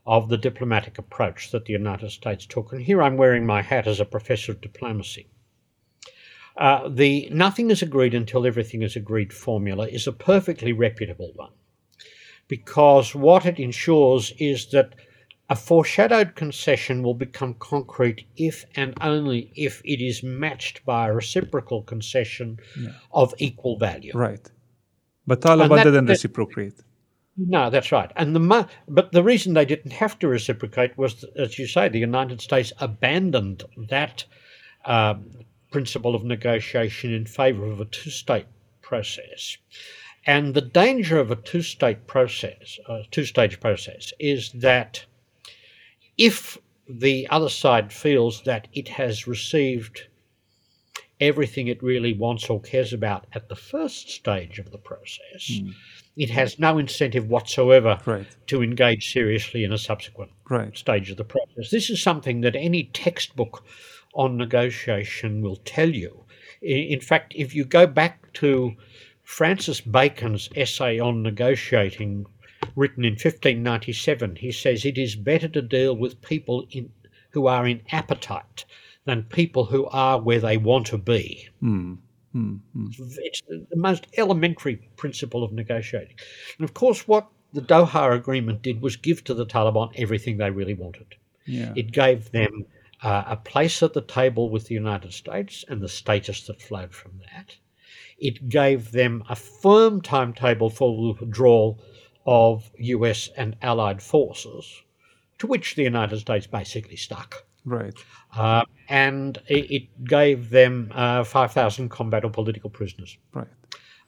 of 0.04 0.28
the 0.28 0.36
diplomatic 0.36 0.98
approach 0.98 1.52
that 1.52 1.64
the 1.64 1.72
United 1.72 2.10
States 2.10 2.44
took. 2.46 2.72
And 2.72 2.82
here 2.82 3.02
I'm 3.02 3.16
wearing 3.16 3.46
my 3.46 3.62
hat 3.62 3.86
as 3.86 4.00
a 4.00 4.04
professor 4.04 4.52
of 4.52 4.60
diplomacy. 4.60 5.28
Uh, 6.56 6.88
the 6.88 7.28
nothing 7.32 7.70
is 7.70 7.80
agreed 7.80 8.14
until 8.14 8.46
everything 8.46 8.82
is 8.82 8.96
agreed 8.96 9.32
formula 9.32 9.86
is 9.88 10.06
a 10.06 10.12
perfectly 10.12 10.72
reputable 10.72 11.32
one 11.36 11.50
because 12.48 13.14
what 13.14 13.46
it 13.46 13.58
ensures 13.58 14.32
is 14.38 14.66
that 14.70 14.94
a 15.50 15.56
foreshadowed 15.56 16.34
concession 16.34 17.02
will 17.02 17.14
become 17.14 17.54
concrete 17.54 18.26
if 18.36 18.64
and 18.76 18.94
only 19.00 19.52
if 19.54 19.82
it 19.84 20.02
is 20.02 20.22
matched 20.22 20.84
by 20.84 21.08
a 21.08 21.12
reciprocal 21.12 21.82
concession 21.82 22.58
yeah. 22.78 22.90
of 23.12 23.34
equal 23.38 23.78
value. 23.78 24.12
Right. 24.14 24.50
But 25.26 25.40
Taliban 25.40 25.76
that, 25.76 25.84
didn't 25.84 26.06
that, 26.06 26.12
reciprocate. 26.12 26.74
No, 27.36 27.68
that's 27.68 27.90
right. 27.90 28.10
And 28.16 28.34
the 28.34 28.68
but 28.88 29.12
the 29.12 29.22
reason 29.22 29.54
they 29.54 29.64
didn't 29.64 29.92
have 29.92 30.18
to 30.20 30.28
reciprocate 30.28 30.96
was, 30.96 31.24
as 31.36 31.58
you 31.58 31.66
say, 31.66 31.88
the 31.88 31.98
United 31.98 32.40
States 32.40 32.72
abandoned 32.80 33.64
that 33.88 34.24
um, 34.84 35.30
principle 35.72 36.14
of 36.14 36.22
negotiation 36.24 37.12
in 37.12 37.26
favour 37.26 37.66
of 37.66 37.80
a 37.80 37.86
two-state 37.86 38.46
process. 38.82 39.56
And 40.26 40.54
the 40.54 40.62
danger 40.62 41.18
of 41.18 41.30
a 41.30 41.36
two-state 41.36 42.06
process, 42.06 42.78
a 42.88 43.02
two-stage 43.10 43.60
process, 43.60 44.12
is 44.18 44.52
that 44.52 45.04
if 46.16 46.58
the 46.88 47.26
other 47.30 47.48
side 47.48 47.92
feels 47.92 48.42
that 48.42 48.68
it 48.72 48.88
has 48.88 49.26
received 49.26 50.08
everything 51.20 51.68
it 51.68 51.82
really 51.82 52.12
wants 52.12 52.50
or 52.50 52.60
cares 52.60 52.92
about 52.92 53.26
at 53.32 53.48
the 53.48 53.56
first 53.56 54.10
stage 54.10 54.58
of 54.58 54.70
the 54.70 54.78
process, 54.78 55.50
mm. 55.50 55.72
it 56.16 56.30
has 56.30 56.58
no 56.58 56.78
incentive 56.78 57.28
whatsoever 57.28 57.98
right. 58.04 58.26
to 58.46 58.62
engage 58.62 59.12
seriously 59.12 59.64
in 59.64 59.72
a 59.72 59.78
subsequent 59.78 60.30
right. 60.50 60.76
stage 60.76 61.10
of 61.10 61.16
the 61.16 61.24
process. 61.24 61.70
This 61.70 61.90
is 61.90 62.02
something 62.02 62.40
that 62.40 62.56
any 62.56 62.84
textbook 62.84 63.64
on 64.14 64.36
negotiation 64.36 65.40
will 65.40 65.56
tell 65.64 65.90
you. 65.90 66.24
In 66.62 67.00
fact, 67.00 67.34
if 67.36 67.54
you 67.54 67.64
go 67.64 67.86
back 67.86 68.32
to 68.34 68.74
Francis 69.24 69.80
Bacon's 69.80 70.48
essay 70.54 70.98
on 70.98 71.22
negotiating, 71.22 72.26
written 72.76 73.04
in 73.04 73.14
1597, 73.14 74.36
he 74.36 74.52
says 74.52 74.84
it 74.84 74.98
is 74.98 75.16
better 75.16 75.48
to 75.48 75.62
deal 75.62 75.96
with 75.96 76.20
people 76.22 76.66
in, 76.70 76.92
who 77.30 77.46
are 77.46 77.66
in 77.66 77.82
appetite 77.90 78.64
than 79.06 79.22
people 79.24 79.64
who 79.64 79.86
are 79.86 80.20
where 80.20 80.40
they 80.40 80.56
want 80.56 80.86
to 80.86 80.98
be. 80.98 81.48
Mm. 81.62 81.98
Mm, 82.34 82.60
It's 83.18 83.42
the 83.48 83.76
most 83.76 84.06
elementary 84.16 84.76
principle 84.96 85.44
of 85.44 85.52
negotiating. 85.52 86.16
And 86.58 86.64
of 86.64 86.74
course, 86.74 87.06
what 87.06 87.28
the 87.52 87.62
Doha 87.62 88.14
Agreement 88.14 88.62
did 88.62 88.82
was 88.82 88.96
give 88.96 89.22
to 89.24 89.34
the 89.34 89.46
Taliban 89.46 89.92
everything 89.96 90.36
they 90.36 90.50
really 90.50 90.74
wanted. 90.74 91.14
Yeah. 91.46 91.72
It 91.76 91.92
gave 91.92 92.30
them 92.32 92.66
uh, 93.02 93.24
a 93.26 93.36
place 93.36 93.82
at 93.82 93.92
the 93.92 94.00
table 94.02 94.50
with 94.50 94.66
the 94.66 94.74
United 94.74 95.12
States 95.12 95.64
and 95.68 95.80
the 95.80 95.88
status 95.88 96.46
that 96.46 96.60
flowed 96.60 96.92
from 96.92 97.20
that. 97.32 97.56
It 98.18 98.48
gave 98.48 98.92
them 98.92 99.24
a 99.28 99.36
firm 99.36 100.00
timetable 100.00 100.70
for 100.70 101.14
the 101.14 101.24
withdrawal 101.24 101.80
of 102.26 102.70
US 102.78 103.28
and 103.36 103.56
Allied 103.62 104.02
forces, 104.02 104.82
to 105.38 105.46
which 105.46 105.74
the 105.74 105.82
United 105.82 106.18
States 106.18 106.46
basically 106.46 106.96
stuck. 106.96 107.44
Right. 107.64 107.94
Uh, 108.36 108.64
and 108.88 109.38
it, 109.48 109.70
it, 109.70 110.04
gave 110.04 110.50
them 110.50 110.92
uh, 110.94 111.24
5,000 111.24 111.88
combat 111.88 112.24
or 112.24 112.30
political 112.30 112.68
prisoners. 112.68 113.16
Right. 113.32 113.48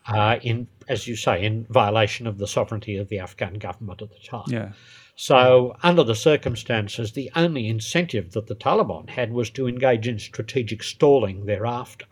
Uh, 0.06 0.38
in, 0.42 0.68
as 0.88 1.08
you 1.08 1.16
say, 1.16 1.42
in 1.42 1.64
violation 1.70 2.26
of 2.26 2.38
the 2.38 2.46
sovereignty 2.46 2.96
of 2.96 3.08
the 3.08 3.18
Afghan 3.18 3.54
government 3.54 4.02
at 4.02 4.10
the 4.10 4.18
time. 4.18 4.44
Yeah. 4.48 4.72
So, 5.16 5.76
under 5.82 6.04
the 6.04 6.14
circumstances, 6.14 7.12
the 7.12 7.30
only 7.34 7.68
incentive 7.68 8.32
that 8.32 8.46
the 8.46 8.54
Taliban 8.54 9.08
had 9.08 9.32
was 9.32 9.48
to 9.50 9.66
engage 9.66 10.06
in 10.06 10.18
strategic 10.18 10.82
stalling 10.82 11.46
thereafter. 11.46 12.04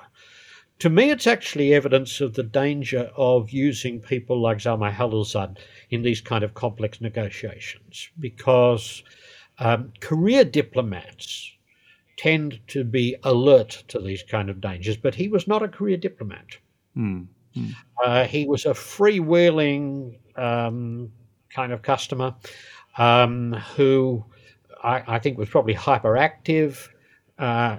To 0.85 0.91
me, 0.91 1.11
it's 1.11 1.27
actually 1.27 1.73
evidence 1.73 2.21
of 2.21 2.35
the 2.35 2.43
danger 2.43 3.11
of 3.17 3.49
using 3.49 4.01
people 4.01 4.39
like 4.39 4.59
Zalmay 4.59 4.95
Khalilzad 4.95 5.57
in 5.89 6.03
these 6.03 6.21
kind 6.21 6.45
of 6.45 6.53
complex 6.53 7.01
negotiations 7.01 8.11
because 8.21 9.03
um, 9.59 9.95
career 10.01 10.45
diplomats 10.45 11.51
tend 12.19 12.61
to 12.67 12.85
be 12.85 13.17
alert 13.23 13.83
to 13.89 13.99
these 13.99 14.23
kind 14.25 14.51
of 14.51 14.61
dangers, 14.61 14.99
but 14.99 15.15
he 15.15 15.27
was 15.27 15.49
not 15.49 15.63
a 15.63 15.69
career 15.69 15.97
diplomat. 15.97 16.59
Mm. 16.95 17.29
Mm. 17.57 17.75
Uh, 18.05 18.25
he 18.25 18.47
was 18.47 18.67
a 18.67 18.75
freewheeling 18.75 20.19
um, 20.37 21.11
kind 21.49 21.73
of 21.73 21.81
customer 21.81 22.35
um, 22.99 23.55
who 23.75 24.23
I, 24.83 25.03
I, 25.15 25.19
think 25.19 25.39
was 25.39 25.49
probably 25.49 25.77
hyperactive, 25.77 26.91
uh, 27.39 27.79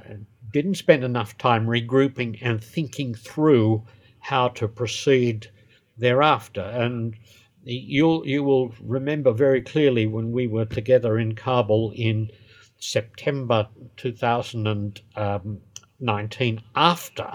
didn't 0.55 0.75
spend 0.75 1.03
enough 1.03 1.37
time 1.37 1.67
regrouping 1.67 2.39
and 2.41 2.63
thinking 2.63 3.13
through 3.13 3.83
how 4.19 4.47
to 4.47 4.69
proceed 4.69 5.51
thereafter. 5.97 6.61
And 6.61 7.17
you'll 7.65 8.25
you 8.25 8.41
will 8.41 8.73
remember 8.81 9.33
very 9.33 9.61
clearly 9.61 10.07
when 10.07 10.31
we 10.31 10.47
were 10.47 10.63
together 10.63 11.19
in 11.19 11.35
Kabul 11.35 11.91
in 11.93 12.31
September 12.79 13.67
2019, 13.97 16.61
after 16.73 17.33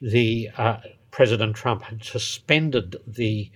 the 0.00 0.50
uh, 0.56 0.78
President 1.12 1.54
Trump 1.54 1.82
had 1.82 2.02
suspended 2.02 2.96
the 3.06 3.52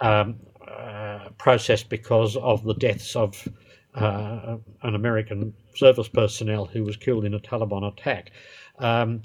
um, 0.00 0.40
uh, 0.66 1.28
process 1.38 1.84
because 1.84 2.36
of 2.38 2.64
the 2.64 2.74
deaths 2.74 3.14
of 3.14 3.46
uh, 3.94 4.56
an 4.82 4.94
American 4.94 5.54
service 5.74 6.08
personnel 6.08 6.66
who 6.66 6.84
was 6.84 6.96
killed 6.96 7.24
in 7.24 7.34
a 7.34 7.40
Taliban 7.40 7.92
attack. 7.92 8.32
Um, 8.78 9.22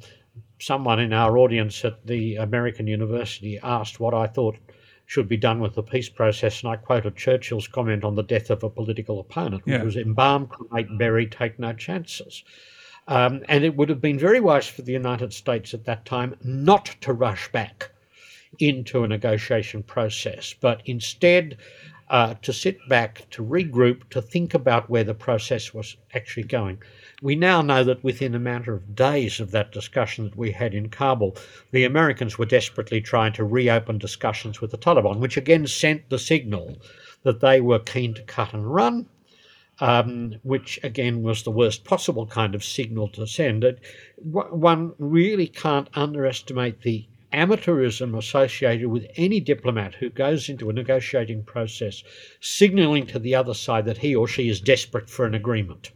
someone 0.60 1.00
in 1.00 1.14
our 1.14 1.38
audience 1.38 1.84
at 1.86 2.06
the 2.06 2.36
American 2.36 2.88
University 2.88 3.60
asked 3.64 4.00
what 4.00 4.14
I 4.14 4.28
thought 4.28 4.58
should 5.06 5.28
be 5.28 5.38
done 5.38 5.60
with 5.60 5.74
the 5.74 5.82
peace 5.82 6.10
process, 6.10 6.62
and 6.62 6.72
I 6.72 6.76
quoted 6.76 7.16
Churchill's 7.16 7.68
comment 7.68 8.04
on 8.04 8.14
the 8.14 8.22
death 8.22 8.52
of 8.52 8.64
a 8.64 8.70
political 8.70 9.20
opponent, 9.20 9.66
which 9.66 9.74
yeah. 9.74 9.84
was 9.84 9.98
embalm, 9.98 10.46
cremate, 10.46 10.98
bury, 11.00 11.26
take 11.26 11.58
no 11.58 11.74
chances. 11.74 12.44
Um, 13.08 13.42
and 13.50 13.64
it 13.64 13.76
would 13.76 13.90
have 13.90 14.02
been 14.02 14.20
very 14.20 14.40
wise 14.40 14.68
for 14.68 14.84
the 14.84 14.92
United 14.92 15.34
States 15.34 15.74
at 15.74 15.86
that 15.86 16.06
time 16.06 16.36
not 16.44 16.96
to 17.02 17.12
rush 17.12 17.52
back 17.52 17.90
into 18.60 19.04
a 19.04 19.08
negotiation 19.08 19.82
process, 19.82 20.54
but 20.60 20.84
instead 20.86 21.58
uh, 22.10 22.34
to 22.42 22.52
sit 22.52 22.78
back, 22.90 23.28
to 23.30 23.44
regroup, 23.44 24.10
to 24.10 24.22
think 24.22 24.54
about 24.54 24.90
where 24.90 25.04
the 25.04 25.14
process 25.14 25.74
was 25.74 25.96
actually 26.14 26.44
going. 26.44 26.82
We 27.22 27.36
now 27.36 27.62
know 27.62 27.84
that 27.84 28.04
within 28.04 28.34
a 28.34 28.40
matter 28.40 28.74
of 28.74 28.96
days 28.96 29.40
of 29.40 29.52
that 29.52 29.72
discussion 29.72 30.26
that 30.26 30.36
we 30.36 30.52
had 30.52 30.74
in 30.74 30.90
Kabul, 30.90 31.36
the 31.72 31.84
Americans 31.84 32.38
were 32.38 32.46
desperately 32.46 33.02
trying 33.02 33.34
to 33.34 33.44
reopen 33.44 33.98
discussions 33.98 34.60
with 34.60 34.72
the 34.72 34.78
Taliban, 34.78 35.20
which 35.20 35.38
again 35.38 35.68
sent 35.68 36.10
the 36.10 36.18
signal 36.18 36.78
that 37.24 37.42
they 37.42 37.62
were 37.62 37.80
keen 37.80 38.14
to 38.16 38.24
cut 38.24 38.54
and 38.54 38.74
run. 38.74 39.08
Um, 39.82 40.36
which 40.44 40.78
again 40.84 41.24
was 41.24 41.44
the 41.44 41.52
worst 41.52 41.86
possible 41.86 42.26
kind 42.26 42.54
of 42.54 42.66
signal 42.66 43.08
to 43.10 43.26
send. 43.26 43.64
One 44.22 44.94
really 45.00 45.48
can't 45.48 45.88
underestimate 45.94 46.82
the 46.82 47.08
amateurism 47.34 48.18
associated 48.18 48.88
with 48.88 49.06
any 49.16 49.40
diplomat 49.40 49.96
who 49.96 50.10
goes 50.10 50.50
into 50.50 50.70
a 50.70 50.74
negotiating 50.74 51.44
process, 51.44 52.04
signaling 52.40 53.06
to 53.08 53.20
the 53.20 53.36
other 53.36 53.54
side 53.54 53.86
that 53.86 53.98
he 53.98 54.16
or 54.16 54.28
she 54.28 54.50
is 54.50 54.60
desperate 54.62 55.10
for 55.10 55.26
an 55.26 55.36
agreement. 55.36 55.92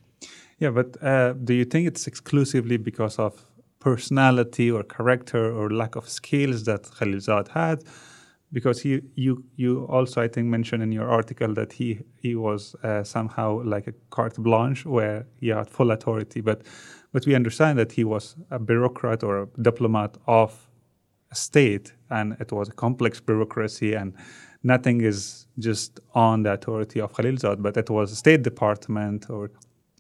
Yeah, 0.60 0.70
but 0.70 1.02
uh, 1.04 1.34
do 1.34 1.54
you 1.54 1.66
think 1.66 1.88
it's 1.88 2.08
exclusively 2.08 2.78
because 2.78 3.20
of 3.20 3.46
personality 3.80 4.72
or 4.72 4.84
character 4.84 5.54
or 5.54 5.70
lack 5.70 5.96
of 5.96 6.08
skills 6.08 6.64
that 6.66 6.84
Khalilzad 6.84 7.50
had? 7.50 7.84
Because 8.52 8.82
he, 8.82 9.02
you, 9.16 9.44
you 9.56 9.86
also, 9.86 10.22
I 10.22 10.28
think, 10.28 10.48
mentioned 10.48 10.84
in 10.84 10.92
your 10.92 11.10
article 11.10 11.54
that 11.56 11.74
he 11.74 12.00
he 12.22 12.36
was 12.36 12.76
uh, 12.84 13.04
somehow 13.04 13.64
like 13.64 13.88
a 13.88 13.94
carte 14.12 14.38
blanche 14.38 14.86
where 14.86 15.26
he 15.40 15.48
had 15.48 15.72
full 15.72 15.90
authority. 15.90 16.40
But 16.40 16.62
but 17.12 17.26
we 17.26 17.34
understand 17.34 17.80
that 17.80 17.92
he 17.92 18.04
was 18.04 18.36
a 18.52 18.60
bureaucrat 18.60 19.24
or 19.24 19.44
a 19.44 19.48
diplomat 19.60 20.18
of 20.28 20.70
state 21.36 21.94
and 22.10 22.36
it 22.40 22.52
was 22.52 22.70
a 22.70 22.74
complex 22.74 23.20
bureaucracy 23.20 23.94
and 23.94 24.14
nothing 24.64 25.02
is 25.02 25.48
just 25.60 26.00
on 26.16 26.44
the 26.44 26.54
authority 26.54 27.00
of 27.00 27.14
Khalilzad, 27.14 27.62
but 27.62 27.78
it 27.78 27.90
was 27.90 28.12
a 28.12 28.16
State 28.16 28.44
Department 28.44 29.30
or 29.30 29.52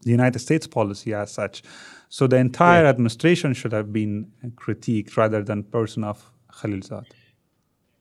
the 0.04 0.12
United 0.12 0.40
States 0.40 0.68
policy 0.68 1.14
as 1.14 1.32
such. 1.32 1.64
So 2.10 2.28
the 2.28 2.38
entire 2.38 2.84
yeah. 2.84 2.90
administration 2.90 3.54
should 3.54 3.72
have 3.74 3.92
been 3.92 4.32
critiqued 4.56 5.18
rather 5.18 5.44
than 5.44 5.64
person 5.64 6.04
of 6.04 6.32
Khalilzad. 6.52 7.06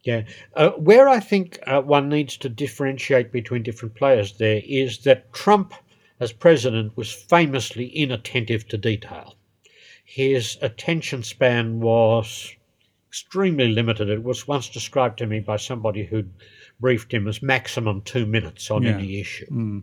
Yeah. 0.04 0.22
Uh, 0.54 0.70
where 0.70 1.08
I 1.08 1.20
think 1.20 1.58
uh, 1.66 1.80
one 1.80 2.08
needs 2.08 2.36
to 2.38 2.48
differentiate 2.48 3.30
between 3.30 3.62
different 3.62 3.94
players 3.94 4.32
there 4.38 4.60
is 4.64 4.98
that 5.04 5.32
Trump, 5.32 5.74
as 6.18 6.32
president, 6.32 6.96
was 6.96 7.12
famously 7.12 7.86
inattentive 7.86 8.66
to 8.68 8.76
detail. 8.76 9.36
His 10.04 10.58
attention 10.60 11.22
span 11.22 11.80
was 11.80 12.54
extremely 13.12 13.68
limited. 13.68 14.08
It 14.08 14.24
was 14.24 14.48
once 14.48 14.70
described 14.70 15.18
to 15.18 15.26
me 15.26 15.38
by 15.38 15.58
somebody 15.58 16.02
who'd 16.02 16.32
briefed 16.80 17.12
him 17.12 17.28
as 17.28 17.42
maximum 17.42 18.00
two 18.00 18.24
minutes 18.24 18.70
on 18.70 18.84
yeah. 18.84 18.92
any 18.92 19.20
issue. 19.20 19.44
Mm. 19.50 19.82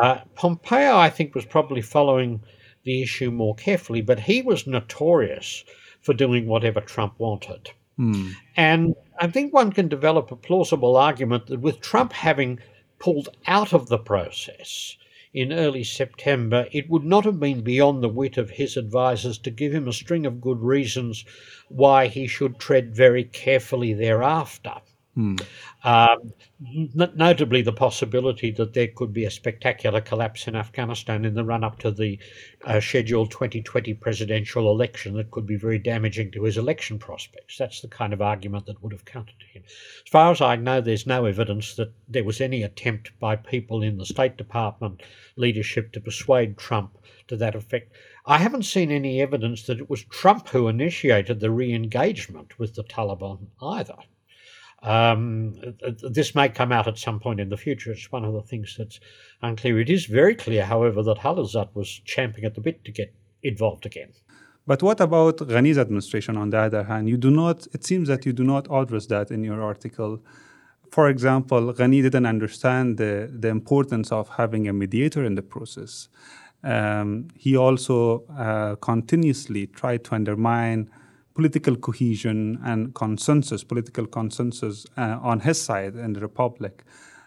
Uh, 0.00 0.20
Pompeo, 0.34 0.96
I 0.96 1.10
think, 1.10 1.34
was 1.34 1.44
probably 1.44 1.82
following 1.82 2.40
the 2.84 3.02
issue 3.02 3.30
more 3.30 3.54
carefully, 3.54 4.00
but 4.00 4.20
he 4.20 4.40
was 4.40 4.66
notorious 4.66 5.62
for 6.00 6.14
doing 6.14 6.46
whatever 6.46 6.80
Trump 6.80 7.12
wanted. 7.18 7.68
Mm. 7.98 8.32
And 8.56 8.94
I 9.20 9.26
think 9.26 9.52
one 9.52 9.70
can 9.70 9.88
develop 9.88 10.32
a 10.32 10.36
plausible 10.36 10.96
argument 10.96 11.48
that 11.48 11.60
with 11.60 11.82
Trump 11.82 12.14
having 12.14 12.60
pulled 12.98 13.28
out 13.46 13.74
of 13.74 13.90
the 13.90 13.98
process 13.98 14.96
in 15.34 15.52
early 15.52 15.84
September, 15.84 16.66
it 16.72 16.88
would 16.88 17.04
not 17.04 17.24
have 17.24 17.38
been 17.38 17.60
beyond 17.60 18.02
the 18.02 18.08
wit 18.08 18.36
of 18.38 18.50
his 18.50 18.76
advisers 18.76 19.38
to 19.38 19.50
give 19.50 19.72
him 19.72 19.86
a 19.86 19.92
string 19.92 20.26
of 20.26 20.40
good 20.40 20.60
reasons 20.60 21.24
why 21.68 22.06
he 22.06 22.26
should 22.26 22.58
tread 22.58 22.94
very 22.94 23.24
carefully 23.24 23.92
thereafter. 23.92 24.74
Hmm. 25.18 25.34
Um, 25.82 26.32
n- 26.64 27.12
notably, 27.16 27.60
the 27.62 27.72
possibility 27.72 28.52
that 28.52 28.72
there 28.72 28.86
could 28.86 29.12
be 29.12 29.24
a 29.24 29.32
spectacular 29.32 30.00
collapse 30.00 30.46
in 30.46 30.54
Afghanistan 30.54 31.24
in 31.24 31.34
the 31.34 31.42
run 31.42 31.64
up 31.64 31.80
to 31.80 31.90
the 31.90 32.20
uh, 32.64 32.78
scheduled 32.78 33.32
2020 33.32 33.94
presidential 33.94 34.70
election 34.70 35.16
that 35.16 35.32
could 35.32 35.44
be 35.44 35.56
very 35.56 35.80
damaging 35.80 36.30
to 36.30 36.44
his 36.44 36.56
election 36.56 37.00
prospects. 37.00 37.58
That's 37.58 37.80
the 37.80 37.88
kind 37.88 38.12
of 38.12 38.22
argument 38.22 38.66
that 38.66 38.80
would 38.80 38.92
have 38.92 39.06
counted 39.06 39.34
to 39.40 39.46
him. 39.46 39.64
As 39.66 40.08
far 40.08 40.30
as 40.30 40.40
I 40.40 40.54
know, 40.54 40.80
there's 40.80 41.04
no 41.04 41.24
evidence 41.24 41.74
that 41.74 41.92
there 42.06 42.22
was 42.22 42.40
any 42.40 42.62
attempt 42.62 43.10
by 43.18 43.34
people 43.34 43.82
in 43.82 43.98
the 43.98 44.06
State 44.06 44.36
Department 44.36 45.02
leadership 45.34 45.90
to 45.94 46.00
persuade 46.00 46.56
Trump 46.56 46.96
to 47.26 47.36
that 47.38 47.56
effect. 47.56 47.92
I 48.24 48.38
haven't 48.38 48.66
seen 48.66 48.92
any 48.92 49.20
evidence 49.20 49.64
that 49.64 49.80
it 49.80 49.90
was 49.90 50.04
Trump 50.04 50.50
who 50.50 50.68
initiated 50.68 51.40
the 51.40 51.50
re 51.50 51.74
engagement 51.74 52.56
with 52.60 52.76
the 52.76 52.84
Taliban 52.84 53.48
either. 53.60 53.96
Um, 54.82 55.54
this 56.02 56.34
may 56.34 56.48
come 56.48 56.70
out 56.70 56.86
at 56.86 56.98
some 56.98 57.18
point 57.18 57.40
in 57.40 57.48
the 57.48 57.56
future. 57.56 57.90
It's 57.90 58.12
one 58.12 58.24
of 58.24 58.32
the 58.32 58.42
things 58.42 58.76
that's 58.78 59.00
unclear. 59.42 59.80
It 59.80 59.90
is 59.90 60.06
very 60.06 60.34
clear, 60.34 60.64
however, 60.64 61.02
that 61.02 61.18
Khalilzad 61.18 61.74
was 61.74 61.88
champing 62.04 62.44
at 62.44 62.54
the 62.54 62.60
bit 62.60 62.84
to 62.84 62.92
get 62.92 63.12
involved 63.42 63.86
again. 63.86 64.12
But 64.66 64.82
what 64.82 65.00
about 65.00 65.38
Ghani's 65.38 65.78
administration 65.78 66.36
on 66.36 66.50
the 66.50 66.58
other 66.58 66.84
hand? 66.84 67.08
You 67.08 67.16
do 67.16 67.30
not, 67.30 67.66
it 67.72 67.84
seems 67.84 68.08
that 68.08 68.26
you 68.26 68.32
do 68.32 68.44
not 68.44 68.68
address 68.70 69.06
that 69.06 69.30
in 69.30 69.42
your 69.42 69.62
article. 69.62 70.20
For 70.90 71.08
example, 71.08 71.72
Ghani 71.72 72.02
didn't 72.02 72.26
understand 72.26 72.98
the, 72.98 73.30
the 73.32 73.48
importance 73.48 74.12
of 74.12 74.28
having 74.28 74.68
a 74.68 74.72
mediator 74.72 75.24
in 75.24 75.34
the 75.34 75.42
process. 75.42 76.08
Um, 76.62 77.28
he 77.34 77.56
also 77.56 78.24
uh, 78.36 78.76
continuously 78.76 79.66
tried 79.68 80.04
to 80.04 80.14
undermine 80.14 80.90
political 81.38 81.76
cohesion 81.76 82.58
and 82.64 82.92
consensus, 82.96 83.62
political 83.62 84.06
consensus 84.06 84.84
uh, 84.96 85.20
on 85.22 85.38
his 85.38 85.62
side 85.62 85.94
in 85.94 86.12
the 86.12 86.20
republic. 86.20 86.82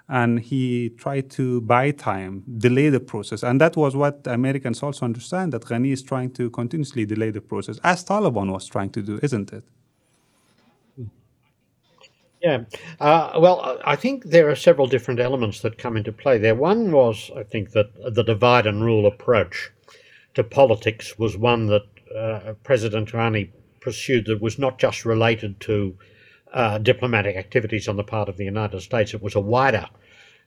And 0.09 0.41
he 0.41 0.89
tried 0.97 1.29
to 1.37 1.61
buy 1.61 1.91
time, 1.91 2.43
delay 2.57 2.89
the 2.89 2.99
process. 2.99 3.41
And 3.41 3.61
that 3.61 3.77
was 3.77 3.95
what 3.95 4.27
Americans 4.27 4.83
also 4.83 5.05
understand 5.05 5.53
that 5.53 5.63
Ghani 5.63 5.93
is 5.93 6.03
trying 6.03 6.31
to 6.31 6.49
continuously 6.49 7.05
delay 7.05 7.31
the 7.31 7.39
process, 7.39 7.79
as 7.85 8.03
Taliban 8.03 8.51
was 8.51 8.67
trying 8.67 8.89
to 8.89 9.01
do, 9.01 9.17
isn't 9.23 9.53
it? 9.53 9.63
Yeah. 12.41 12.65
Uh, 12.99 13.39
well, 13.39 13.79
I 13.85 13.95
think 13.95 14.25
there 14.25 14.49
are 14.49 14.57
several 14.57 14.87
different 14.87 15.21
elements 15.21 15.61
that 15.61 15.77
come 15.77 15.95
into 15.95 16.11
play 16.11 16.37
there. 16.37 16.55
One 16.55 16.91
was, 16.91 17.31
I 17.37 17.43
think, 17.43 17.71
that 17.71 17.89
the 18.13 18.23
divide 18.23 18.67
and 18.67 18.83
rule 18.83 19.05
approach 19.07 19.71
to 20.33 20.43
politics 20.43 21.17
was 21.17 21.37
one 21.37 21.67
that 21.67 21.85
uh, 22.13 22.53
President 22.63 23.09
Ghani 23.13 23.51
pursued 23.81 24.25
that 24.27 24.41
was 24.41 24.57
not 24.57 24.79
just 24.79 25.05
related 25.05 25.59
to 25.59 25.97
uh, 26.53 26.77
diplomatic 26.77 27.35
activities 27.35 27.87
on 27.87 27.97
the 27.97 28.03
part 28.03 28.29
of 28.29 28.37
the 28.37 28.45
United 28.45 28.81
States. 28.81 29.13
It 29.13 29.21
was 29.21 29.35
a 29.35 29.39
wider 29.39 29.87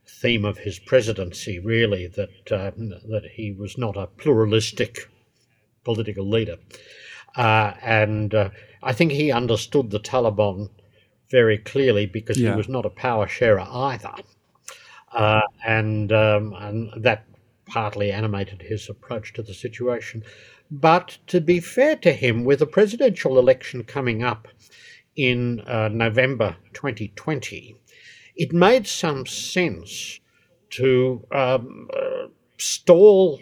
theme 0.06 0.44
of 0.44 0.58
his 0.58 0.78
presidency, 0.78 1.58
really, 1.58 2.06
that 2.06 2.52
uh, 2.52 2.70
that 2.76 3.30
he 3.32 3.52
was 3.52 3.76
not 3.78 3.96
a 3.96 4.06
pluralistic 4.06 5.10
political 5.82 6.28
leader, 6.28 6.56
uh, 7.36 7.72
and 7.82 8.34
uh, 8.34 8.50
I 8.82 8.92
think 8.92 9.12
he 9.12 9.32
understood 9.32 9.90
the 9.90 10.00
Taliban 10.00 10.70
very 11.30 11.58
clearly 11.58 12.06
because 12.06 12.38
yeah. 12.38 12.50
he 12.50 12.56
was 12.56 12.68
not 12.68 12.86
a 12.86 12.90
power 12.90 13.26
sharer 13.26 13.66
either, 13.68 14.12
uh, 15.12 15.42
and 15.64 16.12
um, 16.12 16.54
and 16.58 16.90
that 17.02 17.24
partly 17.66 18.12
animated 18.12 18.62
his 18.62 18.88
approach 18.90 19.32
to 19.32 19.42
the 19.42 19.54
situation. 19.54 20.22
But 20.70 21.18
to 21.28 21.40
be 21.40 21.60
fair 21.60 21.96
to 21.96 22.12
him, 22.12 22.44
with 22.44 22.62
a 22.62 22.66
presidential 22.66 23.38
election 23.38 23.84
coming 23.84 24.22
up 24.22 24.48
in 25.16 25.60
uh, 25.60 25.88
November 25.88 26.56
2020, 26.72 27.76
it 28.36 28.52
made 28.52 28.86
some 28.86 29.26
sense 29.26 30.20
to 30.70 31.24
um, 31.30 31.88
uh, 31.94 32.26
stall 32.58 33.40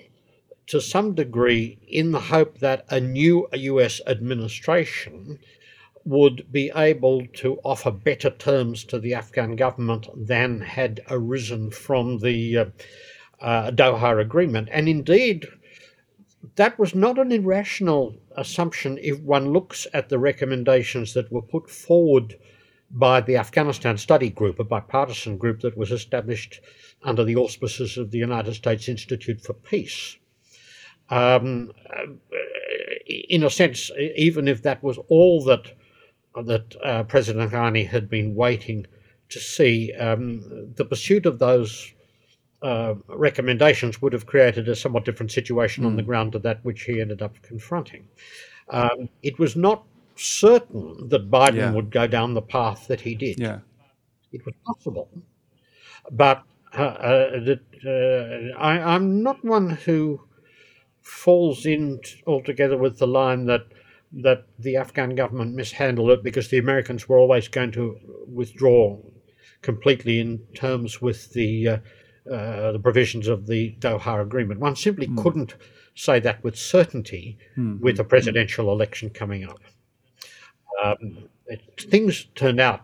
to 0.66 0.80
some 0.80 1.14
degree 1.14 1.78
in 1.88 2.12
the 2.12 2.20
hope 2.20 2.58
that 2.58 2.84
a 2.90 3.00
new 3.00 3.48
US 3.52 4.00
administration 4.06 5.38
would 6.04 6.50
be 6.50 6.70
able 6.74 7.26
to 7.26 7.58
offer 7.64 7.90
better 7.90 8.30
terms 8.30 8.84
to 8.84 8.98
the 8.98 9.14
Afghan 9.14 9.56
government 9.56 10.08
than 10.14 10.60
had 10.60 11.00
arisen 11.08 11.70
from 11.70 12.18
the 12.18 12.58
uh, 12.58 12.64
uh, 13.40 13.70
Doha 13.70 14.20
Agreement. 14.20 14.68
And 14.72 14.88
indeed, 14.88 15.46
that 16.56 16.78
was 16.78 16.94
not 16.94 17.18
an 17.18 17.32
irrational 17.32 18.14
assumption 18.36 18.98
if 19.00 19.20
one 19.20 19.52
looks 19.52 19.86
at 19.94 20.08
the 20.08 20.18
recommendations 20.18 21.14
that 21.14 21.30
were 21.30 21.42
put 21.42 21.70
forward 21.70 22.36
by 22.90 23.20
the 23.20 23.36
Afghanistan 23.36 23.96
Study 23.96 24.28
Group, 24.28 24.58
a 24.58 24.64
bipartisan 24.64 25.38
group 25.38 25.60
that 25.60 25.76
was 25.76 25.90
established 25.90 26.60
under 27.04 27.24
the 27.24 27.36
auspices 27.36 27.96
of 27.96 28.10
the 28.10 28.18
United 28.18 28.54
States 28.54 28.88
Institute 28.88 29.40
for 29.40 29.54
Peace. 29.54 30.16
Um, 31.08 31.72
in 33.06 33.42
a 33.44 33.50
sense, 33.50 33.90
even 34.16 34.48
if 34.48 34.62
that 34.62 34.82
was 34.82 34.98
all 35.08 35.42
that 35.44 35.72
that 36.44 36.74
uh, 36.82 37.02
President 37.02 37.52
Ghani 37.52 37.86
had 37.86 38.08
been 38.08 38.34
waiting 38.34 38.86
to 39.28 39.38
see, 39.38 39.92
um, 39.92 40.72
the 40.76 40.84
pursuit 40.84 41.26
of 41.26 41.38
those 41.38 41.92
uh, 42.62 42.94
recommendations 43.08 44.00
would 44.00 44.12
have 44.12 44.26
created 44.26 44.68
a 44.68 44.76
somewhat 44.76 45.04
different 45.04 45.32
situation 45.32 45.84
mm. 45.84 45.88
on 45.88 45.96
the 45.96 46.02
hmm. 46.02 46.08
ground 46.08 46.32
to 46.32 46.38
that 46.38 46.64
which 46.64 46.82
he 46.82 47.00
ended 47.00 47.20
up 47.20 47.40
confronting. 47.42 48.06
Um, 48.68 49.08
it 49.22 49.38
was 49.38 49.56
not 49.56 49.84
certain 50.14 51.08
that 51.08 51.30
Biden 51.30 51.56
yeah. 51.56 51.72
would 51.72 51.90
go 51.90 52.06
down 52.06 52.34
the 52.34 52.42
path 52.42 52.86
that 52.86 53.00
he 53.00 53.14
did. 53.14 53.38
Yeah. 53.38 53.60
It 54.32 54.46
was 54.46 54.54
possible, 54.64 55.10
but 56.10 56.42
uh, 56.76 56.82
uh, 56.82 57.56
uh 57.86 57.88
I, 58.58 58.94
am 58.94 59.22
not 59.22 59.44
one 59.44 59.70
who 59.70 60.22
falls 61.02 61.66
in 61.66 62.00
altogether 62.26 62.78
with 62.78 62.98
the 62.98 63.06
line 63.06 63.44
that 63.46 63.66
that 64.12 64.46
the 64.58 64.76
Afghan 64.76 65.14
government 65.14 65.54
mishandled 65.54 66.10
it 66.10 66.22
because 66.22 66.48
the 66.48 66.58
Americans 66.58 67.08
were 67.08 67.18
always 67.18 67.48
going 67.48 67.72
to 67.72 67.98
withdraw 68.26 68.98
completely 69.60 70.18
in 70.18 70.38
terms 70.54 71.00
with 71.02 71.32
the 71.32 71.68
uh, 71.68 71.78
uh, 72.30 72.72
the 72.72 72.80
provisions 72.80 73.28
of 73.28 73.46
the 73.46 73.74
Doha 73.80 74.22
Agreement. 74.22 74.60
One 74.60 74.76
simply 74.76 75.08
mm. 75.08 75.22
couldn't 75.22 75.54
say 75.94 76.20
that 76.20 76.42
with 76.42 76.56
certainty 76.56 77.38
mm. 77.56 77.80
with 77.80 77.98
a 78.00 78.04
presidential 78.04 78.70
election 78.72 79.10
coming 79.10 79.44
up. 79.44 79.60
Um, 80.82 81.28
it, 81.46 81.60
things 81.78 82.26
turned 82.34 82.60
out 82.60 82.82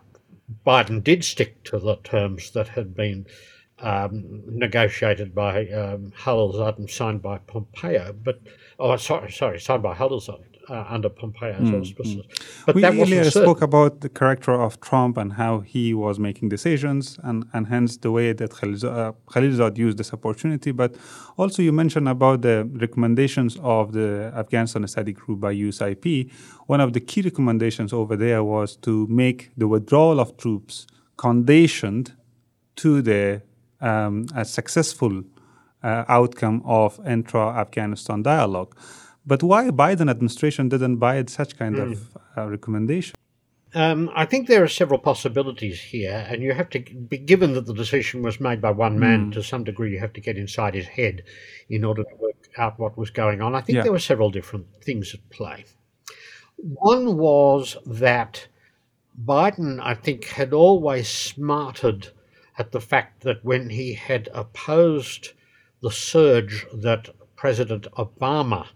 Biden 0.65 1.03
did 1.03 1.23
stick 1.23 1.63
to 1.65 1.79
the 1.79 1.95
terms 1.97 2.51
that 2.51 2.69
had 2.69 2.95
been 2.95 3.25
um, 3.79 4.43
negotiated 4.45 5.33
by 5.33 5.67
um, 5.69 6.11
Khalilzad 6.17 6.77
and 6.77 6.89
signed 6.89 7.21
by 7.21 7.37
Pompeo, 7.37 8.13
but 8.13 8.41
oh, 8.77 8.97
sorry, 8.97 9.31
sorry, 9.31 9.59
signed 9.59 9.83
by 9.83 9.95
Khalilzad 9.95 10.43
uh, 10.69 10.85
under 10.89 11.09
Pompeo's 11.09 11.69
mm, 11.69 11.81
auspices. 11.81 12.23
But 12.65 12.75
we 12.75 12.85
earlier 12.85 13.23
spoke 13.29 13.61
about 13.61 14.01
the 14.01 14.09
character 14.09 14.53
of 14.53 14.79
Trump 14.81 15.17
and 15.17 15.33
how 15.33 15.59
he 15.59 15.93
was 15.93 16.19
making 16.19 16.49
decisions, 16.49 17.19
and, 17.23 17.45
and 17.53 17.67
hence 17.67 17.97
the 17.97 18.11
way 18.11 18.33
that 18.33 18.51
Khalilzad, 18.51 19.71
uh, 19.71 19.71
used 19.75 19.97
this 19.97 20.13
opportunity. 20.13 20.71
But 20.71 20.95
also, 21.37 21.61
you 21.61 21.71
mentioned 21.71 22.07
about 22.07 22.41
the 22.41 22.69
recommendations 22.73 23.57
of 23.61 23.93
the 23.93 24.31
Afghanistan 24.35 24.87
Study 24.87 25.13
Group 25.13 25.39
by 25.39 25.53
USIP. 25.53 26.31
One 26.67 26.81
of 26.81 26.93
the 26.93 26.99
key 26.99 27.21
recommendations 27.21 27.93
over 27.93 28.15
there 28.15 28.43
was 28.43 28.75
to 28.77 29.07
make 29.07 29.51
the 29.57 29.67
withdrawal 29.67 30.19
of 30.19 30.37
troops 30.37 30.87
conditioned 31.17 32.13
to 32.77 33.01
the 33.01 33.41
um, 33.81 34.25
a 34.35 34.45
successful 34.45 35.23
uh, 35.83 36.05
outcome 36.07 36.61
of 36.65 36.99
intra-Afghanistan 37.05 38.21
dialogue. 38.21 38.75
But 39.29 39.43
why 39.43 39.69
Biden 39.69 40.09
administration 40.09 40.69
didn't 40.69 40.97
buy 40.97 41.23
such 41.27 41.55
kind 41.55 41.75
mm. 41.75 41.91
of 41.91 42.17
uh, 42.35 42.47
recommendation? 42.47 43.15
Um, 43.75 44.09
I 44.15 44.25
think 44.25 44.47
there 44.47 44.63
are 44.63 44.67
several 44.81 44.99
possibilities 44.99 45.79
here, 45.79 46.25
and 46.27 46.41
you 46.41 46.53
have 46.53 46.71
to 46.71 46.79
be 46.79 47.19
given 47.19 47.53
that 47.53 47.67
the 47.67 47.73
decision 47.83 48.23
was 48.23 48.39
made 48.39 48.59
by 48.59 48.71
one 48.71 48.97
man 48.97 49.19
Mm. 49.29 49.33
to 49.33 49.43
some 49.43 49.63
degree. 49.63 49.91
You 49.91 49.99
have 49.99 50.13
to 50.13 50.27
get 50.27 50.35
inside 50.37 50.73
his 50.73 50.87
head 50.87 51.23
in 51.69 51.83
order 51.83 52.03
to 52.03 52.15
work 52.19 52.41
out 52.57 52.79
what 52.79 52.97
was 52.97 53.11
going 53.11 53.39
on. 53.39 53.53
I 53.53 53.61
think 53.61 53.75
Yeah. 53.75 53.83
there 53.83 53.91
were 53.91 54.09
several 54.11 54.31
different 54.31 54.65
things 54.81 55.13
at 55.13 55.29
play. 55.29 55.65
One 56.57 57.15
was 57.17 57.77
that 57.85 58.47
Biden, 59.33 59.79
I 59.79 59.93
think, 59.93 60.25
had 60.25 60.53
always 60.53 61.07
smarted 61.07 62.07
at 62.57 62.71
the 62.71 62.81
fact 62.81 63.21
that 63.21 63.45
when 63.45 63.69
he 63.69 63.93
had 63.93 64.27
opposed 64.33 65.33
the 65.83 65.91
surge 65.91 66.65
that 66.73 67.09
President 67.35 67.85
Obama 68.05 68.69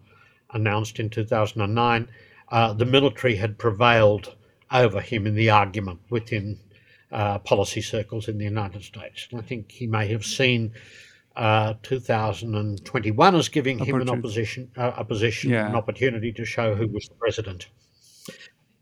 announced 0.53 0.99
in 0.99 1.09
2009, 1.09 2.07
uh, 2.49 2.73
the 2.73 2.85
military 2.85 3.35
had 3.35 3.57
prevailed 3.57 4.35
over 4.71 5.01
him 5.01 5.27
in 5.27 5.35
the 5.35 5.49
argument 5.49 5.99
within 6.09 6.59
uh, 7.11 7.39
policy 7.39 7.81
circles 7.81 8.27
in 8.27 8.37
the 8.37 8.43
United 8.43 8.83
States. 8.83 9.27
And 9.31 9.39
I 9.39 9.43
think 9.43 9.71
he 9.71 9.85
may 9.87 10.07
have 10.07 10.25
seen 10.25 10.73
uh, 11.35 11.73
2021 11.83 13.35
as 13.35 13.49
giving 13.49 13.79
him 13.79 13.95
an 14.01 14.07
Opportun- 14.07 14.17
opposition, 14.19 14.71
uh, 14.77 14.91
a 14.97 15.03
position, 15.05 15.51
Yeah. 15.51 15.67
an 15.67 15.75
opportunity 15.75 16.31
to 16.33 16.45
show 16.45 16.75
who 16.75 16.87
was 16.87 17.07
the 17.07 17.15
president. 17.15 17.67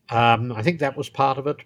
Um, 0.10 0.52
I 0.52 0.62
think 0.62 0.80
that 0.80 0.98
was 0.98 1.08
part 1.10 1.38
of 1.38 1.48
it. 1.48 1.58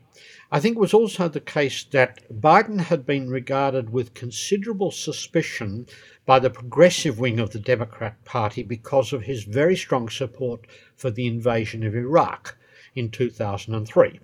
I 0.51 0.60
think 0.60 0.78
it 0.78 0.80
was 0.80 0.93
also 0.93 1.28
the 1.28 1.39
case 1.39 1.84
that 1.86 2.20
Biden 2.32 2.80
had 2.80 3.03
been 3.06 3.30
regarded 3.30 3.89
with 3.89 4.14
considerable 4.14 4.91
suspicion 4.91 5.88
by 6.26 6.39
the 6.39 6.49
progressive 6.49 7.19
wing 7.19 7.39
of 7.39 7.51
the 7.51 7.59
Democrat 7.59 8.23
Party 8.26 8.63
because 8.63 9.13
of 9.13 9.23
his 9.23 9.43
very 9.43 9.76
strong 9.76 10.09
support 10.09 10.65
for 10.95 11.11
the 11.11 11.28
invasion 11.28 11.86
of 11.86 11.95
Iraq 11.95 12.57
in 12.95 13.09
2003. 13.09 14.19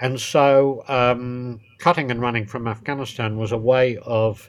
And 0.00 0.20
so 0.20 0.84
um, 0.88 1.60
cutting 1.78 2.10
and 2.10 2.20
running 2.20 2.46
from 2.46 2.68
Afghanistan 2.68 3.36
was 3.36 3.52
a 3.52 3.58
way 3.58 3.98
of 3.98 4.48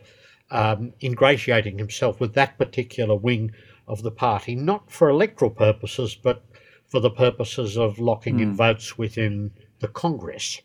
um, 0.51 0.93
ingratiating 1.01 1.77
himself 1.77 2.19
with 2.19 2.33
that 2.35 2.57
particular 2.57 3.15
wing 3.15 3.51
of 3.87 4.03
the 4.03 4.11
party, 4.11 4.55
not 4.55 4.91
for 4.91 5.09
electoral 5.09 5.51
purposes, 5.51 6.15
but 6.15 6.43
for 6.87 6.99
the 6.99 7.09
purposes 7.09 7.77
of 7.77 7.99
locking 7.99 8.39
in 8.39 8.55
votes 8.55 8.97
within 8.97 9.51
the 9.79 9.87
Congress, 9.87 10.61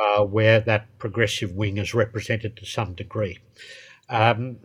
uh, 0.00 0.24
where 0.24 0.60
that 0.60 0.98
progressive 0.98 1.52
wing 1.52 1.78
is 1.78 1.94
represented 1.94 2.56
to 2.56 2.64
some 2.64 2.94
degree. 2.94 3.38
Um, 4.08 4.58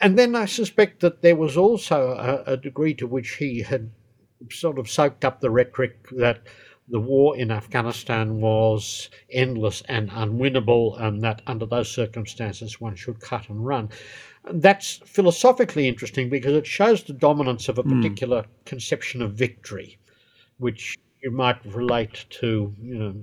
and 0.00 0.18
then 0.18 0.34
I 0.34 0.46
suspect 0.46 1.00
that 1.00 1.22
there 1.22 1.36
was 1.36 1.56
also 1.56 2.12
a, 2.12 2.52
a 2.52 2.56
degree 2.56 2.94
to 2.94 3.06
which 3.06 3.36
he 3.36 3.62
had 3.62 3.90
sort 4.50 4.78
of 4.78 4.90
soaked 4.90 5.24
up 5.24 5.40
the 5.40 5.50
rhetoric 5.50 6.08
that 6.12 6.40
the 6.88 7.00
war 7.00 7.36
in 7.36 7.50
Afghanistan 7.50 8.40
was 8.40 9.10
endless 9.30 9.82
and 9.88 10.10
unwinnable, 10.10 11.00
and 11.00 11.22
that 11.22 11.40
under 11.46 11.66
those 11.66 11.90
circumstances 11.90 12.80
one 12.80 12.96
should 12.96 13.20
cut 13.20 13.48
and 13.48 13.64
run. 13.64 13.88
That's 14.50 14.96
philosophically 15.04 15.86
interesting 15.86 16.28
because 16.28 16.54
it 16.54 16.66
shows 16.66 17.04
the 17.04 17.12
dominance 17.12 17.68
of 17.68 17.78
a 17.78 17.82
hmm. 17.82 18.00
particular 18.00 18.44
conception 18.64 19.22
of 19.22 19.34
victory, 19.34 19.98
which 20.58 20.96
you 21.22 21.30
might 21.30 21.64
relate 21.64 22.24
to, 22.30 22.74
you 22.80 22.98
know, 22.98 23.14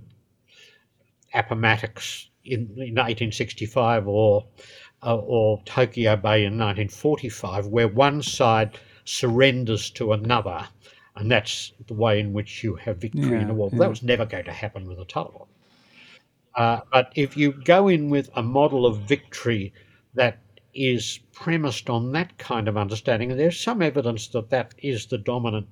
Appomattox 1.33 2.29
in, 2.45 2.61
in 2.77 2.95
1865 2.95 4.07
or 4.07 4.45
or 5.15 5.61
Tokyo 5.65 6.15
Bay 6.15 6.43
in 6.45 6.57
1945, 6.57 7.67
where 7.67 7.87
one 7.87 8.21
side 8.21 8.77
surrenders 9.05 9.89
to 9.91 10.13
another, 10.13 10.67
and 11.15 11.31
that's 11.31 11.71
the 11.87 11.93
way 11.93 12.19
in 12.19 12.33
which 12.33 12.63
you 12.63 12.75
have 12.75 12.97
victory 12.97 13.39
in 13.41 13.49
a 13.49 13.53
war. 13.53 13.69
yeah. 13.71 13.79
That 13.79 13.89
was 13.89 14.03
never 14.03 14.25
going 14.25 14.45
to 14.45 14.51
happen 14.51 14.87
with 14.87 14.97
the 14.97 15.05
Taliban. 15.05 15.47
Uh, 16.55 16.81
but 16.91 17.11
if 17.15 17.37
you 17.37 17.51
go 17.51 17.87
in 17.87 18.09
with 18.09 18.29
a 18.35 18.41
model 18.41 18.85
of 18.85 18.97
victory 19.01 19.73
that 20.15 20.39
is 20.73 21.19
premised 21.31 21.89
on 21.89 22.11
that 22.11 22.37
kind 22.37 22.67
of 22.67 22.77
understanding, 22.77 23.31
and 23.31 23.39
there's 23.39 23.59
some 23.59 23.81
evidence 23.81 24.27
that 24.29 24.49
that 24.49 24.73
is 24.77 25.05
the 25.05 25.17
dominant 25.17 25.67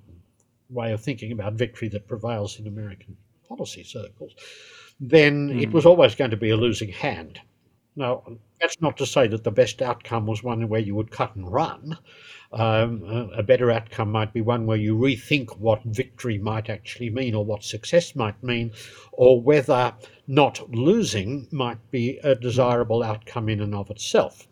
way 0.70 0.92
of 0.92 1.02
thinking 1.02 1.32
about 1.32 1.54
victory 1.54 1.88
that 1.90 2.08
prevails 2.08 2.60
in 2.60 2.68
American 2.68 3.18
policy 3.48 3.84
circles, 3.84 4.34
then 5.00 5.50
it 5.60 5.72
was 5.72 5.86
always 5.86 6.16
going 6.16 6.32
to 6.32 6.38
be 6.38 6.50
a 6.50 6.58
losing 6.58 6.90
hand. 6.90 7.40
Now, 7.98 8.24
that's 8.60 8.82
not 8.82 8.98
to 8.98 9.06
say 9.06 9.28
that 9.28 9.44
the 9.46 9.52
best 9.52 9.82
outcome 9.82 10.26
was 10.26 10.44
one 10.44 10.68
where 10.68 10.82
you 10.82 10.96
would 10.96 11.12
cut 11.12 11.36
and 11.36 11.50
run. 11.50 11.98
Um, 12.52 13.04
a- 13.34 13.44
better 13.44 13.72
outcome 13.72 14.12
might 14.12 14.34
be 14.34 14.42
one 14.42 14.66
where 14.66 14.78
you 14.78 14.96
rethink 14.96 15.58
what 15.58 15.84
victory 15.84 16.38
might 16.38 16.70
actually 16.70 17.10
mean 17.10 17.34
or 17.36 17.46
what 17.46 17.64
success 17.64 18.16
might 18.16 18.42
mean, 18.44 18.72
or 19.14 19.42
whether 19.42 19.94
not 20.28 20.70
losing 20.70 21.48
might 21.52 21.90
be 21.92 22.18
a 22.18 22.36
desirable 22.36 23.02
outcome 23.02 23.48
in 23.48 23.62
and 23.62 23.74
of 23.74 23.90
itself. 23.90 24.48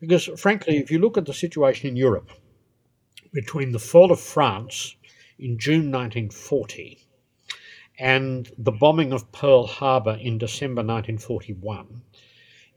Because, 0.00 0.24
frankly, 0.36 0.78
if 0.78 0.90
you 0.90 0.98
look 0.98 1.18
at 1.18 1.26
the 1.26 1.34
situation 1.34 1.88
in 1.88 1.96
Europe 1.96 2.30
between 3.32 3.72
the 3.72 3.78
fall 3.78 4.10
of 4.10 4.20
France 4.20 4.96
in 5.38 5.58
June 5.58 5.90
1940 5.90 6.98
and 7.98 8.50
the 8.56 8.72
bombing 8.72 9.12
of 9.12 9.30
Pearl 9.32 9.66
Harbor 9.66 10.18
in 10.20 10.38
December 10.38 10.80
1941, 10.80 12.02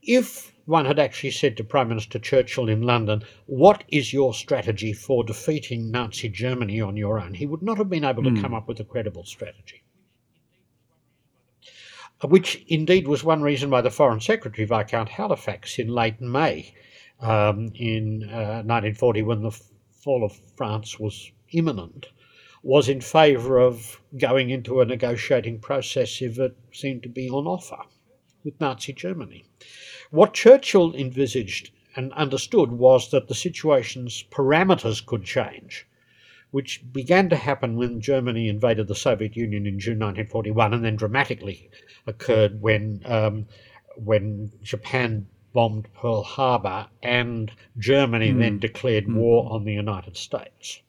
if 0.01 0.53
one 0.65 0.85
had 0.85 0.99
actually 0.99 1.31
said 1.31 1.57
to 1.57 1.63
Prime 1.63 1.89
Minister 1.89 2.19
Churchill 2.19 2.69
in 2.69 2.83
London, 2.83 3.23
What 3.47 3.83
is 3.87 4.13
your 4.13 4.35
strategy 4.35 4.93
for 4.93 5.23
defeating 5.23 5.89
Nazi 5.89 6.29
Germany 6.29 6.79
on 6.79 6.95
your 6.95 7.19
own? 7.19 7.33
he 7.33 7.47
would 7.47 7.63
not 7.63 7.79
have 7.79 7.89
been 7.89 8.05
able 8.05 8.23
to 8.23 8.39
come 8.39 8.53
up 8.53 8.67
with 8.67 8.79
a 8.79 8.83
credible 8.83 9.25
strategy. 9.25 9.81
Which 12.23 12.63
indeed 12.67 13.07
was 13.07 13.23
one 13.23 13.41
reason 13.41 13.71
why 13.71 13.81
the 13.81 13.89
Foreign 13.89 14.19
Secretary, 14.19 14.65
Viscount 14.65 15.09
Halifax, 15.09 15.79
in 15.79 15.87
late 15.87 16.21
May 16.21 16.73
um, 17.19 17.71
in 17.73 18.23
uh, 18.29 18.61
1940, 18.63 19.23
when 19.23 19.41
the 19.41 19.59
fall 19.91 20.23
of 20.23 20.39
France 20.55 20.99
was 20.99 21.31
imminent, 21.51 22.09
was 22.61 22.89
in 22.89 23.01
favour 23.01 23.57
of 23.57 23.99
going 24.17 24.51
into 24.51 24.81
a 24.81 24.85
negotiating 24.85 25.59
process 25.59 26.21
if 26.21 26.37
it 26.37 26.55
seemed 26.71 27.03
to 27.03 27.09
be 27.09 27.29
on 27.29 27.47
offer 27.47 27.79
with 28.43 28.59
Nazi 28.59 28.93
Germany. 28.93 29.45
What 30.11 30.33
Churchill 30.33 30.95
envisaged 30.95 31.71
and 31.95 32.13
understood 32.13 32.71
was 32.71 33.11
that 33.11 33.27
the 33.27 33.35
situation's 33.35 34.23
parameters 34.31 35.05
could 35.05 35.23
change, 35.23 35.87
which 36.51 36.81
began 36.91 37.29
to 37.29 37.35
happen 37.35 37.75
when 37.75 38.01
Germany 38.01 38.47
invaded 38.47 38.87
the 38.87 38.95
Soviet 38.95 39.35
Union 39.35 39.65
in 39.65 39.79
June 39.79 39.99
1941, 39.99 40.73
and 40.73 40.85
then 40.85 40.95
dramatically 40.95 41.69
occurred 42.07 42.61
when 42.61 43.01
um, 43.05 43.47
when 43.95 44.51
Japan 44.63 45.27
bombed 45.53 45.87
Pearl 45.93 46.23
Harbor 46.23 46.87
and 47.01 47.51
Germany 47.77 48.31
then 48.31 48.59
declared 48.59 49.11
war 49.11 49.51
on 49.51 49.65
the 49.65 49.73
United 49.73 50.15
States. 50.15 50.81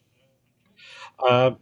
Uh, 1.18 1.52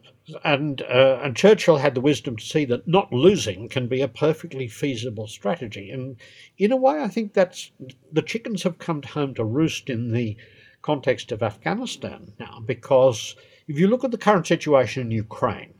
and 0.45 0.83
uh, 0.83 1.21
and 1.23 1.37
Churchill 1.37 1.79
had 1.79 1.95
the 1.95 2.01
wisdom 2.01 2.37
to 2.37 2.45
see 2.45 2.65
that 2.67 2.87
not 2.87 3.13
losing 3.13 3.69
can 3.69 3.87
be 3.89 4.01
a 4.03 4.09
perfectly 4.09 4.69
feasible 4.69 5.27
strategy. 5.27 5.91
And 5.91 6.17
in 6.59 6.73
a 6.73 6.77
way, 6.77 7.01
I 7.01 7.09
think 7.09 7.33
that's 7.33 7.71
the 8.13 8.23
chickens 8.23 8.63
have 8.63 8.79
come 8.79 9.03
home 9.03 9.35
to 9.35 9.45
roost 9.45 9.89
in 9.89 10.13
the 10.13 10.37
context 10.83 11.33
of 11.33 11.43
Afghanistan 11.43 12.33
now, 12.39 12.63
because 12.65 13.37
if 13.67 13.79
you 13.79 13.89
look 13.89 14.05
at 14.05 14.11
the 14.11 14.19
current 14.19 14.47
situation 14.47 15.03
in 15.03 15.11
Ukraine 15.11 15.75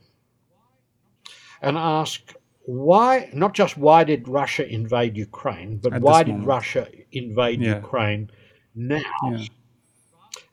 and 1.61 1.77
ask 1.77 2.33
why, 2.65 3.29
not 3.33 3.53
just 3.53 3.77
why 3.77 4.03
did 4.03 4.27
Russia 4.27 4.67
invade 4.67 5.17
Ukraine, 5.17 5.77
but 5.77 5.93
At 5.93 6.01
why 6.01 6.23
did. 6.23 6.43
Russia 6.43 6.87
invade 7.11 7.61
Yeah. 7.61 7.77
Ukraine 7.77 8.29
now? 8.75 9.01
Yeah. 9.31 9.45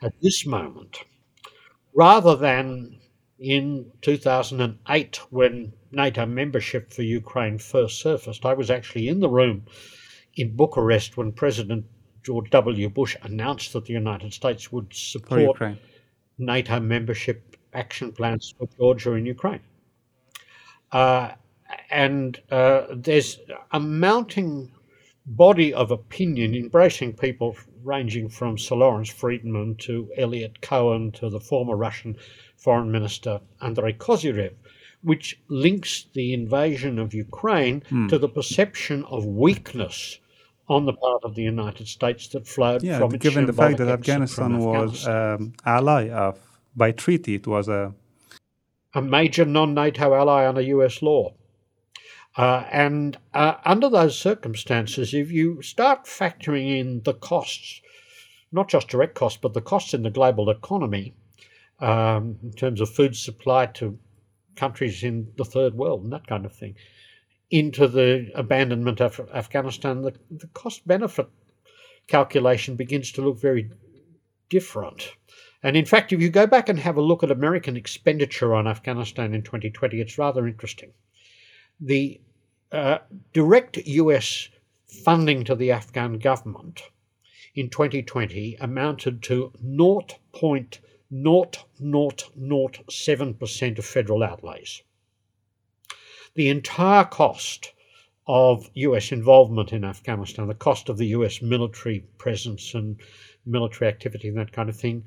at 0.02 0.12
this 0.22 0.46
moment, 0.46 1.04
rather 1.94 2.36
than 2.36 2.98
in 3.38 3.90
2008 4.02 5.16
when 5.30 5.72
NATO 5.90 6.26
membership 6.26 6.92
for 6.92 7.02
Ukraine 7.02 7.58
first 7.58 8.00
surfaced. 8.00 8.46
I 8.46 8.54
was 8.54 8.70
actually 8.70 9.08
in 9.08 9.20
the 9.20 9.28
room 9.28 9.64
in 10.34 10.56
Bucharest 10.56 11.16
when 11.16 11.32
President 11.32 11.84
George 12.22 12.50
W. 12.50 12.88
Bush 12.88 13.16
announced 13.22 13.72
that 13.72 13.84
the 13.84 13.92
United 13.92 14.32
States 14.32 14.72
would 14.72 14.92
support 14.92 15.58
NATO 16.38 16.80
membership 16.80 17.56
action 17.72 18.12
plans 18.12 18.54
for 18.56 18.66
Georgia 18.76 19.12
and 19.12 19.26
Ukraine. 19.26 19.60
Uh, 20.92 21.32
and 21.90 22.40
uh, 22.50 22.86
there's 22.90 23.38
a 23.72 23.80
mounting 23.80 24.72
body 25.26 25.74
of 25.74 25.90
opinion 25.90 26.54
embracing 26.54 27.12
people 27.12 27.56
ranging 27.82 28.28
from 28.28 28.56
Sir 28.58 28.76
Lawrence 28.76 29.10
Freedman 29.10 29.76
to 29.76 30.10
Eliot 30.16 30.60
Cohen 30.60 31.12
to 31.12 31.28
the 31.28 31.40
former 31.40 31.76
Russian 31.76 32.16
Foreign 32.56 32.90
Minister 32.90 33.40
Andrei 33.60 33.92
Kozyrev, 33.92 34.54
which 35.02 35.38
links 35.48 36.06
the 36.14 36.32
invasion 36.32 36.98
of 36.98 37.14
Ukraine 37.14 37.82
to 38.08 38.18
the 38.18 38.28
perception 38.28 39.04
of 39.04 39.24
weakness 39.24 40.18
on 40.68 40.84
the 40.84 40.92
part 40.92 41.22
of 41.22 41.34
the 41.34 41.42
United 41.42 41.86
States 41.86 42.28
that 42.28 42.46
flowed 42.46 42.82
Yeah, 42.82 42.98
from 42.98 43.10
given 43.10 43.46
the 43.46 43.52
fact 43.52 43.78
that 43.78 43.88
Afghanistan 43.88 44.58
was 44.58 45.06
um, 45.06 45.52
ally 45.64 46.08
of 46.10 46.38
by 46.74 46.90
treaty, 46.90 47.34
it 47.36 47.46
was 47.46 47.68
a 47.68 47.94
a 48.94 49.02
major 49.02 49.44
non-NATO 49.44 50.14
ally 50.14 50.46
under 50.48 50.62
US 50.62 51.02
law. 51.02 51.34
Uh, 52.36 52.64
and 52.70 53.16
uh, 53.34 53.54
under 53.64 53.88
those 53.88 54.18
circumstances, 54.18 55.14
if 55.14 55.30
you 55.30 55.62
start 55.62 56.04
factoring 56.04 56.78
in 56.80 57.02
the 57.02 57.14
costs, 57.14 57.80
not 58.52 58.68
just 58.68 58.88
direct 58.88 59.14
costs, 59.14 59.38
but 59.40 59.54
the 59.54 59.60
costs 59.60 59.94
in 59.94 60.02
the 60.02 60.10
global 60.10 60.50
economy 60.50 61.14
um, 61.80 62.38
in 62.42 62.52
terms 62.52 62.80
of 62.80 62.90
food 62.90 63.16
supply 63.16 63.66
to 63.66 63.98
countries 64.56 65.02
in 65.02 65.28
the 65.36 65.44
third 65.44 65.74
world 65.74 66.02
and 66.02 66.12
that 66.12 66.26
kind 66.26 66.46
of 66.46 66.52
thing, 66.52 66.74
into 67.50 67.86
the 67.86 68.30
abandonment 68.34 69.00
of 69.00 69.20
Afghanistan, 69.32 70.02
the, 70.02 70.12
the 70.30 70.48
cost 70.48 70.86
benefit 70.86 71.28
calculation 72.06 72.76
begins 72.76 73.12
to 73.12 73.22
look 73.22 73.38
very 73.38 73.70
different. 74.48 75.12
And 75.62 75.76
in 75.76 75.84
fact, 75.84 76.12
if 76.12 76.20
you 76.20 76.30
go 76.30 76.46
back 76.46 76.68
and 76.68 76.78
have 76.78 76.96
a 76.96 77.02
look 77.02 77.22
at 77.22 77.30
American 77.30 77.76
expenditure 77.76 78.54
on 78.54 78.66
Afghanistan 78.66 79.34
in 79.34 79.42
2020, 79.42 80.00
it's 80.00 80.18
rather 80.18 80.46
interesting. 80.46 80.92
The 81.80 82.20
uh, 82.72 82.98
direct 83.32 83.76
US 83.76 84.48
funding 85.04 85.44
to 85.44 85.54
the 85.54 85.72
Afghan 85.72 86.18
government 86.18 86.82
in 87.54 87.70
2020 87.70 88.56
amounted 88.60 89.22
to 89.24 89.52
0.0007% 91.12 93.78
of 93.78 93.84
federal 93.84 94.22
outlays. 94.22 94.82
The 96.34 96.48
entire 96.48 97.04
cost 97.04 97.74
of 98.26 98.70
US 98.74 99.12
involvement 99.12 99.72
in 99.72 99.84
Afghanistan, 99.84 100.48
the 100.48 100.54
cost 100.54 100.88
of 100.88 100.98
the 100.98 101.06
US 101.08 101.40
military 101.40 102.00
presence 102.18 102.74
and 102.74 103.00
military 103.44 103.88
activity 103.88 104.26
and 104.28 104.36
that 104.36 104.50
kind 104.52 104.68
of 104.68 104.76
thing, 104.76 105.06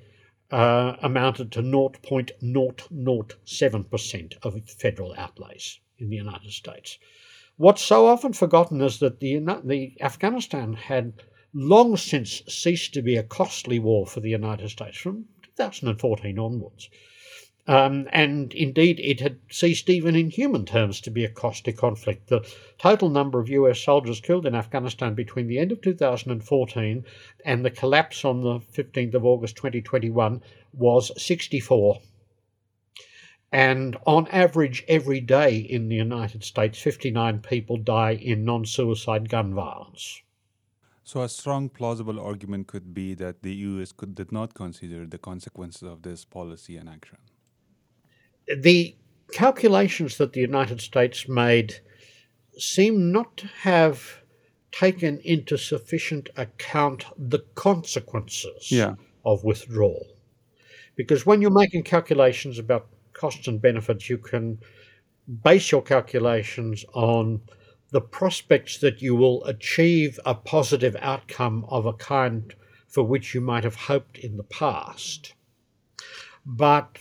uh, 0.52 0.96
amounted 1.02 1.52
to 1.52 1.62
0.007% 1.62 4.34
of 4.42 4.70
federal 4.70 5.14
outlays 5.18 5.80
in 5.98 6.10
the 6.10 6.16
United 6.16 6.52
States. 6.52 6.98
What's 7.58 7.84
so 7.84 8.08
often 8.08 8.32
forgotten 8.34 8.82
is 8.82 9.00
that 9.00 9.20
the, 9.20 9.40
the 9.66 9.98
Afghanistan 10.00 10.74
had 10.74 11.22
long 11.54 11.98
since 11.98 12.42
ceased 12.48 12.94
to 12.94 13.02
be 13.02 13.18
a 13.18 13.24
costly 13.24 13.80
war 13.80 14.08
for 14.08 14.22
the 14.22 14.30
United 14.30 14.70
States 14.70 14.98
from 14.98 15.26
2014 15.60 16.40
onwards. 16.40 16.90
Um, 17.68 18.08
and 18.12 18.54
indeed, 18.54 19.00
it 19.02 19.20
had 19.20 19.40
ceased 19.52 19.90
even 19.90 20.16
in 20.16 20.30
human 20.30 20.66
terms 20.66 21.02
to 21.02 21.12
be 21.12 21.26
a 21.26 21.30
costly 21.30 21.74
conflict. 21.74 22.28
The 22.28 22.48
total 22.80 23.10
number 23.10 23.40
of 23.40 23.50
US 23.50 23.80
soldiers 23.80 24.22
killed 24.22 24.46
in 24.46 24.56
Afghanistan 24.56 25.14
between 25.14 25.48
the 25.48 25.60
end 25.60 25.72
of 25.72 25.82
2014 25.82 27.06
and 27.46 27.66
the 27.66 27.70
collapse 27.70 28.26
on 28.26 28.42
the 28.42 28.60
15th 28.60 29.14
of 29.14 29.26
August 29.26 29.58
2021 29.58 30.42
was 30.74 31.12
64. 31.22 32.00
And 33.52 33.98
on 34.08 34.28
average, 34.28 34.86
every 34.88 35.20
day 35.20 35.58
in 35.58 35.90
the 35.90 35.96
United 35.96 36.44
States, 36.44 36.80
59 36.80 37.40
people 37.40 37.78
die 37.78 38.14
in 38.14 38.46
non 38.46 38.66
suicide 38.66 39.28
gun 39.28 39.54
violence. 39.54 40.22
So, 41.12 41.24
a 41.24 41.30
strong, 41.30 41.70
plausible 41.70 42.20
argument 42.20 42.68
could 42.68 42.94
be 42.94 43.16
that 43.16 43.42
the 43.42 43.56
US 43.70 43.92
could, 43.92 44.14
did 44.14 44.32
not 44.32 44.54
consider 44.54 45.08
the 45.08 45.18
consequences 45.18 45.82
of 45.82 46.04
this 46.04 46.24
policy 46.24 46.78
and 46.78 46.88
action. 46.88 47.18
The 48.56 48.96
calculations 49.32 50.20
that 50.20 50.34
the 50.34 50.42
United 50.42 50.82
States 50.82 51.28
made 51.28 51.74
seem 52.60 53.12
not 53.12 53.38
to 53.38 53.48
have 53.62 54.22
taken 54.72 55.18
into 55.24 55.58
sufficient 55.58 56.30
account 56.38 57.06
the 57.18 57.40
consequences 57.56 58.72
yeah. 58.72 58.94
of 59.26 59.44
withdrawal. 59.44 60.06
Because 60.96 61.26
when 61.26 61.42
you're 61.42 61.60
making 61.64 61.86
calculations 61.86 62.60
about 62.60 62.86
costs 63.14 63.48
and 63.48 63.60
benefits, 63.60 64.12
you 64.12 64.20
can 64.20 64.60
base 65.44 65.72
your 65.72 65.82
calculations 65.82 66.86
on 66.94 67.42
the 67.92 68.02
prospects 68.02 68.78
that 68.80 69.02
you 69.02 69.16
will 69.16 69.44
achieve 69.46 70.20
a 70.26 70.36
positive 70.36 70.96
outcome 71.00 71.66
of 71.70 71.86
a 71.86 71.94
kind 71.94 72.54
for 72.88 73.04
which 73.04 73.34
you 73.34 73.42
might 73.42 73.64
have 73.64 73.76
hoped 73.76 74.18
in 74.18 74.38
the 74.38 74.44
past. 74.44 75.34
But 76.46 76.98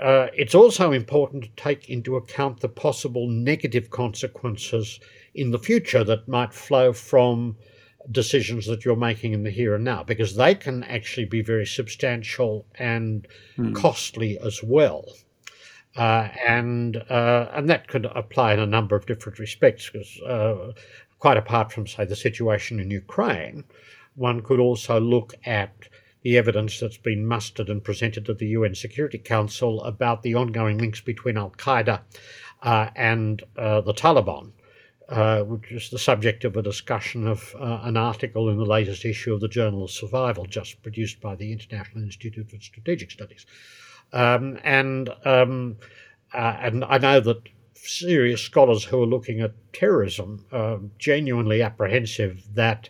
uh, 0.00 0.28
it's 0.34 0.54
also 0.54 0.92
important 0.92 1.44
to 1.44 1.50
take 1.56 1.88
into 1.88 2.16
account 2.16 2.60
the 2.60 2.68
possible 2.68 3.28
negative 3.28 3.90
consequences 3.90 4.98
in 5.34 5.50
the 5.50 5.58
future 5.58 6.04
that 6.04 6.28
might 6.28 6.52
flow 6.52 6.92
from 6.92 7.56
decisions 8.10 8.66
that 8.66 8.84
you're 8.84 8.96
making 8.96 9.32
in 9.32 9.44
the 9.44 9.50
here 9.50 9.74
and 9.74 9.84
now, 9.84 10.02
because 10.02 10.36
they 10.36 10.54
can 10.54 10.82
actually 10.84 11.24
be 11.24 11.42
very 11.42 11.66
substantial 11.66 12.66
and 12.78 13.26
mm. 13.56 13.74
costly 13.74 14.38
as 14.38 14.62
well. 14.62 15.04
Uh, 15.96 16.28
and 16.44 16.96
uh, 17.08 17.48
and 17.52 17.68
that 17.70 17.86
could 17.86 18.06
apply 18.06 18.52
in 18.52 18.58
a 18.58 18.66
number 18.66 18.96
of 18.96 19.06
different 19.06 19.38
respects. 19.38 19.90
Because 19.90 20.20
uh, 20.22 20.72
quite 21.18 21.36
apart 21.36 21.72
from, 21.72 21.86
say, 21.86 22.04
the 22.04 22.16
situation 22.16 22.80
in 22.80 22.90
Ukraine, 22.90 23.64
one 24.16 24.40
could 24.42 24.58
also 24.58 24.98
look 24.98 25.34
at 25.44 25.88
the 26.22 26.36
evidence 26.36 26.80
that's 26.80 26.96
been 26.96 27.26
mustered 27.26 27.68
and 27.68 27.84
presented 27.84 28.24
to 28.26 28.34
the 28.34 28.48
UN 28.48 28.74
Security 28.74 29.18
Council 29.18 29.82
about 29.84 30.22
the 30.22 30.34
ongoing 30.34 30.78
links 30.78 31.00
between 31.00 31.36
Al 31.36 31.50
Qaeda 31.50 32.00
uh, 32.62 32.88
and 32.96 33.42
uh, 33.56 33.80
the 33.80 33.94
Taliban. 33.94 34.52
Uh, 35.06 35.42
which 35.42 35.70
is 35.70 35.90
the 35.90 35.98
subject 35.98 36.46
of 36.46 36.56
a 36.56 36.62
discussion 36.62 37.28
of 37.28 37.54
an 37.60 37.94
article 37.94 38.48
in 38.48 38.56
the 38.56 38.64
latest 38.64 39.04
issue 39.04 39.34
of 39.34 39.40
the 39.42 39.48
Journal 39.48 39.84
of 39.84 39.90
Survival, 39.90 40.46
just 40.46 40.82
produced 40.82 41.20
by 41.20 41.34
the 41.34 41.52
International 41.52 42.02
Institute 42.02 42.48
for 42.48 42.58
Strategic 42.58 43.10
Studies. 43.10 43.44
Um, 44.12 44.58
and 44.62 45.10
um, 45.24 45.76
uh, 46.32 46.56
and 46.60 46.84
I 46.84 46.98
know 46.98 47.20
that 47.20 47.48
serious 47.74 48.40
scholars 48.40 48.84
who 48.84 49.02
are 49.02 49.06
looking 49.06 49.40
at 49.40 49.52
terrorism 49.72 50.46
are 50.52 50.80
genuinely 50.98 51.62
apprehensive 51.62 52.42
that 52.54 52.88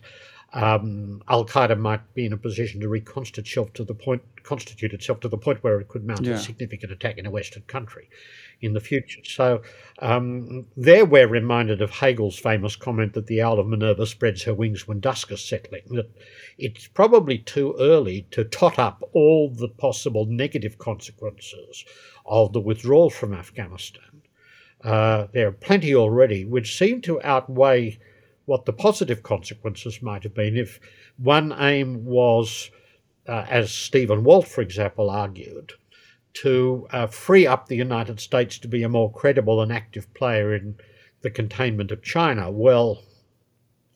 um, 0.55 1.21
Al 1.29 1.45
Qaeda 1.45 1.77
might 1.77 2.15
be 2.15 2.27
in 2.27 2.33
a 2.33 2.37
position 2.37 2.81
to 2.81 2.89
reconstitute 2.89 3.45
itself 3.45 3.73
to 3.73 3.83
the 3.83 3.93
point, 3.93 4.23
constitute 4.45 4.93
itself 4.93 5.19
to 5.21 5.29
the 5.29 5.37
point 5.37 5.65
where 5.65 5.81
it 5.81 5.89
could 5.89 6.07
mount 6.07 6.23
yeah. 6.23 6.35
a 6.35 6.39
significant 6.39 6.93
attack 6.93 7.19
in 7.19 7.27
a 7.27 7.31
Western 7.31 7.65
country 7.65 8.09
in 8.61 8.73
the 8.73 8.81
future. 8.81 9.21
So 9.25 9.63
um, 9.99 10.67
there 10.77 11.05
we're 11.05 11.27
reminded 11.27 11.83
of 11.83 11.91
Hegel's 11.91 12.39
famous 12.39 12.77
comment 12.77 13.15
that 13.15 13.27
the 13.27 13.43
owl 13.43 13.59
of 13.59 13.67
Minerva 13.67 14.07
spreads 14.07 14.45
her 14.45 14.55
wings 14.55 14.87
when 14.87 15.01
dusk 15.01 15.33
is 15.33 15.45
settling. 15.45 15.83
That 15.91 16.11
it's 16.57 16.87
probably 16.87 17.39
too 17.39 17.75
early 17.81 18.29
to 18.31 18.45
tot 18.45 18.79
up 18.79 19.03
all 19.13 19.51
the 19.51 19.69
possible 19.69 20.25
negative 20.25 20.79
consequences 20.79 21.85
of 22.27 22.53
the 22.53 22.61
withdrawal 22.61 23.11
from 23.11 23.35
Afghanistan. 23.35 24.23
Uh, 24.85 25.27
there 25.33 25.49
are 25.49 25.53
plenty 25.53 25.97
already 25.97 26.45
which 26.45 26.79
seem 26.79 27.01
to 27.01 27.21
outweigh 27.23 27.99
what 28.47 28.66
the 28.66 28.72
positive 28.72 29.22
consequences 29.22 30.03
might 30.03 30.22
have 30.22 30.34
been 30.34 30.57
if 30.57 30.80
one 31.16 31.55
aim 31.59 32.05
was, 32.05 32.70
uh, 33.26 33.47
as 33.49 33.72
Stephen 33.72 34.24
Walt, 34.24 34.47
for 34.47 34.61
example, 34.61 35.11
argued, 35.11 35.72
to 36.34 36.86
uh, 36.90 37.07
free 37.07 37.47
up 37.47 37.66
the 37.66 37.76
United 37.76 38.20
States 38.20 38.59
to 38.59 38.68
be 38.68 38.82
a 38.82 38.88
more 38.88 39.11
credible 39.12 39.62
and 39.62 39.72
active 39.72 40.12
player 40.14 40.55
in 40.55 40.76
the 41.22 41.30
containment 41.30 41.90
of 41.90 42.03
China. 42.03 42.51
Well, 42.51 43.03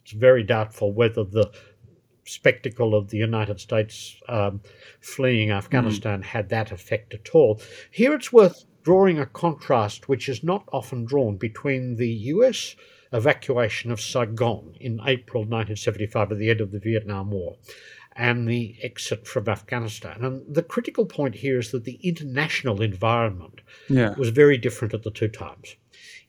it's 0.02 0.12
very 0.12 0.42
doubtful 0.42 0.92
whether 0.92 1.24
the 1.24 1.50
spectacle 2.24 2.94
of 2.94 3.08
the 3.08 3.16
United 3.18 3.58
States 3.58 4.16
um, 4.28 4.60
fleeing 5.00 5.50
Afghanistan 5.50 6.20
mm. 6.20 6.24
had 6.24 6.48
that 6.50 6.70
effect 6.70 7.14
at 7.14 7.30
all. 7.34 7.60
Here 7.90 8.14
it's 8.14 8.32
worth 8.32 8.64
drawing 8.82 9.18
a 9.18 9.26
contrast, 9.26 10.08
which 10.08 10.28
is 10.28 10.42
not 10.42 10.64
often 10.72 11.04
drawn, 11.04 11.36
between 11.36 11.96
the 11.96 12.08
US 12.08 12.76
evacuation 13.12 13.90
of 13.90 14.00
Saigon 14.00 14.74
in 14.80 15.00
April 15.06 15.42
1975 15.42 16.32
at 16.32 16.38
the 16.38 16.50
end 16.50 16.60
of 16.60 16.72
the 16.72 16.78
Vietnam 16.78 17.30
War 17.30 17.56
and 18.18 18.48
the 18.48 18.76
exit 18.82 19.26
from 19.26 19.48
Afghanistan. 19.48 20.24
And 20.24 20.42
the 20.52 20.62
critical 20.62 21.06
point 21.06 21.36
here 21.36 21.58
is 21.58 21.70
that 21.70 21.84
the 21.84 22.00
international 22.02 22.82
environment 22.82 23.60
yeah. 23.88 24.14
was 24.16 24.30
very 24.30 24.58
different 24.58 24.92
at 24.92 25.04
the 25.04 25.10
two 25.12 25.28
times. 25.28 25.76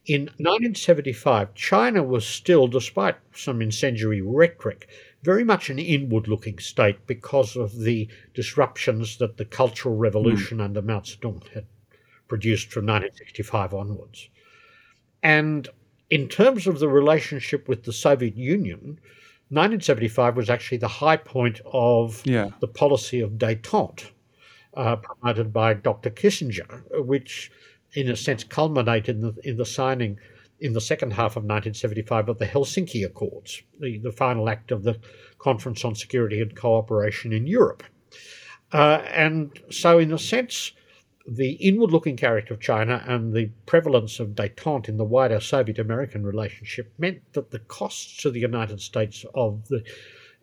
In 0.06 0.22
1975, 0.38 1.54
China 1.54 2.02
was 2.02 2.26
still, 2.26 2.68
despite 2.68 3.16
some 3.34 3.60
incendiary 3.60 4.22
rhetoric, 4.22 4.88
very 5.22 5.44
much 5.44 5.68
an 5.68 5.78
inward 5.78 6.28
looking 6.28 6.58
state 6.58 7.06
because 7.06 7.56
of 7.56 7.80
the 7.80 8.08
disruptions 8.34 9.18
that 9.18 9.36
the 9.36 9.44
Cultural 9.44 9.96
Revolution 9.96 10.58
mm. 10.58 10.64
under 10.64 10.80
Mao 10.80 11.00
Zedong 11.00 11.46
had 11.48 11.66
produced 12.28 12.72
from 12.72 12.86
1965 12.86 13.74
onwards. 13.74 14.28
And 15.22 15.68
in 16.10 16.28
terms 16.28 16.66
of 16.66 16.80
the 16.80 16.88
relationship 16.88 17.68
with 17.68 17.84
the 17.84 17.92
Soviet 17.92 18.36
Union, 18.36 18.98
1975 19.50 20.36
was 20.36 20.50
actually 20.50 20.78
the 20.78 20.88
high 20.88 21.16
point 21.16 21.60
of 21.64 22.22
yeah. 22.24 22.50
the 22.60 22.68
policy 22.68 23.20
of 23.20 23.32
detente 23.32 24.10
uh, 24.74 24.96
promoted 24.96 25.52
by 25.52 25.74
Dr. 25.74 26.10
Kissinger, 26.10 26.82
which, 27.04 27.50
in 27.94 28.08
a 28.08 28.16
sense, 28.16 28.44
culminated 28.44 29.16
in 29.16 29.20
the, 29.22 29.34
in 29.42 29.56
the 29.56 29.66
signing 29.66 30.18
in 30.60 30.74
the 30.74 30.80
second 30.80 31.12
half 31.12 31.32
of 31.32 31.44
1975 31.44 32.28
of 32.28 32.38
the 32.38 32.46
Helsinki 32.46 33.04
Accords, 33.04 33.62
the, 33.80 33.98
the 33.98 34.12
final 34.12 34.48
act 34.48 34.70
of 34.70 34.82
the 34.82 34.98
Conference 35.38 35.84
on 35.86 35.94
Security 35.94 36.42
and 36.42 36.54
Cooperation 36.54 37.32
in 37.32 37.46
Europe. 37.46 37.82
Uh, 38.72 39.02
and 39.06 39.58
so, 39.70 39.98
in 39.98 40.12
a 40.12 40.18
sense, 40.18 40.72
the 41.28 41.52
inward 41.52 41.90
looking 41.90 42.16
character 42.16 42.54
of 42.54 42.60
China 42.60 43.04
and 43.06 43.32
the 43.32 43.50
prevalence 43.66 44.20
of 44.20 44.30
detente 44.30 44.88
in 44.88 44.96
the 44.96 45.04
wider 45.04 45.40
Soviet 45.40 45.78
American 45.78 46.24
relationship 46.24 46.92
meant 46.98 47.20
that 47.32 47.50
the 47.50 47.58
costs 47.58 48.16
to 48.22 48.30
the 48.30 48.40
United 48.40 48.80
States 48.80 49.24
of 49.34 49.68
the 49.68 49.84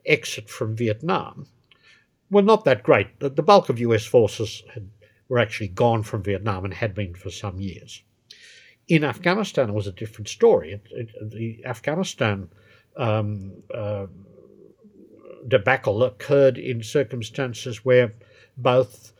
exit 0.06 0.48
from 0.48 0.76
Vietnam 0.76 1.46
were 2.30 2.42
not 2.42 2.64
that 2.64 2.82
great. 2.82 3.18
The 3.20 3.30
bulk 3.42 3.68
of 3.68 3.80
US 3.80 4.04
forces 4.04 4.62
had, 4.72 4.88
were 5.28 5.38
actually 5.38 5.68
gone 5.68 6.02
from 6.02 6.22
Vietnam 6.22 6.64
and 6.64 6.74
had 6.74 6.94
been 6.94 7.14
for 7.14 7.30
some 7.30 7.60
years. 7.60 8.02
In 8.86 9.04
Afghanistan, 9.04 9.68
it 9.68 9.74
was 9.74 9.86
a 9.86 9.92
different 9.92 10.28
story. 10.28 10.72
It, 10.72 10.82
it, 10.90 11.30
the 11.30 11.64
Afghanistan 11.64 12.48
um, 12.96 13.52
uh, 13.74 14.06
debacle 15.46 16.02
occurred 16.02 16.58
in 16.58 16.82
circumstances 16.82 17.84
where 17.84 18.14
both 18.56 19.12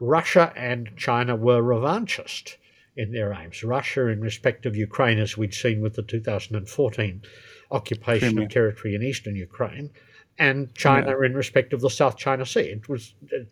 Russia 0.00 0.52
and 0.56 0.90
China 0.96 1.36
were 1.36 1.62
revanchist 1.62 2.56
in 2.96 3.12
their 3.12 3.32
aims. 3.32 3.62
Russia, 3.64 4.06
in 4.08 4.20
respect 4.20 4.66
of 4.66 4.76
Ukraine, 4.76 5.18
as 5.18 5.36
we'd 5.36 5.54
seen 5.54 5.80
with 5.80 5.94
the 5.94 6.02
2014 6.02 7.22
occupation 7.70 8.38
of 8.38 8.48
territory 8.48 8.94
in 8.94 9.02
eastern 9.02 9.36
Ukraine, 9.36 9.90
and 10.38 10.74
China 10.74 11.16
yeah. 11.18 11.26
in 11.26 11.34
respect 11.34 11.72
of 11.72 11.80
the 11.80 11.90
South 11.90 12.16
China 12.16 12.46
Sea. 12.46 12.60
It 12.60 12.88
was. 12.88 13.14
Uh, 13.32 13.44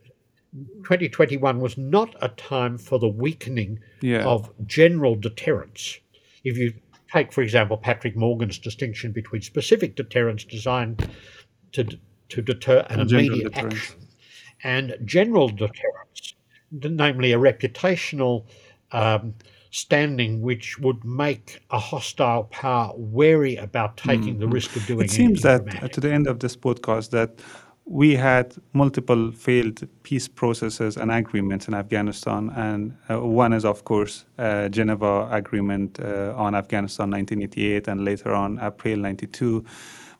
2021 0.84 1.61
was 1.61 1.78
not 1.78 2.14
a 2.20 2.28
time 2.28 2.76
for 2.76 2.99
the 2.99 3.09
weakening 3.09 3.80
yeah. 4.03 4.22
of 4.22 4.51
general 4.66 5.14
deterrence. 5.14 5.99
If 6.45 6.59
you 6.59 6.74
take, 7.11 7.32
for 7.32 7.40
example, 7.40 7.78
Patrick 7.78 8.16
Morgan's 8.16 8.59
distinction 8.59 9.12
between 9.12 9.40
specific 9.40 9.97
deterrence 9.97 10.45
designed 10.45 11.09
to, 11.72 11.86
to 12.28 12.43
deter 12.43 12.84
an 12.90 13.01
immediate 13.01 13.57
action 13.57 14.09
and 14.62 14.95
general 15.05 15.49
deterrence, 15.49 16.12
namely 16.73 17.33
a 17.33 17.39
reputational 17.39 18.45
um, 18.93 19.35
standing 19.70 20.43
which 20.43 20.79
would 20.79 21.03
make 21.05 21.61
a 21.70 21.79
hostile 21.79 22.45
power 22.45 22.93
wary 22.97 23.57
about 23.57 23.97
taking 23.97 24.37
mm. 24.37 24.41
the 24.41 24.49
risk 24.49 24.77
of 24.77 24.87
doing 24.87 25.01
it 25.01 25.05
It 25.05 25.11
seems 25.11 25.43
that 25.43 25.64
dramatic. 25.64 25.93
to 25.93 26.01
the 26.01 26.12
end 26.12 26.27
of 26.27 26.41
this 26.41 26.57
podcast 26.57 27.11
that 27.11 27.41
we 27.85 28.14
had 28.14 28.55
multiple 28.75 29.33
failed 29.33 29.87
peace 30.03 30.29
processes 30.29 30.97
and 30.97 31.11
agreements 31.11 31.66
in 31.68 31.75
Afghanistan, 31.75 32.51
and 32.55 32.97
uh, 33.11 33.18
one 33.20 33.53
is, 33.53 33.64
of 33.64 33.85
course, 33.85 34.25
uh, 34.39 34.68
Geneva 34.68 35.29
Agreement 35.33 35.99
uh, 36.01 36.33
on 36.37 36.55
Afghanistan 36.55 37.11
1988, 37.11 37.89
and 37.89 38.05
later 38.05 38.33
on 38.33 38.61
April 38.62 38.97
92 38.97 39.64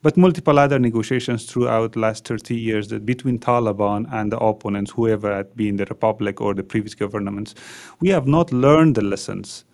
but 0.03 0.16
multiple 0.16 0.59
other 0.59 0.78
negotiations 0.78 1.46
throughout 1.46 1.92
the 1.92 2.00
last 2.00 2.26
30 2.26 2.57
years 2.57 2.88
that 2.88 3.07
between 3.07 3.38
Taliban 3.38 4.12
and 4.12 4.32
the 4.32 4.38
opponents, 4.38 4.90
whoever 4.90 5.34
had 5.34 5.55
been 5.57 5.76
the 5.76 5.86
republic 5.86 6.40
or 6.40 6.55
the 6.55 6.64
previous 6.64 6.94
governments, 6.94 7.55
we 8.00 8.09
have 8.09 8.26
not 8.26 8.53
learned 8.53 8.96
the 8.96 9.03
lessons 9.03 9.64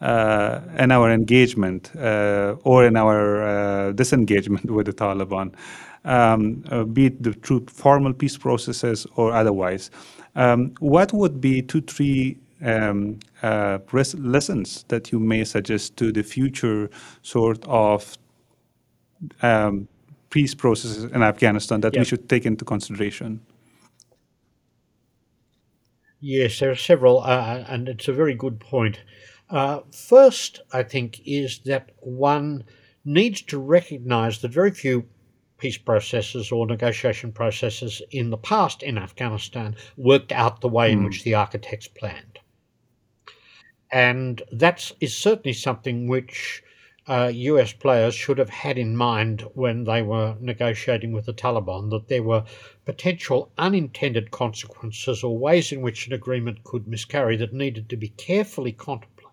uh, 0.00 0.60
in 0.78 0.90
our 0.90 1.10
engagement 1.10 1.94
uh, 1.96 2.56
or 2.64 2.84
in 2.84 2.96
our 2.96 3.42
uh, 3.42 3.92
disengagement 3.92 4.70
with 4.70 4.86
the 4.86 4.92
Taliban, 4.92 5.54
um, 6.04 6.64
uh, 6.70 6.84
be 6.84 7.06
it 7.06 7.22
the 7.22 7.32
through 7.32 7.64
formal 7.68 8.12
peace 8.12 8.36
processes 8.36 9.06
or 9.16 9.32
otherwise. 9.32 9.90
Um, 10.34 10.74
what 10.80 11.12
would 11.12 11.40
be 11.40 11.62
two, 11.62 11.80
three 11.80 12.36
um, 12.62 13.18
uh, 13.42 13.78
lessons 13.92 14.84
that 14.88 15.12
you 15.12 15.18
may 15.18 15.44
suggest 15.44 15.96
to 15.96 16.12
the 16.12 16.22
future 16.22 16.90
sort 17.22 17.64
of 17.66 18.18
um, 19.42 19.88
peace 20.30 20.54
processes 20.54 21.04
in 21.04 21.22
Afghanistan 21.22 21.80
that 21.80 21.94
yep. 21.94 22.00
we 22.00 22.04
should 22.04 22.28
take 22.28 22.46
into 22.46 22.64
consideration? 22.64 23.40
Yes, 26.20 26.58
there 26.58 26.70
are 26.70 26.76
several, 26.76 27.20
uh, 27.20 27.64
and 27.68 27.88
it's 27.88 28.08
a 28.08 28.12
very 28.12 28.34
good 28.34 28.58
point. 28.58 29.00
Uh, 29.50 29.80
first, 29.92 30.60
I 30.72 30.82
think, 30.82 31.20
is 31.24 31.60
that 31.60 31.90
one 32.00 32.64
needs 33.04 33.42
to 33.42 33.58
recognize 33.58 34.40
that 34.40 34.50
very 34.50 34.72
few 34.72 35.06
peace 35.58 35.78
processes 35.78 36.52
or 36.52 36.66
negotiation 36.66 37.32
processes 37.32 38.02
in 38.10 38.30
the 38.30 38.36
past 38.36 38.82
in 38.82 38.98
Afghanistan 38.98 39.76
worked 39.96 40.32
out 40.32 40.60
the 40.60 40.68
way 40.68 40.90
mm. 40.90 40.92
in 40.92 40.98
hmm. 40.98 41.04
which 41.06 41.22
the 41.22 41.34
architects 41.34 41.88
planned. 41.88 42.38
And 43.92 44.42
that 44.52 44.92
is 45.00 45.16
certainly 45.16 45.52
something 45.52 46.08
which 46.08 46.62
uh, 47.08 47.30
US 47.32 47.72
players 47.72 48.14
should 48.14 48.38
have 48.38 48.50
had 48.50 48.78
in 48.78 48.96
mind 48.96 49.42
when 49.54 49.84
they 49.84 50.02
were 50.02 50.36
negotiating 50.40 51.12
with 51.12 51.26
the 51.26 51.32
Taliban 51.32 51.90
that 51.90 52.08
there 52.08 52.22
were 52.22 52.44
potential 52.84 53.52
unintended 53.56 54.30
consequences 54.30 55.22
or 55.22 55.38
ways 55.38 55.70
in 55.70 55.82
which 55.82 56.06
an 56.06 56.12
agreement 56.12 56.64
could 56.64 56.88
miscarry 56.88 57.36
that 57.36 57.52
needed 57.52 57.88
to 57.88 57.96
be 57.96 58.08
carefully 58.08 58.72
contemplated, 58.72 59.32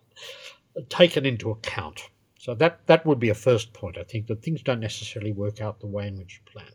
taken 0.90 1.26
into 1.26 1.50
account. 1.50 2.10
So 2.38 2.54
that, 2.56 2.86
that 2.88 3.06
would 3.06 3.20
be 3.20 3.30
a 3.30 3.36
first 3.36 3.74
point, 3.74 3.98
I 3.98 4.04
think, 4.04 4.28
that 4.28 4.44
things 4.44 4.62
don't 4.62 4.80
necessarily 4.80 5.32
work 5.32 5.62
out 5.62 5.80
the 5.80 5.88
way 5.88 6.08
in 6.08 6.18
which 6.18 6.42
you 6.46 6.52
plan. 6.52 6.72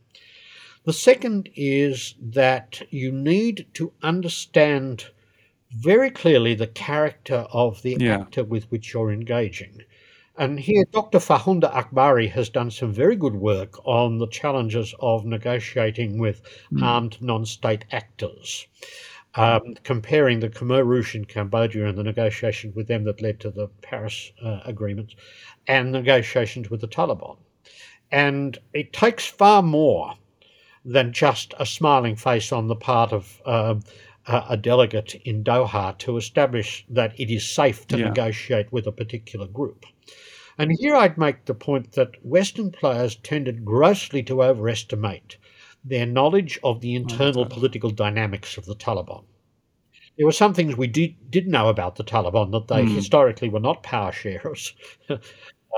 The 0.85 0.93
second 0.93 1.51
is 1.55 2.15
that 2.21 2.83
you 2.91 3.13
need 3.13 3.67
to 3.75 3.93
understand 4.03 5.11
very 5.71 6.11
clearly 6.11 6.55
the 6.55 6.67
character 6.67 7.47
of 7.53 7.83
the 7.83 7.99
yeah. 8.01 8.21
actor 8.21 8.43
with 8.43 8.71
which 8.71 8.95
you're 8.95 9.13
engaging. 9.13 9.83
And 10.41 10.61
here, 10.61 10.85
Dr. 10.93 11.19
Farkhondeh 11.19 11.73
Akbari 11.73 12.31
has 12.31 12.49
done 12.49 12.71
some 12.71 12.93
very 12.93 13.17
good 13.17 13.35
work 13.35 13.85
on 13.85 14.19
the 14.19 14.29
challenges 14.29 14.95
of 15.01 15.25
negotiating 15.25 16.17
with 16.17 16.43
mm. 16.73 16.81
armed 16.81 17.21
non 17.21 17.45
state 17.45 17.85
actors, 17.91 18.69
um, 19.35 19.75
comparing 19.83 20.39
the 20.39 20.49
Khmer 20.49 20.87
Rouge 20.87 21.17
in 21.17 21.25
Cambodia 21.25 21.89
and 21.89 21.99
the 21.99 22.05
negotiations 22.05 22.77
with 22.77 22.87
them 22.87 23.03
that 23.03 23.21
led 23.21 23.41
to 23.41 23.51
the 23.51 23.67
Paris 23.83 24.31
uh, 24.41 24.61
agreements 24.65 25.17
and 25.67 25.91
negotiations 25.91 26.71
with 26.71 26.83
the 26.83 26.89
Taliban. 26.89 27.37
And 28.13 28.57
it 28.73 28.93
takes 28.93 29.27
far 29.27 29.61
more 29.61 30.15
than 30.85 31.13
just 31.13 31.53
a 31.59 31.67
smiling 31.67 32.15
face 32.15 32.53
on 32.53 32.69
the 32.69 32.77
part 32.77 33.13
of 33.13 33.43
uh, 33.45 33.75
a 34.29 34.57
delegate 34.57 35.17
in 35.25 35.43
Doha 35.43 35.99
to 35.99 36.17
establish 36.17 36.87
that 36.91 37.19
it 37.19 37.29
is 37.29 37.45
safe 37.45 37.89
to 37.89 37.99
yeah. 37.99 38.05
negotiate 38.05 38.73
with 38.73 38.87
a 38.87 38.93
particular 38.93 39.49
group. 39.49 39.85
And 40.59 40.73
here 40.81 40.97
I'd 40.97 41.17
make 41.17 41.45
the 41.45 41.55
point 41.55 41.93
that 41.93 42.25
Western 42.25 42.73
players 42.73 43.15
tended 43.15 43.65
grossly 43.65 44.25
to 44.25 44.43
overestimate 44.43 45.37
their 45.85 46.05
knowledge 46.05 46.59
of 46.65 46.81
the 46.81 46.97
internal 46.97 47.47
political 47.47 47.91
dynamics 47.91 48.59
of 48.59 48.67
the 48.67 48.75
Taliban. 48.75 49.25
There 50.17 50.27
were 50.27 50.33
some 50.33 50.55
things 50.55 50.77
we 50.77 50.89
did, 50.89 51.31
did 51.31 51.47
know 51.47 51.69
about 51.69 51.95
the 51.95 52.03
Taliban 52.03 52.51
that 52.51 52.67
they 52.67 52.83
mm. 52.83 52.93
historically 52.93 53.49
were 53.49 53.61
not 53.61 53.85
power 53.85 54.11
sharers. 54.11 54.75
uh, 55.09 55.17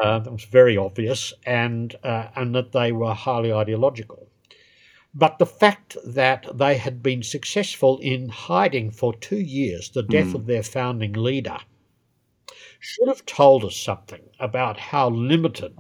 that 0.01 0.33
was 0.33 0.45
very 0.45 0.79
obvious, 0.79 1.35
and 1.45 1.95
uh, 2.03 2.29
and 2.35 2.55
that 2.55 2.73
they 2.73 2.91
were 2.91 3.13
highly 3.13 3.53
ideological. 3.53 4.29
But 5.15 5.39
the 5.39 5.47
fact 5.47 5.99
that 6.07 6.47
they 6.55 6.79
had 6.79 7.03
been 7.03 7.23
successful 7.23 7.99
in 7.99 8.31
hiding 8.31 8.93
for 8.93 9.13
two 9.13 9.41
years 9.41 9.91
the 9.91 10.03
death 10.03 10.29
mm. 10.29 10.37
of 10.37 10.47
their 10.47 10.63
founding 10.63 11.13
leader 11.13 11.59
should 12.81 13.09
have 13.09 13.25
told 13.27 13.65
us 13.65 13.77
something 13.77 14.23
about 14.39 14.79
how 14.79 15.11
limited 15.11 15.75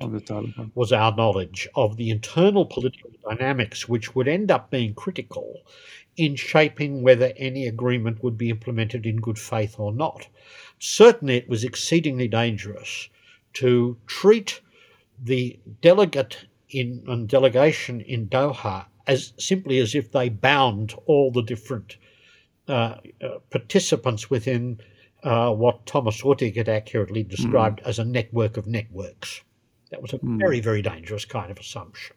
was 0.74 0.92
our 0.92 1.14
knowledge 1.16 1.66
of 1.74 1.96
the 1.96 2.10
internal 2.10 2.66
political 2.66 3.10
dynamics, 3.28 3.88
which 3.88 4.14
would 4.14 4.28
end 4.28 4.50
up 4.50 4.70
being 4.70 4.94
critical 4.94 5.62
in 6.16 6.36
shaping 6.36 7.02
whether 7.02 7.32
any 7.36 7.66
agreement 7.66 8.22
would 8.22 8.36
be 8.36 8.50
implemented 8.50 9.06
in 9.06 9.16
good 9.16 9.38
faith 9.38 9.80
or 9.80 9.92
not. 9.92 10.28
Certainly, 10.78 11.36
it 11.36 11.48
was 11.48 11.64
exceedingly 11.64 12.28
dangerous 12.28 13.08
to 13.54 13.96
treat 14.06 14.60
the 15.22 15.58
delegate 15.80 16.46
in 16.68 17.02
and 17.08 17.28
delegation 17.28 18.00
in 18.02 18.28
Doha 18.28 18.86
as 19.06 19.32
simply 19.38 19.78
as 19.78 19.94
if 19.94 20.12
they 20.12 20.28
bound 20.28 20.94
all 21.06 21.32
the 21.32 21.42
different 21.42 21.96
uh, 22.68 22.96
uh, 23.22 23.38
participants 23.50 24.30
within 24.30 24.78
uh, 25.22 25.52
what 25.52 25.86
Thomas 25.86 26.24
Ruttig 26.24 26.56
had 26.56 26.68
accurately 26.68 27.22
described 27.22 27.80
mm. 27.80 27.86
as 27.86 27.98
a 27.98 28.04
network 28.04 28.56
of 28.56 28.66
networks. 28.66 29.42
That 29.90 30.02
was 30.02 30.12
a 30.12 30.18
mm. 30.18 30.38
very, 30.38 30.60
very 30.60 30.82
dangerous 30.82 31.24
kind 31.24 31.50
of 31.50 31.58
assumption. 31.58 32.16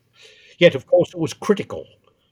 Yet, 0.57 0.75
of 0.75 0.85
course, 0.87 1.09
it 1.09 1.19
was 1.19 1.33
critical 1.33 1.85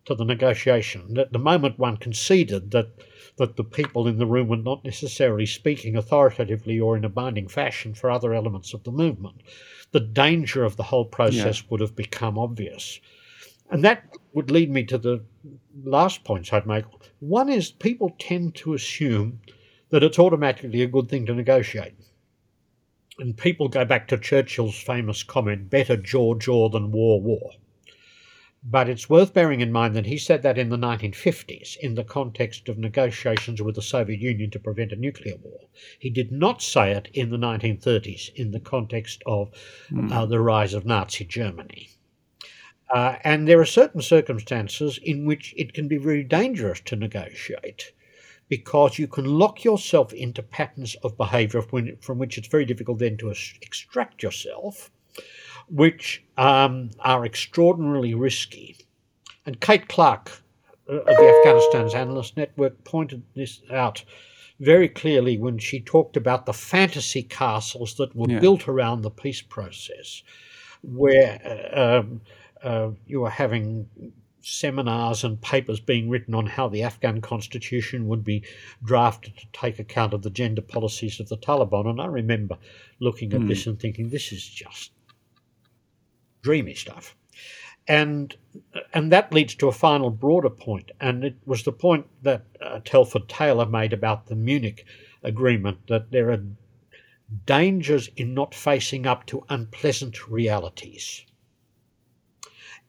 to 0.06 0.16
the 0.16 0.26
negotiation. 0.26 1.18
At 1.18 1.32
the 1.32 1.40
moment 1.40 1.80
one 1.80 1.98
conceded 1.98 2.72
that 2.72 2.90
that 3.38 3.56
the 3.56 3.64
people 3.64 4.08
in 4.08 4.18
the 4.18 4.26
room 4.26 4.48
were 4.48 4.58
not 4.58 4.84
necessarily 4.84 5.46
speaking 5.46 5.96
authoritatively 5.96 6.80
or 6.80 6.98
in 6.98 7.06
a 7.06 7.10
binding 7.10 7.48
fashion 7.48 7.94
for 7.94 8.12
other 8.12 8.34
elements 8.34 8.74
of 8.74 8.84
the 8.84 8.92
movement, 8.92 9.42
the 9.92 10.00
danger 10.00 10.64
of 10.64 10.76
the 10.76 10.84
whole 10.84 11.06
process 11.06 11.62
yeah. 11.62 11.68
would 11.70 11.80
have 11.80 11.96
become 11.96 12.38
obvious. 12.38 13.00
And 13.70 13.84
that 13.86 14.04
would 14.34 14.52
lead 14.52 14.70
me 14.70 14.84
to 14.84 14.98
the 14.98 15.24
last 15.84 16.24
points 16.24 16.52
I'd 16.52 16.68
make. 16.68 16.86
One 17.20 17.50
is 17.50 17.72
people 17.72 18.16
tend 18.20 18.56
to 18.56 18.74
assume 18.74 19.40
that 19.92 20.04
it's 20.04 20.18
automatically 20.18 20.82
a 20.82 20.88
good 20.88 21.10
thing 21.10 21.26
to 21.26 21.36
negotiate. 21.36 21.94
And 23.20 23.38
people 23.38 23.68
go 23.68 23.86
back 23.86 24.08
to 24.08 24.18
Churchill's 24.18 24.82
famous 24.82 25.22
comment 25.22 25.70
better 25.70 25.98
jaw 25.98 26.34
jaw 26.36 26.70
than 26.70 26.92
war 26.92 27.22
war. 27.22 27.52
But 28.64 28.88
it's 28.88 29.10
worth 29.10 29.34
bearing 29.34 29.60
in 29.60 29.72
mind 29.72 29.96
that 29.96 30.06
he 30.06 30.18
said 30.18 30.44
that 30.44 30.58
in 30.58 30.70
the 30.70 30.78
1950s 30.78 31.78
in 31.78 31.96
the 31.96 32.04
context 32.04 32.70
of 32.70 32.78
negotiations 32.78 33.62
with 33.62 33.76
the 33.76 33.82
Soviet 33.82 34.20
Union 34.20 34.50
to 34.52 34.60
prevent 34.60 34.92
a 34.92 34.96
nuclear 34.96 35.36
war. 35.38 35.62
He 36.00 36.10
did 36.10 36.32
not 36.32 36.62
say 36.62 36.92
it 36.92 37.10
in 37.14 37.30
the 37.30 37.38
1930s 37.38 38.34
in 38.36 38.52
the 38.52 38.60
context 38.60 39.24
of 39.26 39.52
mm. 39.90 40.12
uh, 40.12 40.26
the 40.26 40.40
rise 40.40 40.74
of 40.74 40.86
Nazi 40.86 41.26
Germany. 41.26 41.90
Uh, 42.94 43.18
and 43.24 43.48
there 43.48 43.60
are 43.60 43.66
certain 43.66 44.02
circumstances 44.02 45.00
in 45.02 45.26
which 45.26 45.54
it 45.58 45.74
can 45.74 45.88
be 45.88 45.98
very 45.98 46.24
dangerous 46.24 46.82
to 46.82 46.96
negotiate 46.96 47.92
because 48.52 49.00
you 49.00 49.08
can 49.08 49.24
lock 49.24 49.64
yourself 49.64 50.12
into 50.12 50.44
patterns 50.44 50.98
of 51.04 51.16
behavior 51.16 51.62
from 51.62 52.20
which 52.20 52.38
it's 52.38 52.50
very 52.50 52.66
difficult 52.66 53.00
then 53.00 53.16
to 53.16 53.30
extract 53.62 54.22
yourself 54.22 54.92
which 55.70 56.22
um, 56.38 56.92
are 57.00 57.26
extraordinarily 57.26 58.14
risky. 58.14 58.76
And 59.46 59.62
Kate 59.62 59.88
Clark 59.88 60.44
uh, 60.90 60.96
of 60.96 61.06
the 61.06 61.40
Afghanistan's 61.40 61.94
Analyst 61.94 62.36
Network 62.36 62.84
pointed 62.84 63.24
this 63.36 63.62
out 63.72 64.04
very 64.60 64.90
clearly 64.90 65.38
when 65.38 65.58
she 65.58 65.80
talked 65.80 66.18
about 66.18 66.46
the 66.46 66.54
fantasy 66.54 67.24
castles 67.24 67.96
that 67.96 68.14
were 68.14 68.30
yeah. 68.30 68.40
built 68.40 68.68
around 68.68 69.02
the 69.02 69.10
peace 69.10 69.42
process, 69.42 70.24
where 70.84 71.40
uh, 71.74 72.00
um, 72.00 72.22
uh, 72.62 72.90
you 73.08 73.22
were 73.22 73.30
having 73.30 73.88
seminars 74.42 75.24
and 75.24 75.42
papers 75.42 75.80
being 75.80 76.10
written 76.10 76.34
on 76.34 76.46
how 76.46 76.68
the 76.68 76.84
Afghan 76.84 77.22
constitution 77.22 78.08
would 78.08 78.24
be 78.24 78.44
drafted 78.84 79.38
to 79.38 79.46
take 79.54 79.80
account 79.80 80.14
of 80.14 80.24
the 80.24 80.30
gender 80.30 80.62
policies 80.62 81.20
of 81.20 81.30
the 81.30 81.38
Taliban. 81.38 81.88
And 81.88 82.02
I 82.02 82.08
remember 82.08 82.58
looking 83.00 83.34
at 83.34 83.42
mm. 83.42 83.48
this 83.48 83.68
and 83.68 83.80
thinking, 83.80 84.10
this 84.10 84.32
is 84.32 84.44
just 84.44 84.92
dreamy 86.42 86.74
stuff. 86.74 87.16
And 87.88 88.36
and 88.94 89.12
that 89.12 89.34
leads 89.34 89.56
to 89.56 89.68
a 89.68 89.72
final 89.74 90.12
broader 90.12 90.52
point, 90.52 90.92
and 91.00 91.24
it 91.24 91.36
was 91.46 91.64
the 91.64 91.72
point 91.72 92.06
that 92.22 92.46
uh, 92.62 92.80
Telford 92.86 93.28
Taylor 93.28 93.66
made 93.66 93.92
about 93.92 94.28
the 94.28 94.36
Munich 94.36 94.86
agreement 95.24 95.88
that 95.88 96.12
there 96.12 96.30
are 96.30 96.44
dangers 97.46 98.10
in 98.16 98.34
not 98.34 98.54
facing 98.54 99.08
up 99.08 99.26
to 99.26 99.46
unpleasant 99.50 100.28
realities. 100.28 101.26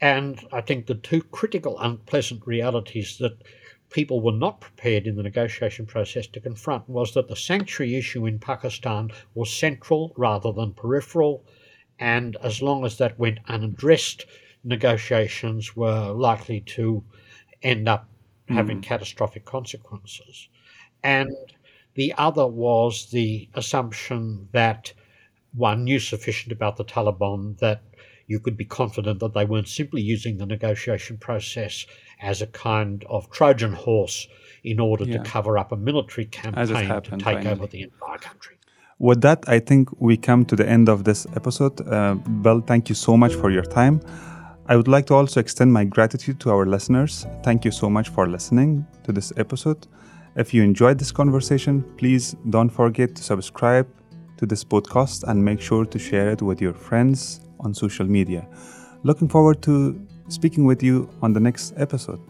And 0.02 0.44
I 0.52 0.60
think 0.60 0.86
the 0.86 0.96
two 0.96 1.22
critical 1.22 1.78
unpleasant 1.78 2.44
realities 2.44 3.18
that 3.18 3.40
people 3.88 4.20
were 4.20 4.32
not 4.32 4.60
prepared 4.60 5.06
in 5.06 5.14
the 5.14 5.22
negotiation 5.22 5.86
process 5.86 6.26
to 6.26 6.40
confront 6.40 6.88
was 6.88 7.14
that 7.14 7.28
the 7.28 7.36
sanctuary 7.36 7.94
issue 7.94 8.26
in 8.26 8.40
Pakistan 8.40 9.12
was 9.34 9.52
central 9.52 10.12
rather 10.16 10.50
than 10.50 10.74
peripheral, 10.74 11.44
and 12.00 12.36
as 12.42 12.60
long 12.60 12.84
as 12.84 12.98
that 12.98 13.16
went 13.16 13.38
unaddressed, 13.46 14.26
negotiations 14.64 15.76
were 15.76 16.10
likely 16.10 16.60
to 16.60 17.04
end 17.62 17.88
up 17.88 18.08
having 18.48 18.80
mm. 18.80 18.82
catastrophic 18.82 19.44
consequences. 19.44 20.48
And 21.04 21.30
the 21.94 22.12
other 22.18 22.46
was 22.46 23.10
the 23.10 23.48
assumption 23.54 24.48
that 24.50 24.92
one 25.54 25.84
knew 25.84 26.00
sufficient 26.00 26.50
about 26.50 26.76
the 26.76 26.84
Taliban 26.84 27.56
that 27.58 27.82
you 28.32 28.40
could 28.44 28.56
be 28.56 28.68
confident 28.80 29.16
that 29.20 29.32
they 29.34 29.46
weren't 29.50 29.68
simply 29.80 30.02
using 30.14 30.34
the 30.38 30.46
negotiation 30.56 31.16
process 31.28 31.74
as 32.30 32.36
a 32.40 32.48
kind 32.68 33.04
of 33.14 33.20
Trojan 33.36 33.74
horse 33.86 34.18
in 34.64 34.78
order 34.80 35.04
yeah. 35.04 35.12
to 35.14 35.30
cover 35.34 35.52
up 35.62 35.70
a 35.76 35.76
military 35.76 36.26
campaign 36.40 36.88
to 37.08 37.16
take 37.28 37.44
over 37.52 37.66
the 37.74 37.82
entire 37.88 38.20
country. 38.30 38.56
With 38.98 39.20
that, 39.26 39.40
I 39.56 39.58
think 39.68 39.82
we 40.08 40.14
come 40.28 40.42
to 40.50 40.56
the 40.60 40.66
end 40.76 40.88
of 40.88 40.98
this 41.08 41.20
episode. 41.36 41.74
Uh, 41.80 42.14
Bill, 42.44 42.60
thank 42.70 42.88
you 42.88 42.94
so 42.94 43.16
much 43.22 43.34
for 43.34 43.50
your 43.50 43.66
time. 43.80 44.00
I 44.72 44.76
would 44.76 44.88
like 44.88 45.06
to 45.06 45.14
also 45.14 45.38
extend 45.40 45.70
my 45.72 45.84
gratitude 45.84 46.38
to 46.40 46.50
our 46.54 46.64
listeners. 46.64 47.26
Thank 47.42 47.64
you 47.66 47.72
so 47.72 47.90
much 47.90 48.08
for 48.14 48.24
listening 48.36 48.86
to 49.04 49.12
this 49.12 49.32
episode. 49.36 49.80
If 50.36 50.54
you 50.54 50.62
enjoyed 50.62 50.98
this 50.98 51.12
conversation, 51.12 51.74
please 51.98 52.36
don't 52.48 52.70
forget 52.70 53.14
to 53.16 53.22
subscribe 53.22 53.88
to 54.38 54.46
this 54.46 54.64
podcast 54.64 55.24
and 55.28 55.44
make 55.44 55.60
sure 55.60 55.84
to 55.84 55.98
share 55.98 56.30
it 56.30 56.40
with 56.40 56.62
your 56.62 56.74
friends 56.88 57.42
on 57.62 57.74
social 57.74 58.06
media. 58.06 58.46
Looking 59.02 59.28
forward 59.28 59.62
to 59.62 60.00
speaking 60.28 60.64
with 60.64 60.82
you 60.82 61.08
on 61.22 61.32
the 61.32 61.40
next 61.40 61.74
episode. 61.76 62.20